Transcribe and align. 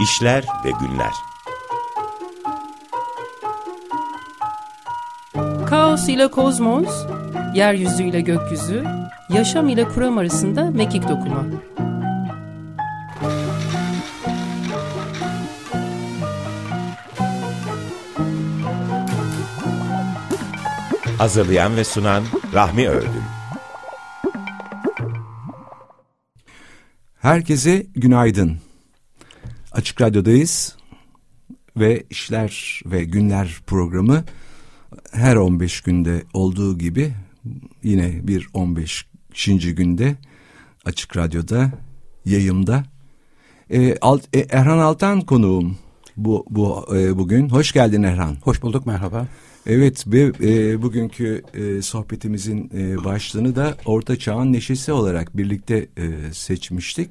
İşler 0.00 0.44
ve 0.64 0.70
Günler 0.80 1.12
Kaos 5.66 6.08
ile 6.08 6.28
kozmos, 6.28 7.06
yeryüzü 7.54 8.02
ile 8.02 8.20
gökyüzü, 8.20 8.84
yaşam 9.30 9.68
ile 9.68 9.88
kuram 9.88 10.18
arasında 10.18 10.70
mekik 10.70 11.08
dokuma. 11.08 11.44
Hazırlayan 21.18 21.76
ve 21.76 21.84
sunan 21.84 22.24
Rahmi 22.54 22.88
Ördün 22.88 23.22
Herkese 27.20 27.86
günaydın. 27.94 28.67
Açık 29.78 30.00
Radyo'dayız 30.00 30.76
ve 31.76 32.04
İşler 32.10 32.80
ve 32.86 33.04
Günler 33.04 33.60
programı 33.66 34.24
her 35.12 35.36
15 35.36 35.80
günde 35.80 36.22
olduğu 36.34 36.78
gibi 36.78 37.12
yine 37.82 38.28
bir 38.28 38.48
15. 38.54 39.06
günde 39.76 40.16
Açık 40.84 41.16
Radyo'da 41.16 41.70
yayımda. 42.24 42.84
Ee, 43.70 43.96
Alt, 44.00 44.36
e, 44.36 44.46
Erhan 44.50 44.78
Altan 44.78 45.20
konuğum 45.20 45.78
bu, 46.16 46.46
bu 46.50 46.96
e, 46.96 47.18
bugün. 47.18 47.48
Hoş 47.48 47.72
geldin 47.72 48.02
Erhan. 48.02 48.36
Hoş 48.42 48.62
bulduk 48.62 48.86
merhaba. 48.86 49.26
Evet 49.66 50.04
ve 50.06 50.32
e, 50.42 50.82
bugünkü 50.82 51.42
e, 51.54 51.82
sohbetimizin 51.82 52.70
e, 52.74 53.04
başlığını 53.04 53.56
da 53.56 53.76
Orta 53.84 54.16
Çağ'ın 54.16 54.52
Neşesi 54.52 54.92
olarak 54.92 55.36
birlikte 55.36 55.86
e, 55.96 56.32
seçmiştik. 56.32 57.10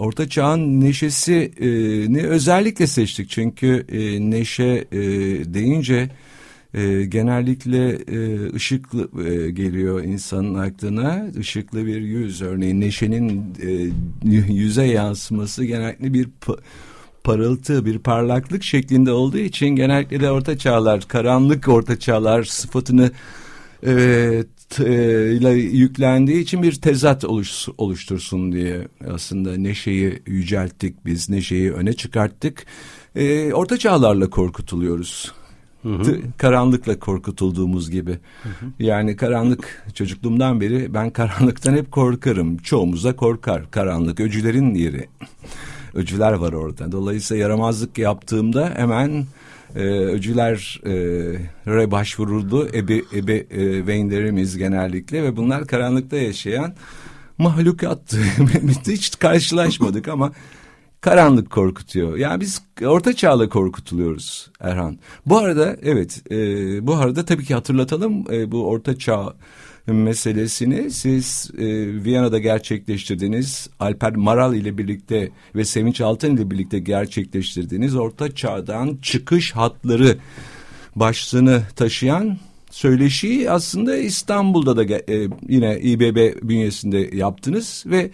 Orta 0.00 0.28
Çağ'ın 0.28 0.80
Neşesi 0.80 1.52
e, 1.60 2.26
özellikle 2.26 2.86
seçtik 2.86 3.30
çünkü 3.30 3.86
e, 3.92 4.30
neşe 4.30 4.84
e, 4.92 5.00
deyince 5.54 6.10
genellikle 7.08 7.98
ışıklı 8.54 9.08
geliyor 9.48 10.04
insanın 10.04 10.54
aklına. 10.54 11.26
Işıklı 11.40 11.86
bir 11.86 12.00
yüz 12.00 12.42
örneğin 12.42 12.80
neşenin 12.80 13.54
yüze 14.48 14.84
yansıması 14.84 15.64
genellikle 15.64 16.14
bir 16.14 16.28
parıltı, 17.24 17.86
bir 17.86 17.98
parlaklık 17.98 18.62
şeklinde 18.62 19.12
olduğu 19.12 19.38
için 19.38 19.68
genellikle 19.68 20.20
de 20.20 20.30
orta 20.30 20.58
çağlar, 20.58 21.08
karanlık 21.08 21.68
orta 21.68 21.98
çağlar 21.98 22.44
sıfatını 22.44 23.10
e, 23.86 23.92
e, 24.78 25.32
ile 25.32 25.50
yüklendiği 25.50 26.42
için 26.42 26.62
bir 26.62 26.72
tezat 26.72 27.24
oluş, 27.24 27.68
oluştursun 27.78 28.52
diye 28.52 28.88
aslında 29.08 29.56
neşeyi 29.56 30.22
yücelttik 30.26 31.06
biz, 31.06 31.30
neşeyi 31.30 31.72
öne 31.72 31.92
çıkarttık. 31.92 32.66
E, 33.16 33.52
orta 33.52 33.76
çağlarla 33.76 34.30
korkutuluyoruz. 34.30 35.32
Hı 35.82 35.88
hı. 35.88 36.18
Karanlıkla 36.36 36.98
korkutulduğumuz 36.98 37.90
gibi. 37.90 38.18
Hı 38.42 38.48
hı. 38.48 38.66
Yani 38.78 39.16
karanlık 39.16 39.84
çocukluğumdan 39.94 40.60
beri 40.60 40.94
ben 40.94 41.10
karanlıktan 41.10 41.76
hep 41.76 41.92
korkarım. 41.92 42.56
Çoğumuz 42.58 43.04
da 43.04 43.16
korkar. 43.16 43.70
Karanlık 43.70 44.20
öcülerin 44.20 44.74
yeri 44.74 45.08
öcüler 45.94 46.32
var 46.32 46.52
orada. 46.52 46.92
Dolayısıyla 46.92 47.42
yaramazlık 47.42 47.98
yaptığımda 47.98 48.72
hemen 48.76 49.26
e, 49.76 49.80
öcülere 49.88 51.82
e, 51.84 51.90
başvuruldu. 51.90 52.68
Ebe, 52.74 53.02
ebe 53.14 53.46
e, 53.50 53.86
genellikle 54.56 55.22
ve 55.22 55.36
bunlar 55.36 55.66
karanlıkta 55.66 56.16
yaşayan 56.16 56.74
mahlukattı. 57.38 58.18
Hiç 58.86 59.18
karşılaşmadık 59.18 60.08
ama 60.08 60.32
karanlık 61.00 61.50
korkutuyor. 61.50 62.16
Yani 62.16 62.40
biz 62.40 62.62
orta 62.84 63.12
çağla 63.12 63.48
korkutuluyoruz 63.48 64.50
Erhan. 64.60 64.98
Bu 65.26 65.38
arada 65.38 65.76
evet 65.82 66.22
e, 66.30 66.36
bu 66.86 66.94
arada 66.94 67.24
tabii 67.24 67.44
ki 67.44 67.54
hatırlatalım 67.54 68.24
e, 68.32 68.52
bu 68.52 68.68
orta 68.68 68.98
çağ 68.98 69.34
meselesini 69.86 70.90
siz 70.90 71.50
e, 71.58 71.64
Viyana'da 72.04 72.38
gerçekleştirdiğiniz 72.38 73.70
Alper 73.80 74.16
Maral 74.16 74.54
ile 74.54 74.78
birlikte 74.78 75.30
ve 75.54 75.64
Sevinç 75.64 76.00
Altın 76.00 76.36
ile 76.36 76.50
birlikte 76.50 76.78
gerçekleştirdiğiniz 76.78 77.96
Orta 77.96 78.34
Çağ'dan 78.34 78.98
çıkış 79.02 79.52
hatları 79.52 80.18
başlığını 80.96 81.62
taşıyan 81.76 82.38
söyleşiyi 82.70 83.50
aslında 83.50 83.96
İstanbul'da 83.96 84.76
da 84.76 84.94
e, 84.94 85.28
yine 85.48 85.80
İBB 85.80 86.48
bünyesinde 86.48 87.10
yaptınız 87.16 87.84
ve 87.86 88.10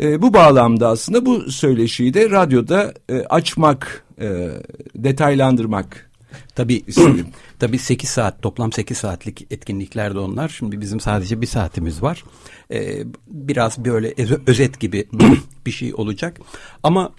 e, 0.00 0.22
bu 0.22 0.34
bağlamda 0.34 0.88
aslında 0.88 1.26
bu 1.26 1.50
söyleşiyi 1.50 2.14
de 2.14 2.30
radyoda 2.30 2.94
e, 3.08 3.18
açmak, 3.18 4.04
e, 4.20 4.48
detaylandırmak 4.96 6.10
Tabii, 6.54 6.84
tabii 7.58 7.78
8 7.78 8.10
saat 8.10 8.42
toplam 8.42 8.72
8 8.72 8.98
saatlik 8.98 9.46
etkinlikler 9.50 10.14
de 10.14 10.18
onlar. 10.18 10.48
Şimdi 10.48 10.80
bizim 10.80 11.00
sadece 11.00 11.40
bir 11.40 11.46
saatimiz 11.46 12.02
var. 12.02 12.24
Ee, 12.72 13.04
biraz 13.26 13.84
böyle 13.84 14.14
özet 14.46 14.80
gibi 14.80 15.08
bir 15.66 15.70
şey 15.70 15.94
olacak. 15.94 16.40
Ama 16.82 17.12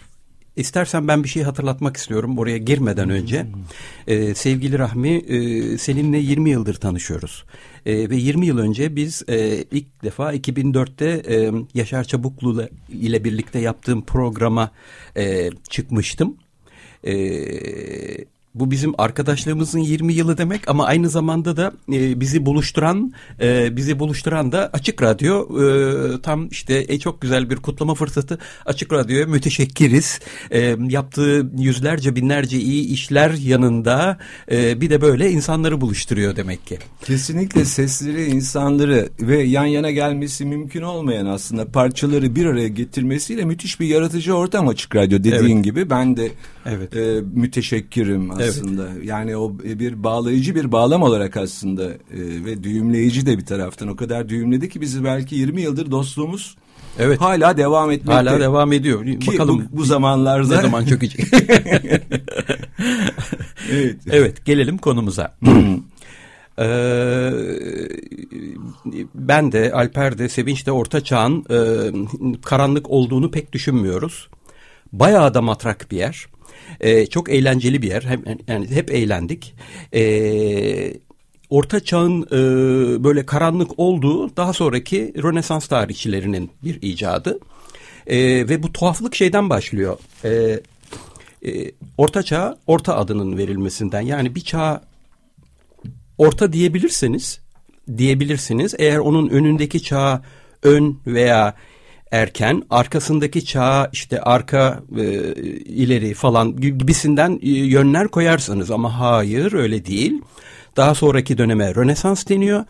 İstersen 0.58 1.08
ben 1.08 1.24
bir 1.24 1.30
şey 1.30 1.44
hatırlatmak 1.44 1.98
istiyorum 1.98 2.38
oraya 2.38 2.58
girmeden 2.58 3.10
önce. 3.10 3.46
Ee, 4.08 4.36
sevgili 4.36 4.80
Rahmi 4.80 5.10
e, 5.10 5.78
seninle 5.78 6.18
20 6.18 6.50
yıldır 6.50 6.74
tanışıyoruz. 6.74 7.46
E, 7.86 8.10
ve 8.10 8.16
20 8.16 8.46
yıl 8.46 8.58
önce 8.58 8.96
biz 8.96 9.24
e, 9.30 9.64
ilk 9.72 10.04
defa 10.04 10.34
2004'te 10.34 11.36
e, 11.36 11.52
Yaşar 11.74 12.04
Çabuklu 12.04 12.70
ile 12.90 13.24
birlikte 13.24 13.60
yaptığım 13.60 14.02
programa 14.02 14.72
e, 15.18 15.50
çıkmıştım. 15.70 16.38
E, 17.04 17.14
bu 18.60 18.72
bizim 18.72 18.94
arkadaşlığımızın 18.98 19.80
20 19.80 20.14
yılı 20.14 20.38
demek 20.38 20.68
ama 20.68 20.86
aynı 20.86 21.10
zamanda 21.10 21.58
da 21.58 21.72
e, 21.94 22.20
bizi 22.20 22.46
buluşturan 22.46 23.14
e, 23.42 23.76
bizi 23.76 24.00
buluşturan 24.00 24.52
da 24.52 24.70
Açık 24.74 25.02
Radyo 25.02 25.48
e, 25.64 26.22
tam 26.22 26.48
işte 26.48 26.86
e, 26.88 27.00
çok 27.00 27.22
güzel 27.22 27.50
bir 27.50 27.56
kutlama 27.56 27.96
fırsatı 27.96 28.40
Açık 28.66 28.94
Radyo'ya 28.94 29.26
müteşekkiriz. 29.26 30.20
E, 30.52 30.76
yaptığı 30.90 31.52
yüzlerce 31.58 32.16
binlerce 32.16 32.58
iyi 32.60 32.88
işler 32.88 33.32
yanında 33.32 34.18
e, 34.52 34.82
bir 34.82 34.90
de 34.90 35.02
böyle 35.02 35.32
insanları 35.32 35.82
buluşturuyor 35.82 36.36
demek 36.36 36.68
ki. 36.68 36.78
Kesinlikle 37.06 37.66
sesleri 37.66 38.26
insanları 38.26 39.10
ve 39.20 39.44
yan 39.44 39.66
yana 39.66 39.92
gelmesi 39.92 40.46
mümkün 40.46 40.82
olmayan 40.82 41.26
aslında 41.26 41.66
parçaları 41.66 42.36
bir 42.36 42.46
araya 42.46 42.68
getirmesiyle 42.68 43.46
müthiş 43.46 43.80
bir 43.80 43.88
yaratıcı 43.88 44.34
ortam 44.34 44.68
Açık 44.68 44.96
Radyo 44.96 45.20
dediğin 45.20 45.56
evet. 45.56 45.64
gibi 45.64 45.90
ben 45.90 46.18
de 46.18 46.32
evet. 46.66 46.96
e, 46.96 47.22
müteşekkirim 47.34 48.32
aslında 48.32 48.47
aslında. 48.50 48.90
Evet. 48.96 49.06
Yani 49.06 49.38
o 49.38 49.60
bir 49.60 50.04
bağlayıcı 50.04 50.56
bir 50.56 50.72
bağlam 50.72 51.02
olarak 51.02 51.38
aslında 51.38 51.84
e, 51.90 51.96
ve 52.46 52.64
düğümleyici 52.64 53.26
de 53.26 53.38
bir 53.38 53.46
taraftan. 53.46 53.88
O 53.88 53.96
kadar 53.96 54.30
düğümledi 54.30 54.70
ki 54.70 54.82
bizi 54.82 55.04
belki 55.04 55.36
20 55.36 55.62
yıldır 55.62 55.92
dostluğumuz 55.92 56.56
Evet. 57.00 57.22
Hala 57.22 57.58
devam 57.58 57.92
etmekte. 57.92 58.14
Hala 58.14 58.40
devam 58.40 58.74
ediyor. 58.74 59.06
Ki 59.06 59.28
Bakalım 59.28 59.68
bu, 59.72 59.78
bu 59.78 59.84
zamanlarda 59.84 60.56
ne 60.56 60.62
zaman 60.62 60.86
çökecek. 60.86 61.26
evet. 63.72 63.98
Evet, 64.10 64.46
gelelim 64.46 64.78
konumuza. 64.78 65.36
Ee, 66.60 67.32
ben 69.16 69.52
de 69.52 69.72
Alper 69.74 70.18
de 70.18 70.30
Sevinç 70.30 70.66
de 70.66 70.72
Orta 70.72 71.04
Çağ'ın 71.04 71.46
e, 71.50 71.58
karanlık 72.42 72.90
olduğunu 72.90 73.32
pek 73.32 73.54
düşünmüyoruz. 73.54 74.30
Bayağı 74.94 75.34
da 75.34 75.42
matrak 75.42 75.92
bir 75.92 75.98
yer. 75.98 76.28
E, 76.80 77.06
çok 77.06 77.30
eğlenceli 77.30 77.82
bir 77.82 77.88
yer. 77.88 78.04
Hem, 78.04 78.24
yani 78.48 78.68
hep 78.68 78.92
eğlendik. 78.92 79.56
E, 79.94 80.94
Orta 81.50 81.80
Çağ'ın 81.80 82.24
e, 82.24 83.04
böyle 83.04 83.26
karanlık 83.26 83.72
olduğu 83.80 84.38
daha 84.38 84.54
sonraki 84.54 85.14
Rönesans 85.24 85.68
tarihçilerinin 85.68 86.52
bir 86.64 86.82
icadı. 86.82 87.40
E, 88.08 88.18
ve 88.50 88.64
bu 88.64 88.74
tuhaflık 88.74 89.16
şeyden 89.16 89.50
başlıyor. 89.50 89.98
E, 90.24 90.60
e, 91.46 91.72
Orta 91.98 92.24
Çağ, 92.24 92.58
Orta 92.68 92.98
adının 92.98 93.38
verilmesinden. 93.38 94.02
Yani 94.02 94.36
bir 94.36 94.42
çağ 94.42 94.82
orta 96.18 96.54
diyebilirseniz, 96.54 97.40
diyebilirsiniz. 97.98 98.76
Eğer 98.78 98.98
onun 98.98 99.30
önündeki 99.30 99.84
çağ 99.84 100.24
ön 100.64 101.00
veya 101.08 101.56
erken, 102.12 102.64
arkasındaki 102.70 103.46
çağa 103.46 103.90
işte 103.94 104.22
arka 104.22 104.84
e, 104.98 105.04
ileri 105.64 106.14
falan 106.14 106.56
gibisinden 106.56 107.40
e, 107.42 107.50
yönler 107.50 108.08
koyarsanız 108.08 108.72
ama 108.72 109.00
hayır 109.00 109.54
öyle 109.54 109.86
değil. 109.86 110.22
Daha 110.78 110.96
sonraki 110.96 111.38
döneme 111.38 111.76
Rönesans 111.76 112.30
deniyor. 112.30 112.66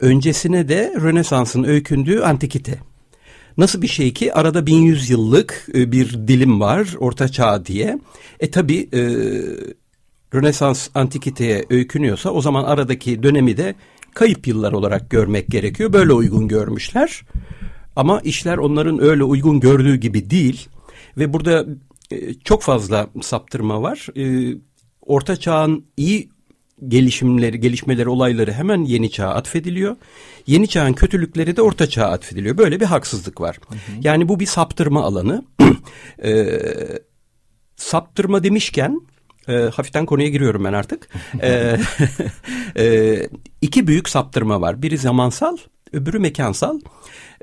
Öncesine 0.00 0.68
de 0.68 0.92
Rönesans'ın 1.00 1.64
öykündüğü 1.64 2.20
antikite. 2.20 2.78
Nasıl 3.58 3.82
bir 3.82 3.88
şey 3.88 4.12
ki 4.12 4.34
arada 4.34 4.66
1100 4.66 5.10
yıllık 5.10 5.66
e, 5.74 5.92
bir 5.92 6.12
dilim 6.12 6.60
var 6.60 6.88
orta 6.98 7.28
çağ 7.28 7.66
diye. 7.66 7.98
E 8.40 8.50
tabi 8.50 8.88
e, 8.92 9.00
Rönesans 10.34 10.88
antikiteye 10.94 11.64
öykünüyorsa 11.70 12.30
o 12.30 12.40
zaman 12.40 12.64
aradaki 12.64 13.22
dönemi 13.22 13.56
de 13.56 13.74
kayıp 14.14 14.46
yıllar 14.46 14.72
olarak 14.72 15.10
görmek 15.10 15.48
gerekiyor. 15.48 15.92
Böyle 15.92 16.12
uygun 16.12 16.48
görmüşler. 16.48 17.22
Ama 18.00 18.20
işler 18.20 18.58
onların 18.58 19.02
öyle 19.02 19.24
uygun 19.24 19.60
gördüğü 19.60 19.96
gibi 19.96 20.30
değil. 20.30 20.68
Ve 21.18 21.32
burada 21.32 21.66
e, 22.10 22.34
çok 22.34 22.62
fazla 22.62 23.06
saptırma 23.22 23.82
var. 23.82 24.06
E, 24.16 24.54
Orta 25.02 25.36
Çağ'ın 25.36 25.84
iyi 25.96 26.30
gelişimleri, 26.88 27.60
gelişmeleri, 27.60 28.08
olayları 28.08 28.52
hemen 28.52 28.84
yeni 28.84 29.10
çağa 29.10 29.28
atfediliyor. 29.28 29.96
Yeni 30.46 30.68
çağın 30.68 30.92
kötülükleri 30.92 31.56
de 31.56 31.62
orta 31.62 31.88
çağa 31.88 32.06
atfediliyor. 32.06 32.58
Böyle 32.58 32.80
bir 32.80 32.84
haksızlık 32.84 33.40
var. 33.40 33.58
Hı 33.68 33.74
hı. 33.74 33.78
Yani 34.02 34.28
bu 34.28 34.40
bir 34.40 34.46
saptırma 34.46 35.04
alanı. 35.04 35.44
e, 36.24 36.60
saptırma 37.76 38.44
demişken 38.44 39.00
e, 39.48 39.52
hafiften 39.52 40.06
konuya 40.06 40.28
giriyorum 40.28 40.64
ben 40.64 40.72
artık. 40.72 41.08
e, 41.42 41.76
e, 42.76 43.28
iki 43.60 43.86
büyük 43.86 44.08
saptırma 44.08 44.60
var. 44.60 44.82
Biri 44.82 44.98
zamansal, 44.98 45.56
öbürü 45.92 46.18
mekansal. 46.18 46.80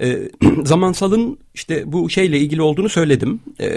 E, 0.01 0.29
zamansalın 0.63 1.39
işte 1.53 1.91
bu 1.91 2.09
şeyle 2.09 2.39
ilgili 2.39 2.61
olduğunu 2.61 2.89
söyledim. 2.89 3.39
E, 3.61 3.69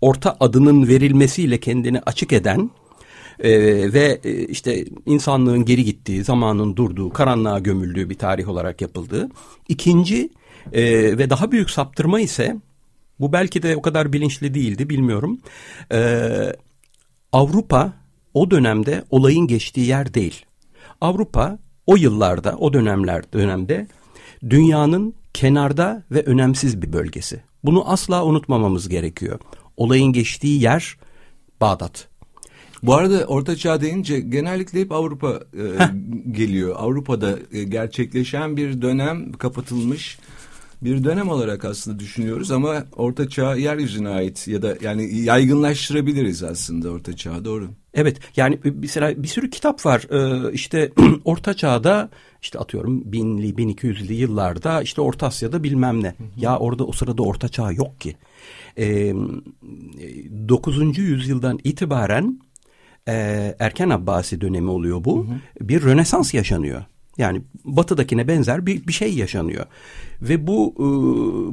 orta 0.00 0.36
adının 0.40 0.88
verilmesiyle 0.88 1.60
kendini 1.60 2.00
açık 2.00 2.32
eden 2.32 2.70
e, 3.40 3.52
ve 3.92 4.20
e, 4.24 4.46
işte 4.46 4.84
insanlığın 5.06 5.64
geri 5.64 5.84
gittiği, 5.84 6.24
zamanın 6.24 6.76
durduğu, 6.76 7.10
karanlığa 7.10 7.58
gömüldüğü 7.58 8.10
bir 8.10 8.18
tarih 8.18 8.48
olarak 8.48 8.80
yapıldığı. 8.80 9.28
İkinci 9.68 10.30
e, 10.72 10.82
ve 11.18 11.30
daha 11.30 11.52
büyük 11.52 11.70
saptırma 11.70 12.20
ise 12.20 12.56
bu 13.20 13.32
belki 13.32 13.62
de 13.62 13.76
o 13.76 13.82
kadar 13.82 14.12
bilinçli 14.12 14.54
değildi 14.54 14.90
bilmiyorum. 14.90 15.40
E, 15.92 16.28
Avrupa 17.32 17.92
o 18.34 18.50
dönemde 18.50 19.04
olayın 19.10 19.46
geçtiği 19.46 19.86
yer 19.86 20.14
değil. 20.14 20.44
Avrupa 21.00 21.58
o 21.86 21.96
yıllarda, 21.96 22.56
o 22.56 22.72
dönemler 22.72 23.32
dönemde 23.32 23.86
dünyanın 24.50 25.14
kenarda 25.34 26.02
ve 26.10 26.22
önemsiz 26.22 26.82
bir 26.82 26.92
bölgesi. 26.92 27.42
Bunu 27.64 27.90
asla 27.90 28.24
unutmamamız 28.24 28.88
gerekiyor. 28.88 29.38
Olayın 29.76 30.12
geçtiği 30.12 30.62
yer 30.62 30.96
Bağdat. 31.60 32.08
Bu 32.82 32.94
arada 32.94 33.24
Orta 33.24 33.56
Çağ 33.56 33.80
deyince 33.80 34.20
genellikle 34.20 34.80
hep 34.80 34.92
Avrupa 34.92 35.40
e, 35.54 35.64
geliyor. 36.30 36.76
Avrupa'da 36.78 37.38
e, 37.52 37.64
gerçekleşen 37.64 38.56
bir 38.56 38.82
dönem 38.82 39.32
kapatılmış 39.32 40.18
bir 40.82 41.04
dönem 41.04 41.28
olarak 41.28 41.64
aslında 41.64 41.98
düşünüyoruz 41.98 42.50
ama 42.50 42.84
Orta 42.92 43.28
Çağ 43.28 43.56
yeryüzüne 43.56 44.08
ait 44.08 44.48
ya 44.48 44.62
da 44.62 44.76
yani 44.80 45.18
yaygınlaştırabiliriz 45.18 46.42
aslında 46.42 46.90
Orta 46.90 47.16
Çağ 47.16 47.44
doğru. 47.44 47.70
Evet 47.94 48.16
yani 48.36 48.58
mesela 48.74 49.22
bir 49.22 49.28
sürü 49.28 49.50
kitap 49.50 49.86
var 49.86 50.06
ee, 50.10 50.52
işte 50.52 50.92
Orta 51.24 51.54
Çağ'da 51.54 52.10
işte 52.42 52.58
atıyorum 52.58 53.12
binli 53.12 53.54
1200'lü 53.54 54.12
yıllarda 54.12 54.82
işte 54.82 55.00
Orta 55.00 55.26
Asya'da 55.26 55.62
bilmem 55.62 56.02
ne. 56.02 56.08
Hı 56.08 56.10
hı. 56.10 56.26
Ya 56.36 56.58
orada 56.58 56.84
o 56.84 56.92
sırada 56.92 57.22
Orta 57.22 57.48
Çağ 57.48 57.72
yok 57.72 58.00
ki. 58.00 58.16
Ee, 58.78 59.14
9. 60.48 60.98
yüzyıldan 60.98 61.58
itibaren 61.64 62.40
e, 63.08 63.14
erken 63.58 63.90
Abbasi 63.90 64.40
dönemi 64.40 64.70
oluyor 64.70 65.04
bu. 65.04 65.26
Hı 65.26 65.30
hı. 65.30 65.68
Bir 65.68 65.82
Rönesans 65.82 66.34
yaşanıyor. 66.34 66.84
Yani 67.18 67.42
batıdakine 67.64 68.28
benzer 68.28 68.66
bir, 68.66 68.86
bir 68.86 68.92
şey 68.92 69.14
yaşanıyor. 69.14 69.66
Ve 70.22 70.46
bu 70.46 70.74
e, 70.76 70.84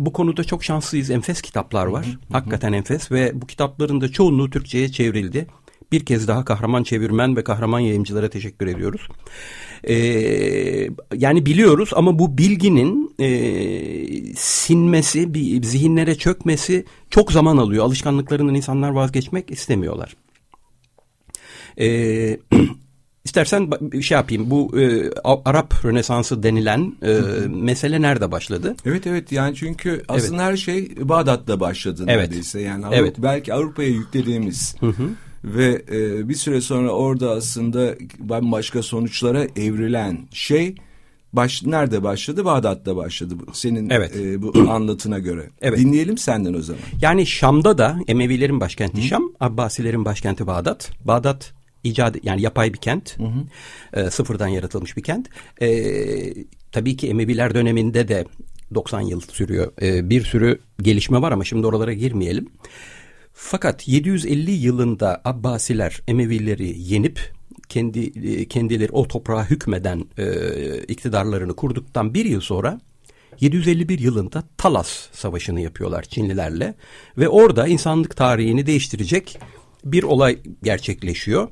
bu 0.05 0.13
konuda 0.13 0.43
çok 0.43 0.63
şanslıyız. 0.63 1.09
Enfes 1.09 1.41
kitaplar 1.41 1.85
var. 1.85 2.05
Hı 2.05 2.11
hı. 2.11 2.15
Hakikaten 2.31 2.73
enfes 2.73 3.11
ve 3.11 3.41
bu 3.41 3.47
kitapların 3.47 4.01
da 4.01 4.11
çoğunluğu 4.11 4.49
Türkçe'ye 4.49 4.89
çevrildi. 4.91 5.47
Bir 5.91 6.05
kez 6.05 6.27
daha 6.27 6.45
kahraman 6.45 6.83
çevirmen 6.83 7.35
ve 7.35 7.43
kahraman 7.43 7.79
yayıncılara 7.79 8.29
teşekkür 8.29 8.67
ediyoruz. 8.67 9.01
Ee, 9.83 10.89
yani 11.15 11.45
biliyoruz 11.45 11.89
ama 11.95 12.19
bu 12.19 12.37
bilginin 12.37 13.15
e, 13.19 13.29
sinmesi, 14.35 15.33
bir, 15.33 15.63
zihinlere 15.63 16.15
çökmesi 16.15 16.85
çok 17.09 17.31
zaman 17.31 17.57
alıyor. 17.57 17.85
Alışkanlıklarından 17.85 18.55
insanlar 18.55 18.89
vazgeçmek 18.89 19.51
istemiyorlar. 19.51 20.15
Ee, 21.79 22.39
İstersen 23.25 23.71
bir 23.71 24.01
şey 24.01 24.15
yapayım. 24.15 24.49
Bu 24.49 24.79
e, 24.79 25.11
Arap 25.23 25.85
Rönesansı 25.85 26.43
denilen 26.43 26.93
e, 27.03 27.13
mesele 27.47 28.01
nerede 28.01 28.31
başladı? 28.31 28.75
Evet 28.85 29.07
evet 29.07 29.31
yani 29.31 29.55
çünkü 29.55 30.03
aslında 30.07 30.43
evet. 30.43 30.51
her 30.51 30.57
şey 30.57 31.09
Bağdat'ta 31.09 31.59
başladı 31.59 32.03
evet. 32.07 32.15
neredeyse. 32.15 32.61
Yani 32.61 32.85
Avrupa, 32.85 33.01
evet. 33.01 33.15
belki 33.17 33.53
Avrupa'ya 33.53 33.89
yüklediğimiz 33.89 34.75
hı 34.79 34.87
hı. 34.87 35.09
Ve 35.43 35.81
e, 35.91 36.29
bir 36.29 36.35
süre 36.35 36.61
sonra 36.61 36.89
orada 36.89 37.31
aslında 37.31 37.95
bambaşka 38.19 38.83
sonuçlara 38.83 39.43
evrilen 39.55 40.27
şey 40.31 40.75
baş, 41.33 41.63
nerede 41.63 42.03
başladı? 42.03 42.45
Bağdat'ta 42.45 42.95
başladı. 42.95 43.35
Senin 43.53 43.89
evet. 43.89 44.15
e, 44.15 44.41
bu 44.41 44.53
anlatına 44.69 45.19
göre. 45.19 45.49
Evet. 45.61 45.79
Dinleyelim 45.79 46.17
senden 46.17 46.53
o 46.53 46.61
zaman. 46.61 46.81
Yani 47.01 47.25
Şam'da 47.25 47.77
da 47.77 47.97
Emevilerin 48.07 48.59
başkenti 48.59 48.97
Hı. 48.97 49.01
Şam, 49.01 49.31
Abbasilerin 49.39 50.05
başkenti 50.05 50.47
Bağdat. 50.47 50.91
Bağdat 51.05 51.53
icat 51.83 52.15
yani 52.23 52.41
yapay 52.41 52.73
bir 52.73 52.77
kent. 52.77 53.19
Hı 53.19 53.23
hı. 53.23 54.01
E, 54.01 54.09
sıfırdan 54.09 54.47
yaratılmış 54.47 54.97
bir 54.97 55.03
kent. 55.03 55.27
E, 55.61 55.69
tabii 56.71 56.97
ki 56.97 57.09
Emeviler 57.09 57.53
döneminde 57.53 58.07
de 58.07 58.25
90 58.75 59.01
yıl 59.01 59.21
sürüyor. 59.21 59.71
E, 59.81 60.09
bir 60.09 60.23
sürü 60.23 60.59
gelişme 60.81 61.21
var 61.21 61.31
ama 61.31 61.43
şimdi 61.43 61.67
oralara 61.67 61.93
girmeyelim. 61.93 62.49
Fakat 63.41 63.87
750 63.87 64.51
yılında 64.51 65.21
Abbasiler 65.25 66.01
Emevileri 66.07 66.81
yenip 66.81 67.33
kendi 67.69 67.99
e, 68.29 68.47
kendileri 68.47 68.91
o 68.91 69.07
toprağa 69.07 69.45
hükmeden 69.49 70.05
e, 70.17 70.83
iktidarlarını 70.83 71.55
kurduktan 71.55 72.13
bir 72.13 72.25
yıl 72.25 72.41
sonra 72.41 72.81
751 73.39 73.99
yılında 73.99 74.43
Talas 74.57 75.07
Savaşı'nı 75.11 75.61
yapıyorlar 75.61 76.03
Çinlilerle 76.03 76.73
ve 77.17 77.29
orada 77.29 77.67
insanlık 77.67 78.17
tarihini 78.17 78.65
değiştirecek 78.65 79.39
bir 79.85 80.03
olay 80.03 80.39
gerçekleşiyor. 80.63 81.47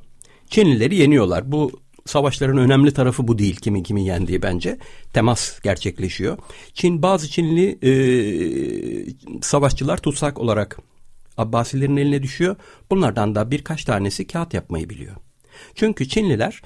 Çinlileri 0.50 0.96
yeniyorlar. 0.96 1.52
Bu 1.52 1.80
savaşların 2.06 2.58
önemli 2.58 2.94
tarafı 2.94 3.28
bu 3.28 3.38
değil 3.38 3.56
kimin 3.56 3.82
kimi 3.82 4.04
yendiği 4.04 4.42
bence. 4.42 4.78
Temas 5.12 5.60
gerçekleşiyor. 5.60 6.38
Çin 6.74 7.02
bazı 7.02 7.28
Çinli 7.28 7.78
e, 7.82 7.92
savaşçılar 9.42 9.96
tutsak 9.96 10.38
olarak 10.38 10.78
Abbasilerin 11.38 11.96
eline 11.96 12.22
düşüyor. 12.22 12.56
Bunlardan 12.90 13.34
da 13.34 13.50
birkaç 13.50 13.84
tanesi 13.84 14.26
kağıt 14.26 14.54
yapmayı 14.54 14.90
biliyor. 14.90 15.16
Çünkü 15.74 16.08
Çinliler 16.08 16.62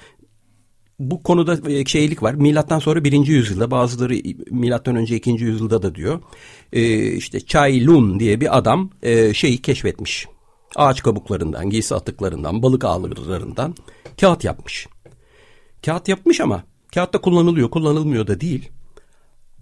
bu 0.99 1.23
konuda 1.23 1.71
e, 1.71 1.85
şeylik 1.85 2.23
var. 2.23 2.33
Milattan 2.33 2.79
sonra 2.79 3.03
birinci 3.03 3.31
yüzyılda 3.31 3.71
bazıları 3.71 4.13
milattan 4.51 4.95
önce 4.95 5.15
ikinci 5.15 5.45
yüzyılda 5.45 5.81
da 5.81 5.95
diyor. 5.95 6.21
Ee, 6.73 7.11
işte 7.11 7.39
Chai 7.39 7.85
Lun 7.85 8.19
diye 8.19 8.41
bir 8.41 8.57
adam 8.57 8.89
e, 9.03 9.33
şeyi 9.33 9.61
keşfetmiş 9.61 10.27
ağaç 10.75 11.03
kabuklarından, 11.03 11.69
giysi 11.69 11.95
atıklarından, 11.95 12.63
balık 12.63 12.83
ağlarından 12.85 13.75
kağıt 14.21 14.43
yapmış. 14.43 14.87
Kağıt 15.85 16.07
yapmış 16.07 16.41
ama 16.41 16.63
kağıt 16.93 17.13
da 17.13 17.21
kullanılıyor, 17.21 17.69
kullanılmıyor 17.69 18.27
da 18.27 18.41
değil. 18.41 18.71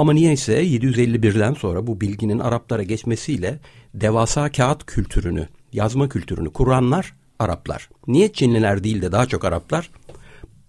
Ama 0.02 0.14
niyeyse 0.14 0.64
751'den 0.64 1.54
sonra 1.54 1.88
bu 1.88 2.02
bilginin 2.02 2.40
Araplara 2.40 2.84
geçmesiyle 2.84 3.60
devasa 3.94 4.52
kağıt 4.52 4.86
kültürünü, 4.86 5.48
yazma 5.74 6.10
kültürünü 6.10 6.54
kuranlar 6.54 7.14
Araplar. 7.40 7.90
Niye 8.08 8.34
Çinliler 8.34 8.84
değil 8.84 9.02
de 9.02 9.12
daha 9.12 9.26
çok 9.26 9.46
Araplar? 9.46 9.92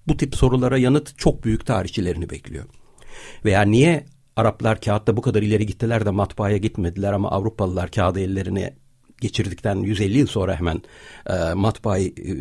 Bu 0.08 0.16
tip 0.16 0.36
sorulara 0.36 0.78
yanıt 0.78 1.18
çok 1.18 1.44
büyük 1.44 1.66
tarihçilerini 1.66 2.30
bekliyor. 2.30 2.64
Veya 3.44 3.62
niye 3.62 4.06
Araplar 4.36 4.80
kağıtta 4.80 5.16
bu 5.16 5.22
kadar 5.22 5.42
ileri 5.42 5.66
gittiler 5.66 6.06
de 6.06 6.10
matbaaya 6.10 6.56
gitmediler 6.56 7.12
ama 7.12 7.30
Avrupalılar 7.30 7.90
kağıdı 7.90 8.20
ellerine 8.20 8.74
geçirdikten 9.20 9.76
150 9.76 10.18
yıl 10.18 10.26
sonra 10.26 10.56
hemen 10.58 10.82
e, 11.26 11.54
matbaayı 11.54 12.08
e, 12.08 12.34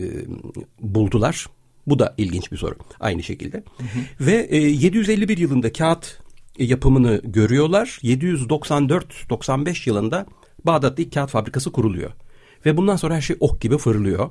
buldular. 0.80 1.48
Bu 1.88 2.00
da 2.00 2.16
ilginç 2.18 2.52
bir 2.52 2.58
soru 2.58 2.76
aynı 3.00 3.24
şekilde. 3.24 3.58
Hı 3.58 3.84
hı. 3.84 4.26
Ve 4.26 4.48
e, 4.50 4.58
751 4.58 5.38
yılında 5.38 5.74
kağıt 5.74 6.22
yapımını 6.64 7.22
görüyorlar. 7.24 8.00
794-95 8.04 9.90
yılında 9.90 10.26
Bağdat'ta 10.66 11.04
ilk 11.04 11.14
kağıt 11.14 11.30
fabrikası 11.30 11.72
kuruluyor. 11.72 12.12
Ve 12.66 12.78
bundan 12.78 12.96
sonra 12.96 13.16
her 13.16 13.22
şey 13.22 13.36
ok 13.40 13.62
gibi 13.62 13.78
fırlıyor. 13.78 14.30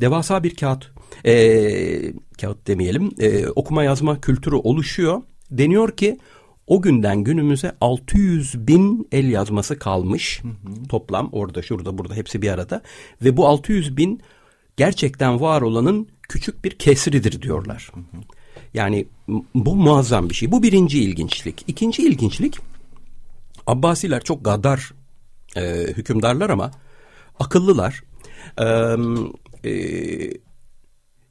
Devasa 0.00 0.42
bir 0.42 0.54
kağıt, 0.54 0.90
e, 1.24 2.12
kağıt 2.40 2.66
demeyelim, 2.66 3.10
e, 3.18 3.46
okuma 3.46 3.84
yazma 3.84 4.20
kültürü 4.20 4.56
oluşuyor. 4.56 5.22
Deniyor 5.50 5.96
ki 5.96 6.18
o 6.66 6.82
günden 6.82 7.24
günümüze 7.24 7.72
600 7.80 8.68
bin 8.68 9.08
el 9.12 9.28
yazması 9.28 9.78
kalmış 9.78 10.42
hı 10.42 10.48
hı. 10.48 10.88
toplam 10.88 11.28
orada 11.32 11.62
şurada 11.62 11.98
burada 11.98 12.14
hepsi 12.14 12.42
bir 12.42 12.48
arada 12.48 12.82
ve 13.22 13.36
bu 13.36 13.46
600 13.46 13.96
bin 13.96 14.20
gerçekten 14.76 15.40
var 15.40 15.62
olanın 15.62 16.08
küçük 16.28 16.64
bir 16.64 16.70
kesridir 16.70 17.42
diyorlar. 17.42 17.90
Hı 17.94 18.00
hı. 18.00 18.22
Yani 18.74 19.06
bu 19.54 19.76
muazzam 19.76 20.28
bir 20.28 20.34
şey. 20.34 20.52
Bu 20.52 20.62
birinci 20.62 21.02
ilginçlik. 21.02 21.64
İkinci 21.66 22.02
ilginçlik 22.02 22.58
Abbasiler 23.66 24.24
çok 24.24 24.44
gadar 24.44 24.92
e, 25.56 25.62
hükümdarlar 25.96 26.50
ama 26.50 26.70
akıllılar. 27.40 28.02
E, 28.60 28.64
e, 29.64 29.72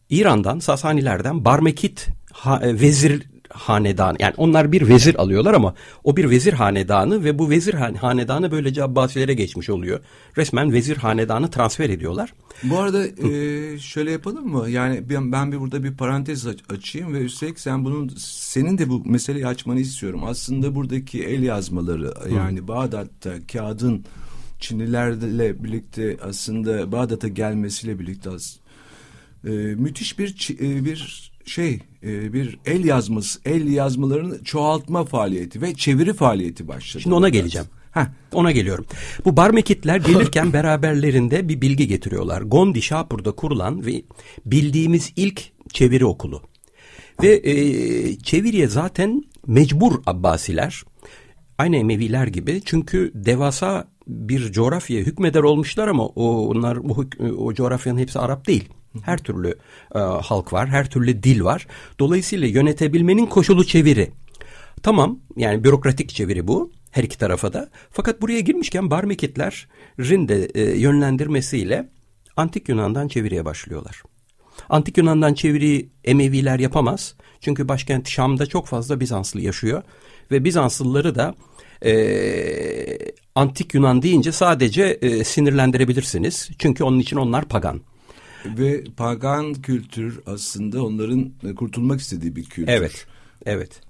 İran'dan, 0.10 0.60
Sasanilerden 0.60 1.46
Barmekit 1.46 2.08
ha, 2.34 2.60
e, 2.64 2.82
vezir 2.82 3.28
hanedan 3.58 4.16
yani 4.20 4.34
onlar 4.38 4.72
bir 4.72 4.88
vezir 4.88 5.16
alıyorlar 5.16 5.54
ama 5.54 5.74
o 6.04 6.18
bir 6.18 6.30
vezir 6.30 6.54
hanedanı 6.54 7.24
ve 7.24 7.40
bu 7.40 7.50
vezir 7.50 7.74
hanedanı 7.74 8.52
böylece 8.52 8.84
Abbasilere 8.84 9.34
geçmiş 9.34 9.70
oluyor. 9.70 10.00
Resmen 10.38 10.74
vezir 10.74 10.98
hanedanı 10.98 11.50
transfer 11.52 11.90
ediyorlar. 11.90 12.34
Bu 12.64 12.80
arada 12.80 13.08
e, 13.08 13.80
şöyle 13.80 14.12
yapalım 14.12 14.48
mı? 14.48 14.70
Yani 14.70 15.10
ben, 15.10 15.32
ben 15.32 15.52
bir 15.52 15.60
burada 15.60 15.84
bir 15.84 15.98
parantez 15.98 16.48
aç, 16.48 16.60
açayım 16.70 17.14
ve 17.14 17.20
üstelik 17.20 17.60
sen 17.60 17.86
bunun 17.86 18.08
senin 18.18 18.78
de 18.78 18.90
bu 18.90 19.02
meseleyi 19.06 19.48
açmanı 19.48 19.80
istiyorum. 19.80 20.24
Aslında 20.24 20.76
buradaki 20.76 21.24
el 21.24 21.44
yazmaları 21.44 22.14
Hı. 22.24 22.34
yani 22.34 22.68
Bağdat'ta 22.68 23.34
kağıdın 23.52 24.06
Çinlilerle 24.60 25.64
birlikte 25.64 26.18
aslında 26.22 26.92
Bağdat'a 26.92 27.28
gelmesiyle 27.28 28.00
birlikte 28.00 28.30
e, 29.44 29.50
müthiş 29.76 30.20
bir 30.20 30.58
e, 30.60 30.86
bir 30.86 31.32
şey 31.48 31.80
e, 32.04 32.34
bir 32.34 32.60
el 32.66 32.86
yazması 32.86 33.40
el 33.46 33.68
yazmalarını 33.68 34.44
çoğaltma 34.44 35.06
faaliyeti 35.06 35.62
ve 35.62 35.74
çeviri 35.74 36.14
faaliyeti 36.14 36.68
başladı. 36.68 37.04
Şimdi 37.04 37.16
ona 37.16 37.30
geleceğim. 37.30 37.68
Heh, 37.92 38.06
ona 38.34 38.52
geliyorum. 38.52 38.86
Bu 39.26 39.38
Barmekitler 39.38 39.98
gelirken 39.98 40.54
beraberlerinde 40.54 41.50
bir 41.50 41.62
bilgi 41.62 41.88
getiriyorlar. 41.88 42.42
Gondi 42.42 42.82
Şapur'da 42.82 43.32
kurulan 43.32 43.86
ve 43.86 44.02
bildiğimiz 44.46 45.14
ilk 45.16 45.52
çeviri 45.74 46.06
okulu. 46.06 46.42
Ve 47.24 47.42
e, 47.44 48.20
çeviriye 48.20 48.68
zaten 48.68 49.24
mecbur 49.48 49.94
Abbasiler. 50.06 50.84
Aynı 51.58 51.78
Emeviler 51.78 52.28
gibi. 52.28 52.62
Çünkü 52.66 53.12
devasa 53.16 53.88
bir 54.08 54.52
coğrafyaya 54.52 55.06
hükmeder 55.06 55.44
olmuşlar 55.44 55.88
ama 55.88 56.06
o, 56.06 56.48
onlar 56.48 56.76
o, 56.76 57.06
o 57.38 57.54
coğrafyanın 57.54 58.00
hepsi 58.00 58.20
Arap 58.20 58.48
değil. 58.48 58.70
Her 59.02 59.18
türlü 59.18 59.56
e, 59.96 60.00
halk 60.00 60.54
var, 60.54 60.68
her 60.70 60.90
türlü 60.90 61.24
dil 61.24 61.44
var. 61.44 61.68
Dolayısıyla 62.00 62.48
yönetebilmenin 62.48 63.26
koşulu 63.26 63.66
çeviri. 63.66 64.12
Tamam 64.84 65.20
yani 65.36 65.64
bürokratik 65.64 66.10
çeviri 66.10 66.48
bu 66.48 66.72
her 66.92 67.04
iki 67.04 67.18
tarafa 67.18 67.54
da. 67.54 67.70
Fakat 67.92 68.22
buraya 68.22 68.40
girmişken 68.40 68.92
Barmekitlerin 68.92 70.28
de 70.28 70.46
e, 70.46 70.80
yönlendirmesiyle 70.80 71.90
Antik 72.38 72.70
Yunan'dan 72.70 73.08
çeviriye 73.08 73.46
başlıyorlar. 73.46 74.04
Antik 74.70 74.98
Yunan'dan 74.98 75.34
çeviriyi 75.34 75.90
Emeviler 76.04 76.60
yapamaz. 76.60 77.16
Çünkü 77.42 77.68
başkent 77.68 78.10
Şam'da 78.10 78.46
çok 78.46 78.68
fazla 78.68 79.00
Bizanslı 79.00 79.42
yaşıyor. 79.42 79.84
Ve 80.32 80.44
Bizanslıları 80.44 81.16
da 81.16 81.36
e, 81.86 82.98
Antik 83.36 83.74
Yunan 83.74 84.02
deyince 84.02 84.32
sadece 84.32 84.84
e, 84.84 85.24
sinirlendirebilirsiniz. 85.24 86.50
Çünkü 86.60 86.84
onun 86.84 87.00
için 87.00 87.18
onlar 87.18 87.46
pagan. 87.46 87.82
Ve 88.58 88.84
pagan 88.98 89.54
kültür 89.54 90.20
aslında 90.26 90.86
onların 90.86 91.32
e, 91.44 91.56
kurtulmak 91.56 92.00
istediği 92.00 92.36
bir 92.36 92.44
kültür. 92.44 92.72
Evet, 92.72 93.06
evet. 93.46 93.82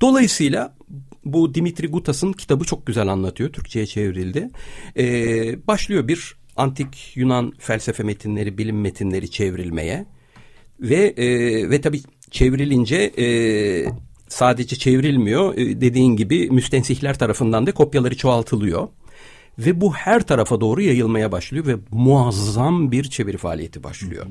Dolayısıyla 0.00 0.74
bu 1.24 1.54
Dimitri 1.54 1.86
Gutas'ın 1.86 2.32
kitabı 2.32 2.64
çok 2.64 2.86
güzel 2.86 3.08
anlatıyor. 3.08 3.52
Türkçe'ye 3.52 3.86
çevrildi. 3.86 4.50
Ee, 4.98 5.66
başlıyor 5.66 6.08
bir 6.08 6.36
antik 6.56 7.12
Yunan 7.14 7.52
felsefe 7.58 8.02
metinleri, 8.02 8.58
bilim 8.58 8.80
metinleri 8.80 9.30
çevrilmeye. 9.30 10.06
Ve 10.80 11.14
e, 11.16 11.26
ve 11.70 11.80
tabii 11.80 12.00
çevrilince 12.30 12.96
e, 12.96 13.26
sadece 14.28 14.76
çevrilmiyor. 14.76 15.54
E, 15.58 15.80
dediğin 15.80 16.16
gibi 16.16 16.50
müstensihler 16.50 17.18
tarafından 17.18 17.66
da 17.66 17.72
kopyaları 17.72 18.16
çoğaltılıyor. 18.16 18.88
Ve 19.66 19.80
bu 19.80 19.94
her 19.94 20.22
tarafa 20.22 20.60
doğru 20.60 20.82
yayılmaya 20.82 21.32
başlıyor 21.32 21.66
ve 21.66 21.76
muazzam 21.90 22.92
bir 22.92 23.04
çeviri 23.04 23.38
faaliyeti 23.38 23.82
başlıyor. 23.82 24.26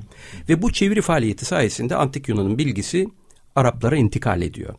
Ve 0.49 0.61
bu 0.61 0.73
çeviri 0.73 1.01
faaliyeti 1.01 1.45
sayesinde 1.45 1.95
Antik 1.95 2.29
Yunan'ın 2.29 2.57
bilgisi 2.57 3.07
Araplara 3.55 3.97
intikal 3.97 4.41
ediyor. 4.41 4.75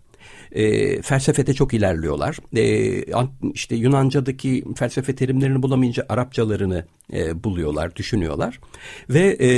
E, 0.52 1.02
felsefede 1.02 1.54
çok 1.54 1.74
ilerliyorlar. 1.74 2.38
E, 2.56 3.04
işte 3.54 3.76
Yunanca'daki 3.76 4.64
felsefe 4.76 5.14
terimlerini 5.14 5.62
bulamayınca 5.62 6.06
Arapçalarını 6.08 6.86
e, 7.12 7.44
buluyorlar, 7.44 7.96
düşünüyorlar. 7.96 8.60
Ve 9.10 9.36
e, 9.40 9.50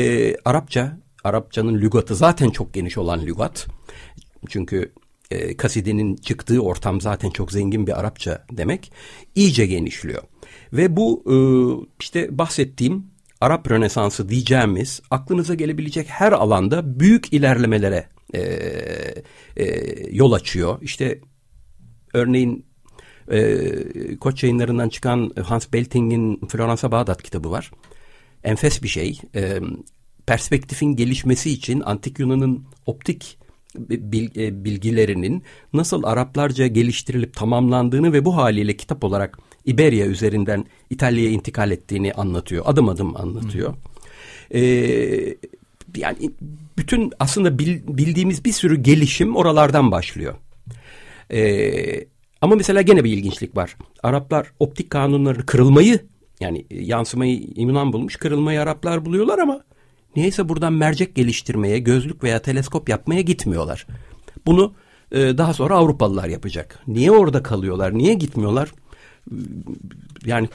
Arapça, 0.44 0.98
Arapçanın 1.24 1.80
lügatı 1.80 2.14
zaten 2.14 2.50
çok 2.50 2.74
geniş 2.74 2.98
olan 2.98 3.26
lügat. 3.26 3.66
Çünkü 4.48 4.92
e, 5.30 5.56
kasidenin 5.56 6.16
çıktığı 6.16 6.60
ortam 6.60 7.00
zaten 7.00 7.30
çok 7.30 7.52
zengin 7.52 7.86
bir 7.86 8.00
Arapça 8.00 8.46
demek. 8.52 8.92
iyice 9.34 9.66
genişliyor. 9.66 10.22
Ve 10.74 10.96
bu 10.96 11.24
e, 11.26 11.36
işte 12.00 12.38
bahsettiğim 12.38 13.06
Arap 13.40 13.70
Rönesansı 13.70 14.28
diyeceğimiz 14.28 15.00
aklınıza 15.10 15.54
gelebilecek 15.54 16.06
her 16.08 16.32
alanda 16.32 17.00
büyük 17.00 17.32
ilerlemelere 17.32 18.08
e, 18.34 18.40
e, 19.56 19.66
yol 20.10 20.32
açıyor. 20.32 20.78
İşte 20.82 21.20
örneğin 22.14 22.66
e, 23.30 24.16
Koç 24.20 24.42
yayınlarından 24.42 24.88
çıkan 24.88 25.30
Hans 25.44 25.72
Belting'in 25.72 26.46
Floransa 26.48 26.92
Bağdat 26.92 27.22
kitabı 27.22 27.50
var. 27.50 27.70
Enfes 28.44 28.82
bir 28.82 28.88
şey. 28.88 29.20
E, 29.34 29.60
perspektifin 30.26 30.96
gelişmesi 30.96 31.50
için 31.50 31.80
Antik 31.80 32.18
Yunan'ın 32.18 32.64
optik 32.86 33.38
bilgilerinin 33.74 35.42
nasıl 35.72 36.02
Araplarca 36.02 36.66
geliştirilip 36.66 37.34
tamamlandığını 37.34 38.12
ve 38.12 38.24
bu 38.24 38.36
haliyle 38.36 38.76
kitap 38.76 39.04
olarak 39.04 39.38
İberya 39.64 40.06
üzerinden 40.06 40.64
İtalya'ya 40.90 41.30
intikal 41.30 41.70
ettiğini 41.70 42.12
anlatıyor. 42.12 42.64
Adım 42.66 42.88
adım 42.88 43.16
anlatıyor. 43.16 43.74
Ee, 44.54 45.36
yani 45.96 46.30
bütün 46.78 47.12
aslında 47.20 47.58
bildiğimiz 47.58 48.44
bir 48.44 48.52
sürü 48.52 48.82
gelişim 48.82 49.36
oralardan 49.36 49.90
başlıyor. 49.90 50.34
Ee, 51.32 52.06
ama 52.40 52.56
mesela 52.56 52.82
gene 52.82 53.04
bir 53.04 53.12
ilginçlik 53.12 53.56
var. 53.56 53.76
Araplar 54.02 54.52
optik 54.58 54.90
kanunları 54.90 55.46
kırılmayı 55.46 55.98
yani 56.40 56.66
yansımayı 56.70 57.46
Yunan 57.56 57.92
bulmuş 57.92 58.16
kırılmayı 58.16 58.60
Araplar 58.60 59.04
buluyorlar 59.04 59.38
ama 59.38 59.64
niyeyse 60.16 60.48
buradan 60.48 60.72
mercek 60.72 61.14
geliştirmeye, 61.14 61.78
gözlük 61.78 62.24
veya 62.24 62.42
teleskop 62.42 62.88
yapmaya 62.88 63.20
gitmiyorlar. 63.20 63.86
Bunu 64.46 64.74
e, 65.12 65.18
daha 65.18 65.54
sonra 65.54 65.74
Avrupalılar 65.74 66.28
yapacak. 66.28 66.78
Niye 66.86 67.10
orada 67.10 67.42
kalıyorlar? 67.42 67.98
Niye 67.98 68.14
gitmiyorlar? 68.14 68.72
Yani 70.26 70.48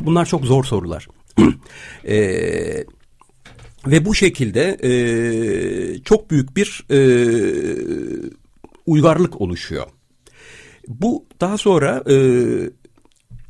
bunlar 0.00 0.26
çok 0.26 0.44
zor 0.44 0.64
sorular. 0.64 1.08
e, 2.04 2.16
ve 3.86 4.04
bu 4.04 4.14
şekilde 4.14 4.78
e, 4.82 4.92
çok 5.98 6.30
büyük 6.30 6.56
bir 6.56 6.84
e, 6.90 7.00
uygarlık 8.86 9.40
oluşuyor. 9.40 9.86
Bu 10.88 11.26
daha 11.40 11.58
sonra 11.58 12.04
e, 12.10 12.14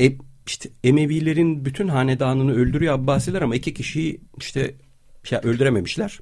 e, 0.07 0.17
işte 0.47 0.69
Emevilerin 0.85 1.65
bütün 1.65 1.89
hanedanını 1.89 2.55
öldürüyor 2.55 2.95
Abbasiler 2.95 3.43
ama 3.43 3.57
iki 3.57 3.75
kişiyi 3.75 4.21
işte 4.39 4.75
öldürememişler. 5.43 6.21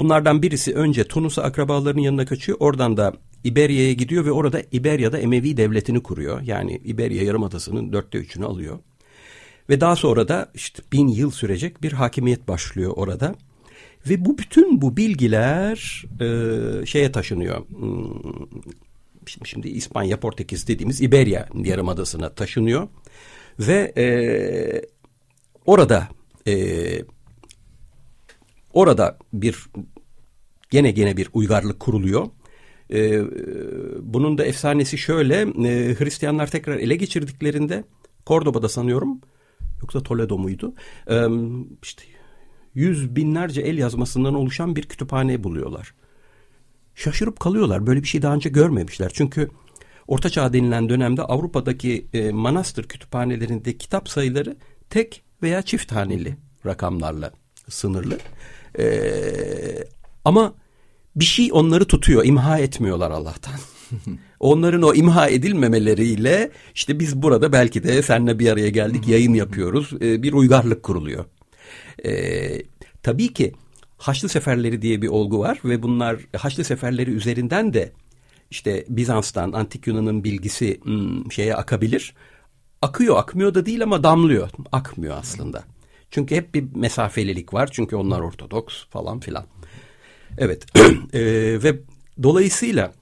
Bunlardan 0.00 0.42
birisi 0.42 0.74
önce 0.74 1.04
Tunus'a 1.04 1.42
akrabalarının 1.42 2.02
yanına 2.02 2.24
kaçıyor. 2.24 2.58
Oradan 2.60 2.96
da 2.96 3.12
İberya'ya 3.44 3.92
gidiyor 3.92 4.24
ve 4.24 4.32
orada 4.32 4.62
İberya'da 4.72 5.18
Emevi 5.18 5.56
devletini 5.56 6.02
kuruyor. 6.02 6.40
Yani 6.40 6.80
İberya 6.84 7.22
Yarımadası'nın 7.22 7.92
dörtte 7.92 8.18
üçünü 8.18 8.44
alıyor. 8.44 8.78
Ve 9.68 9.80
daha 9.80 9.96
sonra 9.96 10.28
da 10.28 10.50
işte 10.54 10.82
bin 10.92 11.08
yıl 11.08 11.30
sürecek 11.30 11.82
bir 11.82 11.92
hakimiyet 11.92 12.48
başlıyor 12.48 12.92
orada. 12.96 13.34
Ve 14.08 14.24
bu 14.24 14.38
bütün 14.38 14.82
bu 14.82 14.96
bilgiler 14.96 16.04
e, 16.20 16.86
şeye 16.86 17.12
taşınıyor. 17.12 17.68
Hmm, 17.68 18.46
şimdi 19.44 19.68
İspanya, 19.68 20.20
Portekiz 20.20 20.68
dediğimiz 20.68 21.00
İberya 21.00 21.48
Yarımadası'na 21.64 22.28
taşınıyor. 22.28 22.88
Ve 23.58 23.92
e, 23.96 24.06
orada 25.66 26.08
e, 26.46 26.54
orada 28.76 29.18
bir 29.32 29.66
gene 30.70 30.90
gene 30.90 31.16
bir 31.16 31.28
uygarlık 31.32 31.80
kuruluyor. 31.80 32.26
Ee, 32.92 33.22
bunun 34.00 34.38
da 34.38 34.44
efsanesi 34.44 34.98
şöyle. 34.98 35.40
E, 35.40 35.94
Hristiyanlar 35.98 36.50
tekrar 36.50 36.76
ele 36.76 36.96
geçirdiklerinde 36.96 37.84
Kordoba'da 38.26 38.68
sanıyorum 38.68 39.20
yoksa 39.82 40.02
Toledo 40.02 40.38
muydu? 40.38 40.74
E, 41.10 41.26
işte 41.82 42.02
yüz 42.74 43.16
binlerce 43.16 43.60
el 43.60 43.78
yazmasından 43.78 44.34
oluşan 44.34 44.76
bir 44.76 44.82
kütüphane 44.82 45.44
buluyorlar. 45.44 45.94
Şaşırıp 46.94 47.40
kalıyorlar. 47.40 47.86
Böyle 47.86 48.02
bir 48.02 48.08
şey 48.08 48.22
daha 48.22 48.34
önce 48.34 48.48
görmemişler. 48.48 49.10
Çünkü 49.14 49.48
Orta 50.06 50.30
Çağ 50.30 50.52
denilen 50.52 50.88
dönemde 50.88 51.22
Avrupa'daki 51.22 52.06
e, 52.12 52.30
manastır 52.30 52.84
kütüphanelerinde 52.84 53.78
kitap 53.78 54.08
sayıları 54.08 54.56
tek 54.90 55.22
veya 55.42 55.62
çift 55.62 55.92
haneli 55.92 56.36
rakamlarla 56.66 57.32
sınırlı. 57.68 58.18
E, 58.78 58.86
ama 60.24 60.54
bir 61.16 61.24
şey 61.24 61.48
onları 61.52 61.84
tutuyor, 61.84 62.24
imha 62.24 62.58
etmiyorlar 62.58 63.10
Allah'tan. 63.10 63.54
Onların 64.40 64.82
o 64.82 64.94
imha 64.94 65.28
edilmemeleriyle 65.28 66.50
işte 66.74 67.00
biz 67.00 67.22
burada 67.22 67.52
belki 67.52 67.82
de 67.82 68.02
seninle 68.02 68.38
bir 68.38 68.50
araya 68.50 68.68
geldik, 68.68 69.08
yayın 69.08 69.34
yapıyoruz, 69.34 69.92
e, 70.00 70.22
bir 70.22 70.32
uygarlık 70.32 70.82
kuruluyor. 70.82 71.24
E, 72.04 72.12
tabii 73.02 73.32
ki 73.32 73.52
Haçlı 73.98 74.28
Seferleri 74.28 74.82
diye 74.82 75.02
bir 75.02 75.08
olgu 75.08 75.38
var 75.38 75.58
ve 75.64 75.82
bunlar 75.82 76.16
Haçlı 76.36 76.64
Seferleri 76.64 77.10
üzerinden 77.10 77.74
de 77.74 77.92
işte 78.50 78.84
Bizans'tan, 78.88 79.52
Antik 79.52 79.86
Yunan'ın 79.86 80.24
bilgisi 80.24 80.80
hmm, 80.82 81.32
şeye 81.32 81.54
akabilir. 81.54 82.14
Akıyor, 82.82 83.16
akmıyor 83.16 83.54
da 83.54 83.66
değil 83.66 83.82
ama 83.82 84.02
damlıyor. 84.02 84.50
Akmıyor 84.72 85.16
aslında. 85.18 85.64
Çünkü 86.10 86.36
hep 86.36 86.54
bir 86.54 86.64
mesafelilik 86.74 87.54
var. 87.54 87.68
Çünkü 87.72 87.96
onlar 87.96 88.20
Ortodoks 88.20 88.86
falan 88.90 89.20
filan. 89.20 89.46
Evet. 90.38 90.66
e, 91.12 91.22
ve 91.62 91.78
dolayısıyla 92.22 92.92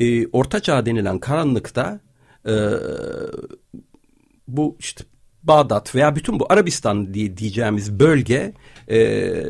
e, 0.00 0.26
Orta 0.26 0.60
Çağ 0.60 0.86
denilen 0.86 1.18
karanlıkta 1.18 2.00
e, 2.48 2.54
bu 4.48 4.76
işte 4.78 5.04
Bağdat 5.46 5.94
veya 5.94 6.16
bütün 6.16 6.40
bu 6.40 6.46
Arabistan 6.52 7.14
diye 7.14 7.36
diyeceğimiz 7.36 8.00
bölge 8.00 8.52
e, 8.88 8.98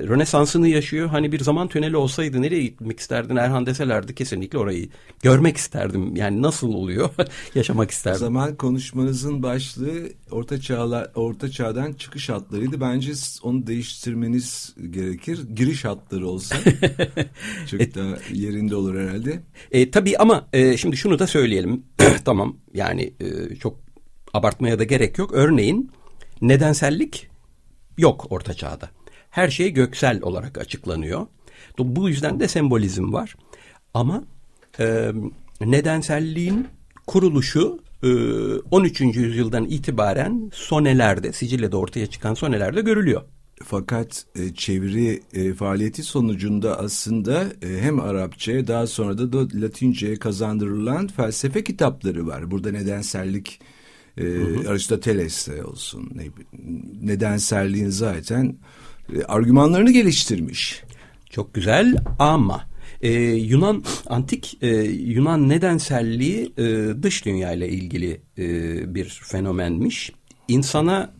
Rönesans'ını 0.08 0.68
yaşıyor. 0.68 1.08
Hani 1.08 1.32
bir 1.32 1.40
zaman 1.40 1.68
tüneli 1.68 1.96
olsaydı 1.96 2.42
nereye 2.42 2.62
gitmek 2.62 3.00
isterdin 3.00 3.36
Erhan 3.36 3.66
deselerdi 3.66 4.14
kesinlikle 4.14 4.58
orayı 4.58 4.88
görmek 5.22 5.56
isterdim. 5.56 6.16
Yani 6.16 6.42
nasıl 6.42 6.68
oluyor 6.74 7.10
yaşamak 7.54 7.90
isterdim. 7.90 8.16
O 8.16 8.24
zaman 8.24 8.56
konuşmanızın 8.56 9.42
başlığı 9.42 10.08
Orta 10.30 10.60
Çağlar 10.60 11.10
Orta 11.14 11.50
Çağ'dan 11.50 11.92
çıkış 11.92 12.28
hatlarıydı. 12.28 12.80
Bence 12.80 13.12
onu 13.42 13.66
değiştirmeniz 13.66 14.74
gerekir. 14.90 15.40
Giriş 15.54 15.84
hatları 15.84 16.28
olsa 16.28 16.56
çok 17.70 17.80
e, 17.80 17.94
daha 17.94 18.16
yerinde 18.32 18.76
olur 18.76 18.98
herhalde. 18.98 19.42
E, 19.72 19.90
tabii 19.90 20.18
ama 20.18 20.48
e, 20.52 20.76
şimdi 20.76 20.96
şunu 20.96 21.18
da 21.18 21.26
söyleyelim. 21.26 21.82
tamam 22.24 22.56
yani 22.74 23.12
e, 23.20 23.56
çok 23.56 23.85
abartmaya 24.36 24.78
da 24.78 24.84
gerek 24.84 25.18
yok. 25.18 25.30
Örneğin 25.32 25.90
nedensellik 26.42 27.28
yok 27.98 28.26
Orta 28.30 28.54
Çağ'da. 28.54 28.90
Her 29.30 29.48
şey 29.48 29.70
göksel 29.70 30.22
olarak 30.22 30.58
açıklanıyor. 30.58 31.26
Bu 31.78 32.08
yüzden 32.08 32.40
de 32.40 32.48
sembolizm 32.48 33.12
var. 33.12 33.36
Ama 33.94 34.24
e, 34.80 35.12
nedenselliğin 35.60 36.66
kuruluşu 37.06 37.78
e, 38.02 38.08
13. 38.70 39.00
yüzyıldan 39.00 39.64
itibaren 39.64 40.50
sonelerde, 40.54 41.32
Sicilya'da 41.32 41.76
ortaya 41.76 42.06
çıkan 42.06 42.34
sonelerde 42.34 42.80
görülüyor. 42.80 43.22
Fakat 43.64 44.24
e, 44.34 44.54
çeviri 44.54 45.22
e, 45.32 45.54
faaliyeti 45.54 46.02
sonucunda 46.02 46.78
aslında 46.78 47.44
e, 47.62 47.80
hem 47.80 48.00
Arapçaya 48.00 48.66
daha 48.66 48.86
sonra 48.86 49.18
da, 49.18 49.32
da 49.32 49.48
Latince'ye 49.54 50.16
kazandırılan 50.16 51.06
felsefe 51.06 51.64
kitapları 51.64 52.26
var. 52.26 52.50
Burada 52.50 52.72
nedensellik 52.72 53.60
e, 54.16 54.68
Aristoteles'te 54.68 55.64
olsun 55.64 56.10
ne, 56.14 56.24
nedenselliğin 57.00 57.88
zaten 57.88 58.56
e, 59.14 59.22
argümanlarını 59.22 59.90
geliştirmiş. 59.90 60.82
Çok 61.30 61.54
güzel 61.54 61.96
ama 62.18 62.68
e, 63.02 63.12
Yunan 63.22 63.84
antik 64.06 64.58
e, 64.62 64.68
Yunan 64.90 65.48
nedenselliği 65.48 66.52
e, 66.58 66.88
dış 67.02 67.24
dünya 67.24 67.52
ile 67.52 67.68
ilgili 67.68 68.20
e, 68.38 68.94
bir 68.94 69.20
fenomenmiş. 69.24 70.12
İnsana 70.48 71.14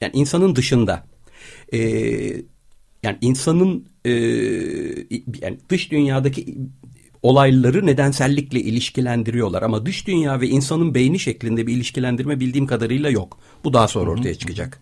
yani 0.00 0.12
insanın 0.14 0.56
dışında 0.56 1.06
e, 1.72 1.78
yani 3.02 3.18
insanın 3.20 3.86
e, 4.04 4.10
yani 5.40 5.58
dış 5.68 5.92
dünyadaki 5.92 6.58
olayları 7.22 7.86
nedensellikle 7.86 8.60
ilişkilendiriyorlar 8.60 9.62
ama 9.62 9.86
dış 9.86 10.06
dünya 10.06 10.40
ve 10.40 10.48
insanın 10.48 10.94
beyni 10.94 11.18
şeklinde 11.18 11.66
bir 11.66 11.74
ilişkilendirme 11.74 12.40
bildiğim 12.40 12.66
kadarıyla 12.66 13.10
yok. 13.10 13.38
Bu 13.64 13.72
daha 13.72 13.88
sonra 13.88 14.10
ortaya 14.10 14.34
çıkacak. 14.34 14.80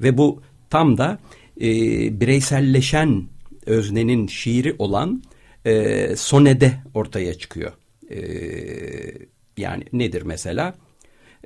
Ve 0.00 0.18
bu 0.18 0.42
tam 0.70 0.98
da 0.98 1.18
e, 1.60 1.70
bireyselleşen 2.20 3.24
öznenin 3.66 4.26
şiiri 4.26 4.74
olan 4.78 5.22
e, 5.66 6.16
sonede 6.16 6.72
ortaya 6.94 7.34
çıkıyor. 7.34 7.72
E, 8.10 8.18
yani 9.56 9.84
nedir 9.92 10.22
mesela? 10.22 10.74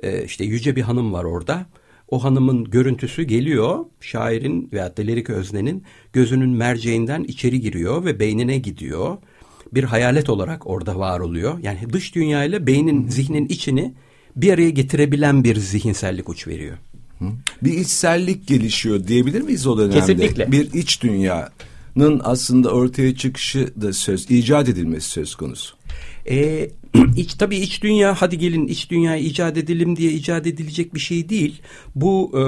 E, 0.03 0.23
işte 0.25 0.45
yüce 0.45 0.75
bir 0.75 0.81
hanım 0.81 1.13
var 1.13 1.23
orada. 1.23 1.65
O 2.07 2.23
hanımın 2.23 2.63
görüntüsü 2.63 3.23
geliyor, 3.23 3.85
şairin 4.01 4.69
veya 4.73 4.97
da 4.97 5.01
lirik 5.01 5.29
öznenin 5.29 5.83
gözünün 6.13 6.49
merceğinden 6.49 7.23
içeri 7.23 7.61
giriyor 7.61 8.05
ve 8.05 8.19
beynine 8.19 8.57
gidiyor 8.57 9.17
bir 9.73 9.83
hayalet 9.83 10.29
olarak 10.29 10.67
orada 10.67 10.99
var 10.99 11.19
oluyor. 11.19 11.59
Yani 11.59 11.79
dış 11.93 12.15
dünya 12.15 12.43
ile 12.43 12.67
beynin, 12.67 13.07
zihnin 13.07 13.47
içini 13.47 13.93
bir 14.35 14.53
araya 14.53 14.69
getirebilen 14.69 15.43
bir 15.43 15.55
zihinsellik 15.55 16.29
uç 16.29 16.47
veriyor. 16.47 16.77
Bir 17.63 17.73
içsellik 17.73 18.47
gelişiyor 18.47 19.07
diyebilir 19.07 19.41
miyiz 19.41 19.67
o 19.67 19.77
dönemde? 19.77 19.99
Kesinlikle. 19.99 20.51
Bir 20.51 20.73
iç 20.73 21.01
dünyanın 21.03 22.21
aslında 22.23 22.71
ortaya 22.71 23.15
çıkışı 23.15 23.81
da 23.81 23.93
söz, 23.93 24.31
icat 24.31 24.69
edilmesi 24.69 25.09
söz 25.09 25.35
konusu. 25.35 25.75
Ee, 26.29 26.69
iç 27.15 27.33
tabii 27.33 27.57
iç 27.57 27.83
dünya 27.83 28.15
hadi 28.19 28.37
gelin 28.37 28.67
iç 28.67 28.91
dünyayı 28.91 29.23
icat 29.23 29.57
edelim 29.57 29.95
diye 29.95 30.11
icat 30.11 30.47
edilecek 30.47 30.93
bir 30.93 30.99
şey 30.99 31.29
değil. 31.29 31.61
Bu 31.95 32.31
e, 32.33 32.43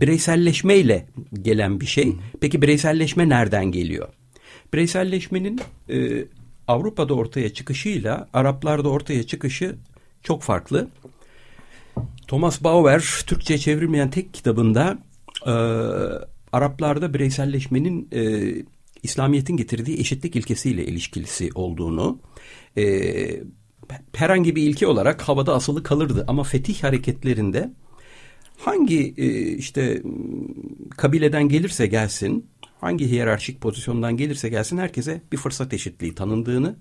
bireyselleşmeyle 0.00 1.06
gelen 1.42 1.80
bir 1.80 1.86
şey. 1.86 2.12
Peki 2.40 2.62
bireyselleşme 2.62 3.28
nereden 3.28 3.64
geliyor? 3.64 4.08
Bireyselleşmenin 4.72 5.60
e, 5.90 6.24
Avrupa'da 6.68 7.14
ortaya 7.14 7.54
çıkışıyla 7.54 8.28
Araplarda 8.32 8.88
ortaya 8.88 9.22
çıkışı 9.22 9.76
çok 10.22 10.42
farklı. 10.42 10.88
Thomas 12.26 12.64
Bauer 12.64 13.22
Türkçe 13.26 13.58
çevrilmeyen 13.58 14.10
tek 14.10 14.34
kitabında 14.34 14.98
e, 15.46 15.52
Araplarda 16.52 17.14
bireyselleşmenin 17.14 18.08
e, 18.12 18.52
İslamiyet'in 19.02 19.56
getirdiği 19.56 20.00
eşitlik 20.00 20.36
ilkesiyle 20.36 20.86
ilişkisi 20.86 21.50
olduğunu 21.54 22.18
e, 22.76 22.84
herhangi 24.14 24.56
bir 24.56 24.62
ilke 24.62 24.86
olarak 24.86 25.22
havada 25.22 25.54
asılı 25.54 25.82
kalırdı 25.82 26.24
ama 26.28 26.42
fetih 26.42 26.82
hareketlerinde 26.82 27.70
hangi 28.58 29.14
e, 29.16 29.26
işte 29.56 30.02
kabileden 30.96 31.48
gelirse 31.48 31.86
gelsin 31.86 32.46
hangi 32.80 33.10
hiyerarşik 33.10 33.60
pozisyondan 33.60 34.16
gelirse 34.16 34.48
gelsin 34.48 34.78
herkese 34.78 35.22
bir 35.32 35.36
fırsat 35.36 35.72
eşitliği 35.72 36.14
tanındığını, 36.14 36.76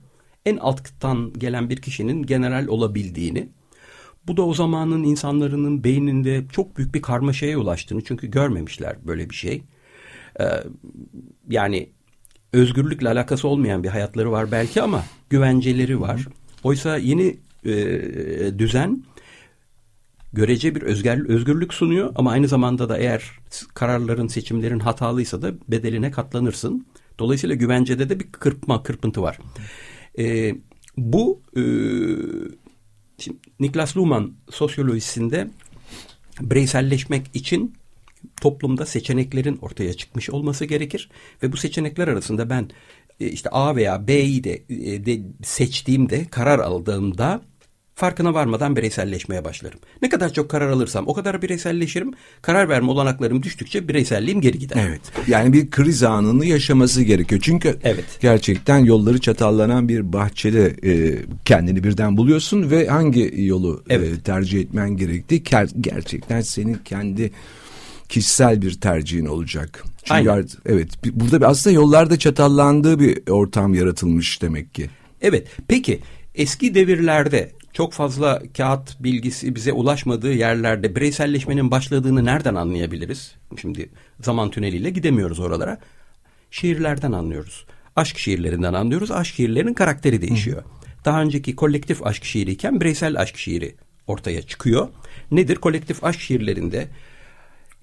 en 0.46 0.58
alttan 0.58 1.34
gelen 1.34 1.70
bir 1.70 1.78
kişinin 1.78 2.24
general 2.24 2.68
olabildiğini, 2.68 3.50
bu 4.28 4.38
da 4.38 4.46
o 4.46 4.54
zamanın 4.54 5.04
insanların 5.04 5.84
beyninde 5.84 6.46
çok 6.52 6.78
büyük 6.78 6.96
bir 6.96 7.02
karmaşaya 7.02 7.60
ulaştığını 7.60 8.04
çünkü 8.04 8.32
görmemişler 8.32 8.98
böyle 9.08 9.30
bir 9.30 9.36
şey. 9.36 9.64
Ee, 10.40 10.44
yani 11.50 11.90
özgürlükle 12.54 13.10
alakası 13.10 13.48
olmayan 13.48 13.84
bir 13.84 13.90
hayatları 13.90 14.32
var 14.32 14.52
belki 14.52 14.82
ama 14.82 15.04
güvenceleri 15.30 16.02
var. 16.02 16.28
Oysa 16.64 16.98
yeni 16.98 17.38
e, 17.66 17.74
düzen 18.60 19.04
görece 20.38 20.76
bir 20.76 20.82
özgür, 20.82 21.30
özgürlük 21.30 21.74
sunuyor 21.74 22.12
ama 22.16 22.32
aynı 22.32 22.48
zamanda 22.48 22.90
da 22.90 22.98
eğer 22.98 23.32
kararların, 23.74 24.28
seçimlerin 24.28 24.80
hatalıysa 24.80 25.42
da 25.42 25.54
bedeline 25.68 26.12
katlanırsın. 26.12 26.88
Dolayısıyla 27.20 27.56
güvencede 27.56 28.10
de 28.10 28.20
bir 28.20 28.32
kırpma, 28.32 28.84
kırpıntı 28.84 29.22
var. 29.22 29.40
E, 30.20 30.56
bu 30.98 31.42
e, 31.56 31.62
şimdi 33.18 33.38
Niklas 33.60 33.98
Luhmann 33.98 34.34
sosyolojisinde 34.50 35.48
bireyselleşmek 36.42 37.26
için 37.34 37.74
toplumda 38.42 38.86
seçeneklerin 38.86 39.58
ortaya 39.62 39.94
çıkmış 39.94 40.30
olması 40.30 40.66
gerekir 40.66 41.10
ve 41.44 41.52
bu 41.52 41.58
seçenekler 41.58 42.08
arasında 42.08 42.50
ben 42.50 42.70
e, 43.20 43.28
işte 43.28 43.50
A 43.50 43.76
veya 43.76 44.08
B'yi 44.08 44.44
de, 44.44 44.64
e, 44.70 45.06
de 45.06 45.22
seçtiğimde 45.44 46.26
karar 46.26 46.60
aldığımda 46.60 47.42
farkına 47.98 48.34
varmadan 48.34 48.76
bireyselleşmeye 48.76 49.46
başlarım. 49.46 49.80
Ne 50.02 50.10
kadar 50.10 50.34
çok 50.34 50.50
karar 50.50 50.70
alırsam 50.70 51.08
o 51.08 51.14
kadar 51.14 51.42
bireyselleşirim. 51.42 52.14
Karar 52.42 52.70
verme 52.70 52.92
olanaklarım 52.92 53.44
düştükçe 53.44 53.88
bireyselliğim 53.88 54.42
geri 54.42 54.60
gider. 54.60 54.88
Evet. 54.88 55.02
Yani 55.28 55.54
bir 55.54 55.70
kriz 55.70 56.04
anını 56.04 56.46
yaşaması 56.46 57.04
gerekiyor. 57.04 57.42
Çünkü 57.44 57.78
evet. 57.84 58.06
gerçekten 58.20 58.78
yolları 58.78 59.20
çatallanan 59.20 59.90
bir 59.90 60.14
bahçede 60.14 60.76
e, 60.84 61.20
kendini 61.46 61.84
birden 61.84 62.18
buluyorsun 62.18 62.72
ve 62.72 62.88
hangi 62.88 63.34
yolu 63.38 63.84
e, 63.90 63.96
evet. 63.96 64.14
e, 64.14 64.22
tercih 64.22 64.62
etmen 64.62 64.98
gerektiği 64.98 65.44
gerçekten 65.82 66.42
senin 66.42 66.78
kendi 66.86 67.32
kişisel 68.10 68.62
bir 68.62 68.82
tercihin 68.82 69.26
olacak. 69.26 69.84
Çünkü 70.04 70.30
Aynen. 70.32 70.48
Evet 70.66 70.90
burada 71.06 71.48
aslında 71.48 71.74
yollarda 71.74 72.20
çatallandığı 72.20 73.00
bir 73.00 73.28
ortam 73.30 73.74
yaratılmış 73.74 74.42
demek 74.42 74.74
ki. 74.74 74.90
Evet. 75.22 75.48
Peki 75.68 76.00
eski 76.36 76.76
devirlerde 76.76 77.57
çok 77.78 77.94
fazla 77.94 78.42
kağıt 78.58 79.04
bilgisi 79.04 79.56
bize 79.56 79.74
ulaşmadığı 79.74 80.34
yerlerde 80.34 80.96
bireyselleşmenin 80.96 81.72
başladığını 81.72 82.26
nereden 82.26 82.56
anlayabiliriz? 82.56 83.36
Şimdi 83.62 83.90
zaman 84.22 84.50
tüneliyle 84.50 84.90
gidemiyoruz 84.90 85.40
oralara. 85.40 85.78
Şiirlerden 86.52 87.12
anlıyoruz. 87.12 87.66
Aşk 87.96 88.18
şiirlerinden 88.18 88.74
anlıyoruz. 88.74 89.12
Aşk 89.12 89.36
şiirlerinin 89.36 89.74
karakteri 89.74 90.22
değişiyor. 90.22 90.58
Hı. 90.58 90.66
Daha 91.06 91.22
önceki 91.22 91.56
kolektif 91.56 92.08
aşk 92.08 92.24
şiiriyken 92.24 92.82
bireysel 92.82 93.22
aşk 93.22 93.38
şiiri 93.38 93.76
ortaya 94.08 94.42
çıkıyor. 94.42 94.88
Nedir? 95.32 95.56
Kolektif 95.56 96.04
aşk 96.04 96.20
şiirlerinde 96.20 96.88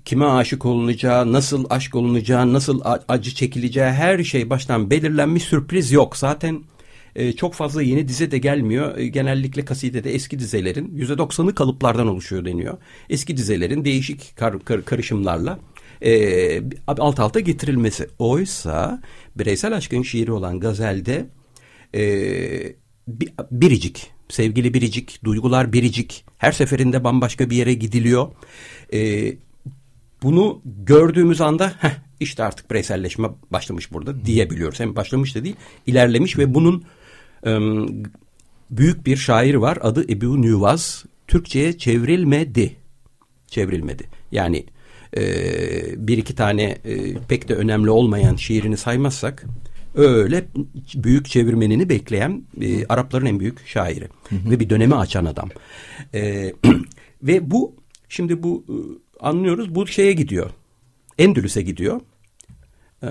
kime 0.04 0.26
aşık 0.26 0.64
olunacağı, 0.66 1.32
nasıl 1.32 1.64
aşk 1.70 1.94
olunacağı, 1.94 2.52
nasıl 2.52 2.80
acı 3.08 3.34
çekileceği 3.34 3.86
her 3.86 4.24
şey 4.24 4.50
baştan 4.50 4.90
belirlenmiş 4.90 5.42
sürpriz 5.42 5.92
yok. 5.92 6.16
Zaten 6.16 6.62
E, 7.16 7.32
çok 7.32 7.54
fazla 7.54 7.82
yeni 7.82 8.08
dize 8.08 8.30
de 8.30 8.38
gelmiyor. 8.38 8.98
E, 8.98 9.06
genellikle 9.06 9.64
kasidede 9.64 10.14
eski 10.14 10.38
dizelerin 10.38 10.98
%90'ı 10.98 11.54
kalıplardan 11.54 12.06
oluşuyor 12.06 12.44
deniyor. 12.44 12.78
Eski 13.10 13.36
dizelerin 13.36 13.84
değişik 13.84 14.36
kar, 14.36 14.60
kar, 14.60 14.84
karışımlarla 14.84 15.58
e, 16.02 16.62
alt 16.86 17.20
alta 17.20 17.40
getirilmesi. 17.40 18.08
Oysa 18.18 19.02
bireysel 19.36 19.76
aşkın 19.76 20.02
şiiri 20.02 20.32
olan 20.32 20.60
gazelde 20.60 21.26
e, 21.94 22.02
biricik, 23.50 24.10
sevgili 24.28 24.74
biricik, 24.74 25.24
duygular 25.24 25.72
biricik. 25.72 26.24
Her 26.38 26.52
seferinde 26.52 27.04
bambaşka 27.04 27.50
bir 27.50 27.56
yere 27.56 27.74
gidiliyor. 27.74 28.28
E, 28.92 29.32
bunu 30.22 30.62
gördüğümüz 30.64 31.40
anda 31.40 31.72
heh, 31.78 31.90
işte 32.20 32.44
artık 32.44 32.70
bireyselleşme 32.70 33.28
başlamış 33.50 33.92
burada 33.92 34.24
diyebiliyoruz. 34.24 34.80
Hem 34.80 34.96
başlamış 34.96 35.34
da 35.34 35.44
değil, 35.44 35.56
ilerlemiş 35.86 36.38
ve 36.38 36.54
bunun 36.54 36.84
büyük 38.70 39.06
bir 39.06 39.16
şair 39.16 39.54
var. 39.54 39.78
Adı 39.80 40.12
Ebu 40.12 40.42
Nüvaz. 40.42 41.04
Türkçe'ye 41.28 41.78
çevrilmedi. 41.78 42.76
Çevrilmedi. 43.46 44.08
Yani 44.32 44.64
e, 45.16 46.06
bir 46.08 46.18
iki 46.18 46.34
tane 46.34 46.62
e, 46.62 47.14
pek 47.14 47.48
de 47.48 47.54
önemli 47.54 47.90
olmayan 47.90 48.36
şiirini 48.36 48.76
saymazsak 48.76 49.44
öyle 49.94 50.44
büyük 50.94 51.26
çevirmenini 51.26 51.88
bekleyen 51.88 52.42
e, 52.60 52.86
Arapların 52.86 53.26
en 53.26 53.40
büyük 53.40 53.66
şairi 53.66 54.08
hı 54.28 54.36
hı. 54.36 54.50
ve 54.50 54.60
bir 54.60 54.70
dönemi 54.70 54.94
açan 54.94 55.24
adam. 55.24 55.48
E, 56.14 56.52
ve 57.22 57.50
bu 57.50 57.74
şimdi 58.08 58.42
bu 58.42 58.64
e, 58.68 58.76
anlıyoruz 59.20 59.74
bu 59.74 59.86
şeye 59.86 60.12
gidiyor. 60.12 60.50
Endülüs'e 61.18 61.62
gidiyor. 61.62 62.00
E, 63.02 63.08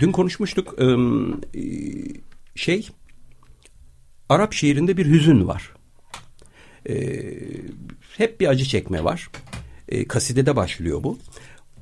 dün 0.00 0.12
konuşmuştuk 0.12 0.74
e, 0.78 0.86
şey 2.56 2.88
Arap 4.28 4.52
şiirinde 4.52 4.96
bir 4.96 5.06
hüzün 5.06 5.48
var. 5.48 5.72
E, 6.88 7.22
hep 8.16 8.40
bir 8.40 8.46
acı 8.46 8.64
çekme 8.64 9.04
var. 9.04 9.30
E, 9.88 10.08
kasidede 10.08 10.56
başlıyor 10.56 11.02
bu. 11.02 11.18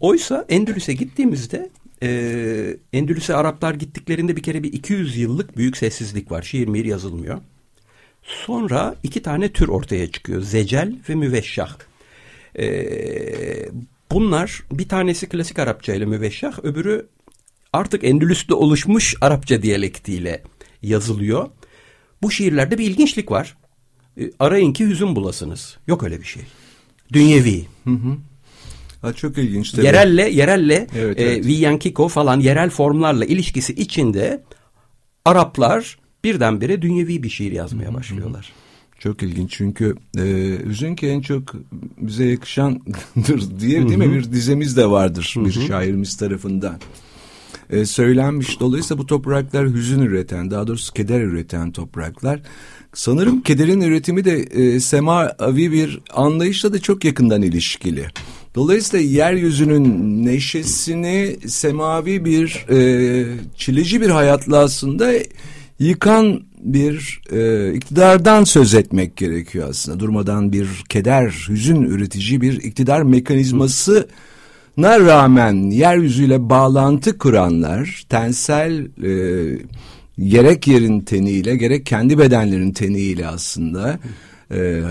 Oysa 0.01 0.47
Endülüs'e 0.49 0.93
gittiğimizde 0.93 1.71
e, 2.03 2.77
Endülüs'e 2.93 3.35
Araplar 3.35 3.75
gittiklerinde 3.75 4.37
bir 4.37 4.43
kere 4.43 4.63
bir 4.63 4.73
200 4.73 5.17
yıllık 5.17 5.57
büyük 5.57 5.77
sessizlik 5.77 6.31
var. 6.31 6.43
Şiir 6.43 6.69
mihir 6.69 6.85
yazılmıyor. 6.85 7.39
Sonra 8.23 8.95
iki 9.03 9.23
tane 9.23 9.53
tür 9.53 9.69
ortaya 9.69 10.11
çıkıyor. 10.11 10.43
Zecel 10.43 10.95
ve 11.09 11.15
müveşşah. 11.15 11.77
E, 12.59 12.67
bunlar 14.11 14.63
bir 14.71 14.89
tanesi 14.89 15.29
klasik 15.29 15.59
Arapça 15.59 15.95
ile 15.95 16.05
müveşşah, 16.05 16.65
öbürü 16.65 17.07
artık 17.73 18.05
Endülüs'te 18.05 18.55
oluşmuş 18.55 19.15
Arapça 19.21 19.63
diyalektiyle 19.63 20.43
yazılıyor. 20.87 21.49
Bu 22.23 22.31
şiirlerde 22.31 22.79
bir 22.79 22.85
ilginçlik 22.85 23.31
var. 23.31 23.57
E, 24.21 24.31
arayın 24.39 24.73
ki 24.73 24.87
hüzün 24.87 25.17
bulasınız. 25.17 25.77
Yok 25.87 26.03
öyle 26.03 26.21
bir 26.21 26.27
şey. 26.27 26.43
Dünyevi. 27.13 27.65
Hı 27.85 27.91
hı. 27.91 28.17
Ha, 29.03 29.13
çok 29.13 29.39
ilginç. 29.39 29.71
Tabii. 29.71 29.87
Yerelle, 29.87 30.31
yerelle 30.31 30.87
evet, 30.97 31.19
e, 31.19 31.23
evet. 31.23 31.47
Viyankiko 31.47 32.09
falan 32.09 32.41
yerel 32.41 32.71
formlarla 32.71 33.25
ilişkisi 33.25 33.73
içinde 33.73 34.43
Araplar 35.25 35.99
birdenbire 36.25 36.83
dünyevi 36.83 37.23
bir 37.23 37.29
şiir 37.29 37.53
yazmaya 37.53 37.95
başlıyorlar. 37.95 38.53
Çok 38.99 39.23
ilginç 39.23 39.53
çünkü 39.53 39.97
e, 40.19 40.23
hüzün 40.67 40.95
ki 40.95 41.09
en 41.09 41.21
çok 41.21 41.55
bize 41.99 42.25
yakışandır 42.25 43.61
diye 43.61 43.89
değil 43.89 43.99
mi 43.99 44.13
bir 44.13 44.33
dizemiz 44.33 44.77
de 44.77 44.91
vardır 44.91 45.35
bir 45.37 45.53
şairimiz 45.53 46.17
tarafından 46.17 46.81
e, 47.71 47.85
söylenmiş. 47.85 48.61
Dolayısıyla 48.61 49.03
bu 49.03 49.07
topraklar 49.07 49.69
hüzün 49.69 50.01
üreten 50.01 50.51
daha 50.51 50.67
doğrusu 50.67 50.93
keder 50.93 51.21
üreten 51.21 51.73
topraklar. 51.73 52.41
Sanırım 52.95 53.41
kederin 53.41 53.81
üretimi 53.81 54.25
de 54.25 54.33
e, 54.33 54.81
semavi 54.81 55.73
bir 55.73 56.01
anlayışla 56.13 56.73
da 56.73 56.79
çok 56.79 57.05
yakından 57.05 57.43
ilişkili. 57.43 58.07
Dolayısıyla 58.55 59.07
yeryüzünün 59.07 60.27
neşesini 60.27 61.37
semavi 61.47 62.25
bir 62.25 62.67
e, 62.71 63.27
çileci 63.57 64.01
bir 64.01 64.11
hayatla 64.11 64.59
aslında 64.59 65.13
yıkan 65.79 66.43
bir 66.59 67.21
e, 67.33 67.73
iktidardan 67.75 68.45
söz 68.45 68.75
etmek 68.75 69.17
gerekiyor 69.17 69.69
aslında. 69.71 70.01
Durmadan 70.01 70.53
bir 70.53 70.69
keder, 70.89 71.47
hüzün 71.49 71.83
üretici 71.83 72.41
bir 72.41 72.63
iktidar 72.63 73.03
mekanizması 73.03 74.09
na 74.77 75.01
rağmen 75.01 75.71
yeryüzüyle 75.71 76.51
bağlantı 76.51 77.19
kuranlar 77.19 78.05
tensel 78.09 78.87
e, 79.03 79.13
gerek 80.19 80.69
yerin 80.69 81.01
teniyle 81.01 81.57
gerek 81.57 81.87
kendi 81.87 82.19
bedenlerin 82.19 82.73
teniyle 82.73 83.27
aslında 83.27 83.99
e, 84.51 84.83